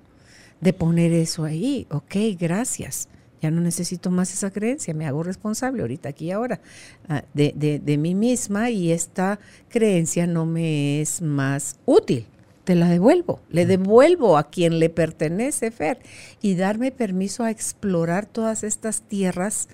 de 0.63 0.73
poner 0.73 1.13
eso 1.13 1.45
ahí? 1.45 1.87
Ok, 1.91 2.17
gracias. 2.39 3.11
Ya 3.43 3.51
no 3.51 3.61
necesito 3.61 4.11
más 4.11 4.33
esa 4.33 4.51
creencia, 4.51 4.95
me 4.95 5.07
hago 5.07 5.23
responsable 5.23 5.83
ahorita, 5.83 6.09
aquí 6.09 6.27
y 6.27 6.31
ahora, 6.31 6.63
ah, 7.11 7.25
de, 7.35 7.53
de, 7.55 7.79
de 7.79 7.99
mí 7.99 8.15
misma 8.15 8.71
y 8.71 8.91
esta 8.91 9.39
creencia 9.69 10.27
no 10.27 10.47
me 10.47 11.03
es 11.03 11.21
más 11.21 11.77
útil 11.85 12.27
te 12.65 12.75
la 12.75 12.89
devuelvo, 12.89 13.41
le 13.51 13.67
devuelvo 13.67 14.39
a 14.39 14.51
quien 14.51 14.79
le 14.79 14.91
pertenece, 14.91 15.71
Fer, 15.71 16.01
y 16.41 16.55
darme 16.55 16.91
permiso 16.91 17.45
a 17.45 17.51
explorar 17.51 18.27
todas 18.27 18.65
estas 18.65 19.03
tierras 19.03 19.69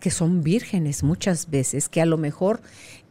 que 0.00 0.10
son 0.10 0.42
vírgenes 0.42 1.04
muchas 1.04 1.48
veces, 1.48 1.88
que 1.88 2.00
a 2.00 2.06
lo 2.06 2.18
mejor 2.18 2.60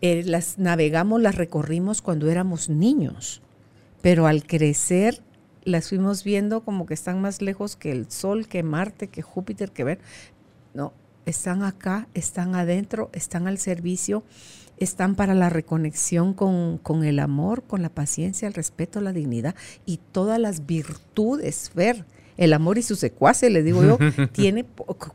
eh, 0.01 0.23
las 0.25 0.57
navegamos, 0.57 1.21
las 1.21 1.35
recorrimos 1.35 2.01
cuando 2.01 2.29
éramos 2.29 2.67
niños, 2.69 3.41
pero 4.01 4.27
al 4.27 4.45
crecer 4.45 5.23
las 5.63 5.89
fuimos 5.89 6.23
viendo 6.23 6.61
como 6.61 6.85
que 6.85 6.93
están 6.93 7.21
más 7.21 7.41
lejos 7.41 7.75
que 7.75 7.91
el 7.91 8.11
Sol, 8.11 8.47
que 8.47 8.63
Marte, 8.63 9.07
que 9.07 9.21
Júpiter, 9.21 9.71
que 9.71 9.83
ver. 9.83 9.99
No, 10.73 10.93
están 11.25 11.63
acá, 11.63 12.07
están 12.13 12.55
adentro, 12.55 13.09
están 13.13 13.47
al 13.47 13.57
servicio 13.57 14.23
están 14.83 15.15
para 15.15 15.33
la 15.33 15.49
reconexión 15.49 16.33
con, 16.33 17.03
el 17.03 17.19
amor, 17.19 17.63
con 17.63 17.81
la 17.81 17.89
paciencia, 17.89 18.47
el 18.47 18.53
respeto, 18.53 19.01
la 19.01 19.13
dignidad 19.13 19.55
y 19.85 19.97
todas 20.11 20.39
las 20.39 20.65
virtudes, 20.65 21.71
ver. 21.75 22.05
El 22.37 22.53
amor 22.53 22.77
y 22.77 22.81
sus 22.81 22.97
secuaces, 22.97 23.51
le 23.51 23.61
digo 23.61 23.83
yo, 23.83 23.99
tiene 24.31 24.65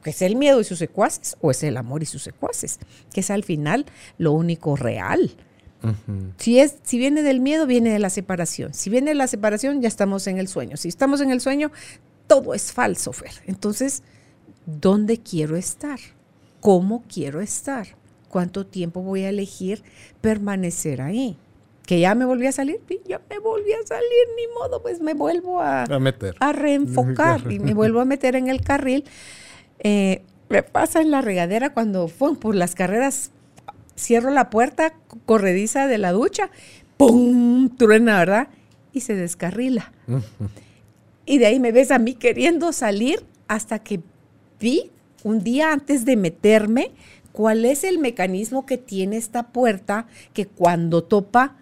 que 0.02 0.10
es 0.10 0.22
el 0.22 0.36
miedo 0.36 0.60
y 0.60 0.64
sus 0.64 0.78
secuaces 0.78 1.36
o 1.40 1.50
es 1.50 1.62
el 1.62 1.76
amor 1.76 2.02
y 2.02 2.06
sus 2.06 2.22
secuaces, 2.22 2.78
que 3.12 3.20
es 3.20 3.30
al 3.30 3.42
final 3.42 3.86
lo 4.18 4.32
único 4.32 4.76
real. 4.76 5.34
si, 6.36 6.60
es, 6.60 6.76
si 6.82 6.98
viene 6.98 7.22
del 7.22 7.40
miedo, 7.40 7.66
viene 7.66 7.90
de 7.90 7.98
la 7.98 8.10
separación. 8.10 8.74
Si 8.74 8.90
viene 8.90 9.10
de 9.10 9.16
la 9.16 9.26
separación, 9.26 9.80
ya 9.80 9.88
estamos 9.88 10.26
en 10.26 10.38
el 10.38 10.46
sueño. 10.46 10.76
Si 10.76 10.88
estamos 10.88 11.20
en 11.20 11.30
el 11.30 11.40
sueño, 11.40 11.72
todo 12.26 12.54
es 12.54 12.72
falso, 12.72 13.12
Fer. 13.12 13.32
Entonces, 13.46 14.02
¿dónde 14.66 15.18
quiero 15.18 15.56
estar? 15.56 15.98
¿Cómo 16.60 17.02
quiero 17.08 17.40
estar? 17.40 17.88
Cuánto 18.36 18.66
tiempo 18.66 19.00
voy 19.00 19.22
a 19.22 19.30
elegir 19.30 19.82
permanecer 20.20 21.00
ahí. 21.00 21.38
Que 21.86 22.00
ya 22.00 22.14
me 22.14 22.26
volví 22.26 22.46
a 22.46 22.52
salir, 22.52 22.78
ya 23.06 23.18
me 23.30 23.38
volví 23.38 23.72
a 23.72 23.86
salir, 23.86 24.26
ni 24.36 24.46
modo, 24.60 24.82
pues 24.82 25.00
me 25.00 25.14
vuelvo 25.14 25.62
a, 25.62 25.84
a, 25.84 25.98
meter. 25.98 26.34
a 26.38 26.52
reenfocar 26.52 27.40
y 27.50 27.58
me 27.60 27.72
vuelvo 27.72 27.98
a 27.98 28.04
meter 28.04 28.36
en 28.36 28.48
el 28.48 28.60
carril. 28.60 29.04
Eh, 29.78 30.20
me 30.50 30.62
pasa 30.62 31.00
en 31.00 31.10
la 31.10 31.22
regadera 31.22 31.72
cuando 31.72 32.08
por 32.08 32.54
las 32.54 32.74
carreras 32.74 33.30
cierro 33.96 34.30
la 34.30 34.50
puerta 34.50 34.92
corrediza 35.24 35.86
de 35.86 35.96
la 35.96 36.12
ducha, 36.12 36.50
¡pum! 36.98 37.74
truena, 37.74 38.18
¿verdad? 38.18 38.48
Y 38.92 39.00
se 39.00 39.14
descarrila. 39.14 39.94
y 41.24 41.38
de 41.38 41.46
ahí 41.46 41.58
me 41.58 41.72
ves 41.72 41.90
a 41.90 41.98
mí 41.98 42.12
queriendo 42.12 42.74
salir 42.74 43.24
hasta 43.48 43.78
que 43.78 44.00
vi 44.60 44.90
un 45.24 45.42
día 45.42 45.72
antes 45.72 46.04
de 46.04 46.16
meterme, 46.16 46.92
cuál 47.36 47.66
es 47.66 47.84
el 47.84 47.98
mecanismo 47.98 48.64
que 48.64 48.78
tiene 48.78 49.18
esta 49.18 49.48
puerta 49.48 50.06
que 50.32 50.46
cuando 50.46 51.04
topa 51.04 51.58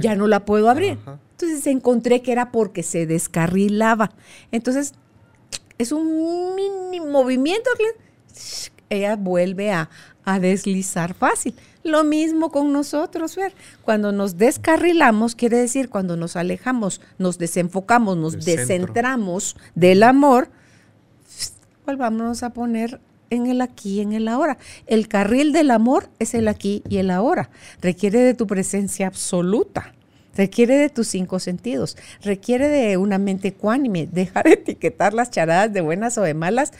ya 0.00 0.16
no 0.16 0.26
la 0.26 0.46
puedo 0.46 0.70
abrir. 0.70 0.98
Entonces 1.32 1.66
encontré 1.66 2.22
que 2.22 2.32
era 2.32 2.50
porque 2.50 2.82
se 2.82 3.04
descarrilaba. 3.04 4.12
Entonces 4.50 4.94
es 5.76 5.92
un 5.92 6.54
mini 6.56 7.00
movimiento 7.00 7.70
ella 8.88 9.16
vuelve 9.16 9.72
a, 9.72 9.90
deslizar 10.40 11.12
fácil. 11.12 11.54
Lo 11.82 12.02
mismo 12.02 12.50
con 12.50 12.72
nosotros, 12.72 13.36
ver. 13.36 13.52
Cuando 13.82 14.10
nos 14.10 14.38
descarrilamos, 14.38 15.34
quiere 15.34 15.58
decir 15.58 15.90
cuando 15.90 16.16
nos 16.16 16.34
alejamos, 16.36 17.02
nos 17.18 17.36
desenfocamos, 17.36 18.16
nos 18.16 18.42
descentramos 18.42 19.54
del 19.74 20.02
amor, 20.02 20.48
volvamos 21.84 22.42
a 22.42 22.54
poner 22.54 23.02
en 23.34 23.46
el 23.46 23.60
aquí, 23.60 24.00
en 24.00 24.12
el 24.12 24.28
ahora. 24.28 24.58
El 24.86 25.08
carril 25.08 25.52
del 25.52 25.70
amor 25.70 26.08
es 26.18 26.34
el 26.34 26.48
aquí 26.48 26.82
y 26.88 26.98
el 26.98 27.10
ahora. 27.10 27.50
Requiere 27.80 28.20
de 28.20 28.34
tu 28.34 28.46
presencia 28.46 29.06
absoluta. 29.06 29.94
Requiere 30.36 30.76
de 30.76 30.88
tus 30.88 31.06
cinco 31.08 31.38
sentidos, 31.38 31.96
requiere 32.22 32.66
de 32.66 32.96
una 32.96 33.18
mente 33.18 33.48
ecuánime, 33.48 34.08
dejar 34.10 34.44
de 34.46 34.54
etiquetar 34.54 35.14
las 35.14 35.30
charadas 35.30 35.72
de 35.72 35.80
buenas 35.80 36.18
o 36.18 36.22
de 36.22 36.34
malas, 36.34 36.72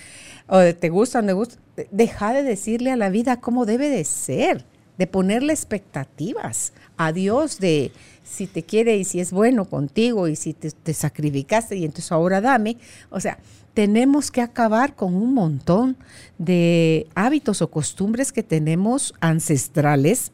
o 0.49 0.59
de 0.59 0.75
te 0.75 0.89
gusta 0.89 1.21
o 1.21 1.23
no 1.23 1.29
te 1.29 1.33
gusta, 1.35 1.57
deja 1.93 2.33
de 2.33 2.43
decirle 2.43 2.91
a 2.91 2.97
la 2.97 3.11
vida 3.11 3.41
cómo 3.41 3.65
debe 3.65 3.91
de 3.91 4.05
ser, 4.05 4.65
de 4.99 5.07
ponerle 5.07 5.53
expectativas 5.53 6.73
a 6.97 7.13
Dios 7.13 7.61
de 7.61 7.93
si 8.25 8.47
te 8.47 8.65
quiere 8.65 8.97
y 8.97 9.05
si 9.05 9.21
es 9.21 9.31
bueno 9.31 9.67
contigo 9.67 10.27
y 10.27 10.35
si 10.35 10.53
te, 10.53 10.71
te 10.71 10.95
sacrificaste 10.95 11.77
y 11.77 11.85
entonces 11.85 12.11
ahora 12.11 12.41
dame. 12.41 12.79
O 13.11 13.21
sea, 13.21 13.39
tenemos 13.75 14.31
que 14.31 14.41
acabar 14.41 14.95
con 14.95 15.15
un 15.15 15.35
montón 15.35 15.97
de 16.39 17.09
hábitos 17.15 17.61
o 17.61 17.71
costumbres 17.71 18.33
que 18.33 18.45
tenemos 18.45 19.15
ancestrales 19.21 20.33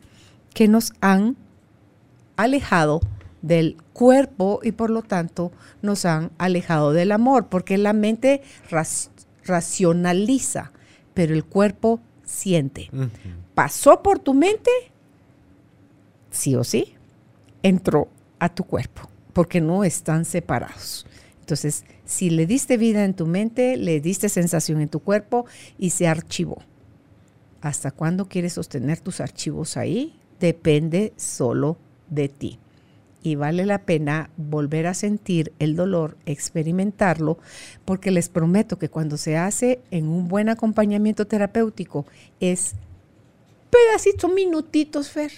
que 0.54 0.68
nos 0.68 0.92
han 1.00 1.36
alejado 2.36 3.00
del 3.42 3.76
cuerpo 3.94 4.60
y 4.62 4.72
por 4.72 4.90
lo 4.90 5.02
tanto 5.02 5.52
nos 5.80 6.04
han 6.04 6.30
alejado 6.36 6.92
del 6.92 7.12
amor, 7.12 7.48
porque 7.48 7.78
la 7.78 7.94
mente 7.94 8.42
racionaliza, 9.44 10.72
pero 11.14 11.34
el 11.34 11.44
cuerpo 11.44 12.00
siente. 12.24 12.90
Pasó 13.54 14.02
por 14.02 14.18
tu 14.18 14.34
mente, 14.34 14.70
sí 16.30 16.54
o 16.56 16.64
sí, 16.64 16.94
entró 17.62 18.08
a 18.38 18.50
tu 18.50 18.64
cuerpo, 18.64 19.08
porque 19.32 19.62
no 19.62 19.84
están 19.84 20.26
separados. 20.26 21.06
Entonces, 21.50 21.82
si 22.04 22.30
le 22.30 22.46
diste 22.46 22.76
vida 22.76 23.04
en 23.04 23.14
tu 23.14 23.26
mente, 23.26 23.76
le 23.76 24.00
diste 24.00 24.28
sensación 24.28 24.80
en 24.80 24.88
tu 24.88 25.00
cuerpo 25.00 25.46
y 25.78 25.90
se 25.90 26.06
archivó. 26.06 26.58
¿Hasta 27.60 27.90
cuándo 27.90 28.28
quieres 28.28 28.52
sostener 28.52 29.00
tus 29.00 29.20
archivos 29.20 29.76
ahí? 29.76 30.14
Depende 30.38 31.12
solo 31.16 31.76
de 32.08 32.28
ti. 32.28 32.60
Y 33.24 33.34
vale 33.34 33.66
la 33.66 33.84
pena 33.84 34.30
volver 34.36 34.86
a 34.86 34.94
sentir 34.94 35.52
el 35.58 35.74
dolor, 35.74 36.16
experimentarlo, 36.24 37.38
porque 37.84 38.12
les 38.12 38.28
prometo 38.28 38.78
que 38.78 38.88
cuando 38.88 39.16
se 39.16 39.36
hace 39.36 39.80
en 39.90 40.06
un 40.06 40.28
buen 40.28 40.50
acompañamiento 40.50 41.26
terapéutico 41.26 42.06
es 42.38 42.74
pedacitos, 43.70 44.32
minutitos, 44.32 45.10
Fer, 45.10 45.32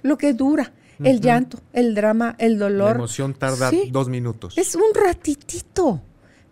lo 0.00 0.16
que 0.16 0.32
dura. 0.32 0.72
El 1.02 1.20
llanto, 1.20 1.58
el 1.72 1.94
drama, 1.94 2.34
el 2.38 2.58
dolor. 2.58 2.90
La 2.90 2.96
emoción 2.96 3.34
tarda 3.34 3.70
dos 3.90 4.08
minutos. 4.08 4.56
Es 4.58 4.74
un 4.74 4.94
ratitito 4.94 6.02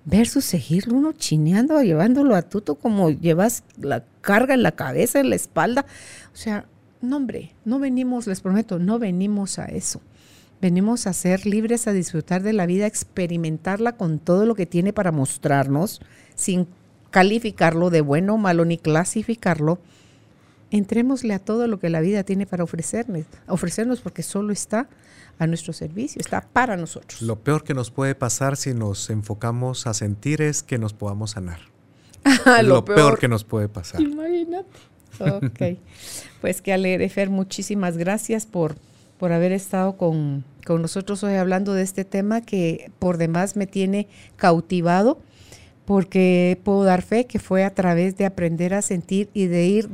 versus 0.05 0.45
seguirlo 0.45 0.95
uno 0.95 1.13
chineando, 1.13 1.83
llevándolo 1.83 2.35
a 2.37 2.43
tuto 2.43 2.77
como 2.77 3.11
llevas 3.11 3.65
la 3.79 4.05
carga 4.21 4.55
en 4.55 4.63
la 4.63 4.73
cabeza, 4.73 5.21
en 5.21 5.31
la 5.31 5.37
espalda. 5.37 5.85
O 6.33 6.37
sea, 6.37 6.67
no 7.03 7.17
hombre, 7.17 7.55
no 7.65 7.79
venimos, 7.79 8.27
les 8.27 8.41
prometo, 8.41 8.79
no 8.79 8.99
venimos 8.99 9.59
a 9.59 9.67
eso. 9.67 10.01
Venimos 10.61 11.07
a 11.07 11.13
ser 11.13 11.45
libres, 11.45 11.87
a 11.87 11.93
disfrutar 11.93 12.43
de 12.43 12.53
la 12.53 12.67
vida, 12.67 12.85
a 12.85 12.89
experimentarla 12.89 13.97
con 13.97 14.19
todo 14.19 14.47
lo 14.47 14.55
que 14.55 14.65
tiene 14.65 14.93
para 14.93 15.13
mostrarnos, 15.13 16.01
sin 16.35 16.67
calificarlo 17.11 17.91
de 17.91 18.01
bueno 18.01 18.35
o 18.35 18.39
malo 18.39 18.65
ni 18.65 18.79
clasificarlo. 18.79 19.81
Entrémosle 20.71 21.35
a 21.35 21.39
todo 21.39 21.69
lo 21.69 21.79
que 21.79 21.91
la 21.91 22.01
vida 22.01 22.25
tiene 22.25 22.47
para 22.47 22.65
ofrecernos, 22.65 23.25
ofrecernos 23.47 24.01
porque 24.01 24.23
solo 24.23 24.53
está 24.53 24.89
a 25.39 25.47
nuestro 25.47 25.73
servicio, 25.73 26.21
está 26.21 26.41
para 26.41 26.77
nosotros. 26.77 27.23
Lo 27.23 27.41
peor 27.41 27.63
que 27.63 27.75
nos 27.75 27.91
puede 27.91 28.15
pasar 28.15 28.57
si 28.57 28.75
nos 28.75 29.11
enfocamos 29.11 29.87
a 29.87 29.95
sentir 29.95 30.43
es 30.43 30.63
que 30.63 30.79
nos 30.79 30.93
podamos 30.93 31.33
sanar. 31.33 31.61
lo, 32.65 32.85
peor. 32.85 33.19
que 33.19 33.29
nos 33.29 33.45
puede 33.45 33.69
pasar. 33.69 34.01
Imagínate. 34.01 34.69
Ok. 35.21 35.79
pues 36.41 36.61
qué 36.63 36.73
alegre, 36.73 37.09
Fer. 37.09 37.31
Muchísimas 37.31 37.97
gracias 37.97 38.47
por, 38.47 38.77
por 39.19 39.33
haber 39.33 39.53
estado 39.53 39.97
con, 39.97 40.45
con 40.65 40.83
nosotros 40.83 41.23
hoy 41.23 41.35
hablando 41.35 41.75
de 41.75 41.83
este 41.83 42.05
tema 42.05 42.41
que 42.41 42.91
por 42.99 43.19
demás 43.19 43.57
me 43.57 43.67
tiene 43.67 44.09
cautivado 44.37 45.21
porque 45.85 46.61
puedo 46.65 46.83
dar 46.83 47.03
fe 47.03 47.27
que 47.27 47.39
fue 47.39 47.63
a 47.63 47.73
través 47.73 48.17
de 48.17 48.27
aprender 48.27 48.75
a 48.75 48.83
sentir 48.83 49.31
y 49.33 49.47
de 49.47 49.67
ir 49.67 49.89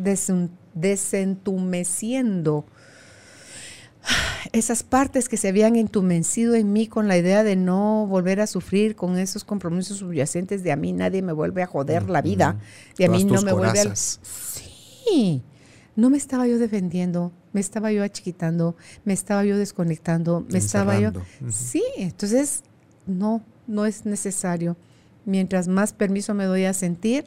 desentumeciendo. 0.75 2.65
Esas 4.53 4.83
partes 4.83 5.29
que 5.29 5.37
se 5.37 5.49
habían 5.49 5.77
entumecido 5.77 6.55
en 6.55 6.73
mí 6.73 6.89
con 6.89 7.07
la 7.09 7.17
idea 7.17 7.45
de 7.45 7.57
no 7.57 8.07
volver 8.07 8.41
a 8.41 8.47
sufrir 8.47 8.97
con 8.97 9.17
esos 9.17 9.45
compromisos 9.45 9.99
subyacentes 9.99 10.63
de 10.65 10.73
a 10.73 10.77
mí 10.77 10.93
nadie 10.93 11.23
me 11.23 11.33
vuelve 11.33 11.63
a 11.63 11.67
joder 11.67 12.11
la 12.11 12.21
vida, 12.21 12.59
de 12.99 13.05
a 13.05 13.09
mí 13.09 13.25
no 13.25 13.41
me 13.43 13.53
vuelve 13.53 13.81
a... 13.81 13.95
Sí, 13.95 15.43
no 15.95 16.11
me 16.11 16.17
estaba 16.17 16.47
yo 16.47 16.59
defendiendo, 16.59 17.33
me 17.53 17.61
estaba 17.61 17.93
yo 17.93 18.03
achiquitando, 18.03 18.77
me 19.05 19.13
estaba 19.13 19.45
yo 19.45 19.57
desconectando, 19.57 20.45
me 20.51 20.59
estaba 20.59 20.99
yo... 20.99 21.13
Sí, 21.51 21.85
entonces 21.97 22.65
no, 23.07 23.43
no 23.67 23.87
es 23.87 24.05
necesario. 24.05 24.77
Mientras 25.25 25.69
más 25.69 25.93
permiso 25.93 26.35
me 26.35 26.45
doy 26.45 26.65
a 26.65 26.73
sentir, 26.73 27.27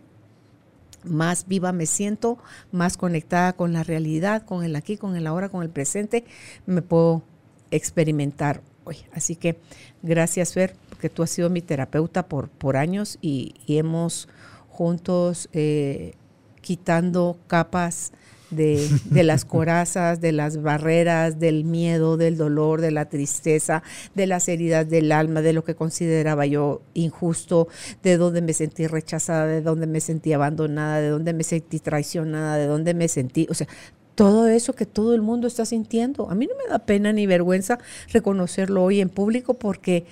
más 1.06 1.48
viva 1.48 1.72
me 1.72 1.86
siento, 1.86 2.38
más 2.72 2.98
conectada 2.98 3.54
con 3.54 3.74
la 3.74 3.84
realidad, 3.84 4.44
con 4.46 4.64
el 4.64 4.76
aquí, 4.76 4.98
con 4.98 5.16
el 5.16 5.28
ahora, 5.28 5.50
con 5.50 5.64
el 5.64 5.70
presente, 5.70 6.26
me 6.66 6.82
puedo 6.82 7.24
experimentar 7.72 8.62
hoy. 8.84 8.98
Así 9.14 9.36
que 9.36 9.60
gracias, 10.02 10.54
Fer, 10.54 10.76
porque 10.90 11.10
tú 11.10 11.24
has 11.24 11.30
sido 11.30 11.50
mi 11.50 11.62
terapeuta 11.62 12.28
por, 12.28 12.50
por 12.50 12.78
años 12.78 13.18
y, 13.22 13.56
hemos 13.68 14.28
juntos 14.70 15.50
eh, 15.54 16.14
quitando 16.62 17.38
capas 17.48 18.12
de, 18.50 18.90
las 19.24 19.46
corazas, 19.46 20.22
de 20.22 20.32
las 20.32 20.62
barreras, 20.62 21.40
del 21.40 21.64
miedo, 21.64 22.18
del 22.18 22.38
dolor, 22.38 22.82
de 22.82 22.92
la 22.92 23.06
tristeza, 23.10 23.84
de 24.14 24.28
las 24.28 24.48
heridas 24.48 24.90
del 24.90 25.12
alma, 25.12 25.42
de 25.42 25.54
lo 25.54 25.64
que 25.64 25.76
consideraba 25.76 26.46
yo 26.46 26.82
injusto, 26.94 27.68
de 28.04 28.18
donde 28.18 28.42
me 28.42 28.54
sentí 28.54 28.88
rechazada, 28.88 29.48
de 29.48 29.62
donde 29.62 29.88
me 29.88 30.02
sentí 30.02 30.34
abandonada, 30.34 31.02
de 31.02 31.10
donde 31.10 31.34
me 31.34 31.44
sentí 31.44 31.80
traicionada, 31.80 32.58
de 32.58 32.68
donde 32.68 32.94
me 32.94 33.08
sentí, 33.08 33.48
o 33.50 33.54
sea, 33.54 33.68
todo 34.16 34.48
eso 34.48 34.74
que 34.74 34.86
todo 34.86 35.14
el 35.14 35.22
mundo 35.22 35.46
está 35.46 35.66
sintiendo. 35.66 36.30
A 36.30 36.36
mí 36.36 36.48
no 36.48 36.56
me 36.56 36.70
da 36.70 36.80
pena 36.80 37.12
ni 37.12 37.28
vergüenza 37.28 37.80
reconocerlo 38.14 38.84
hoy 38.84 39.02
en 39.02 39.10
público 39.10 39.56
porque 39.56 40.06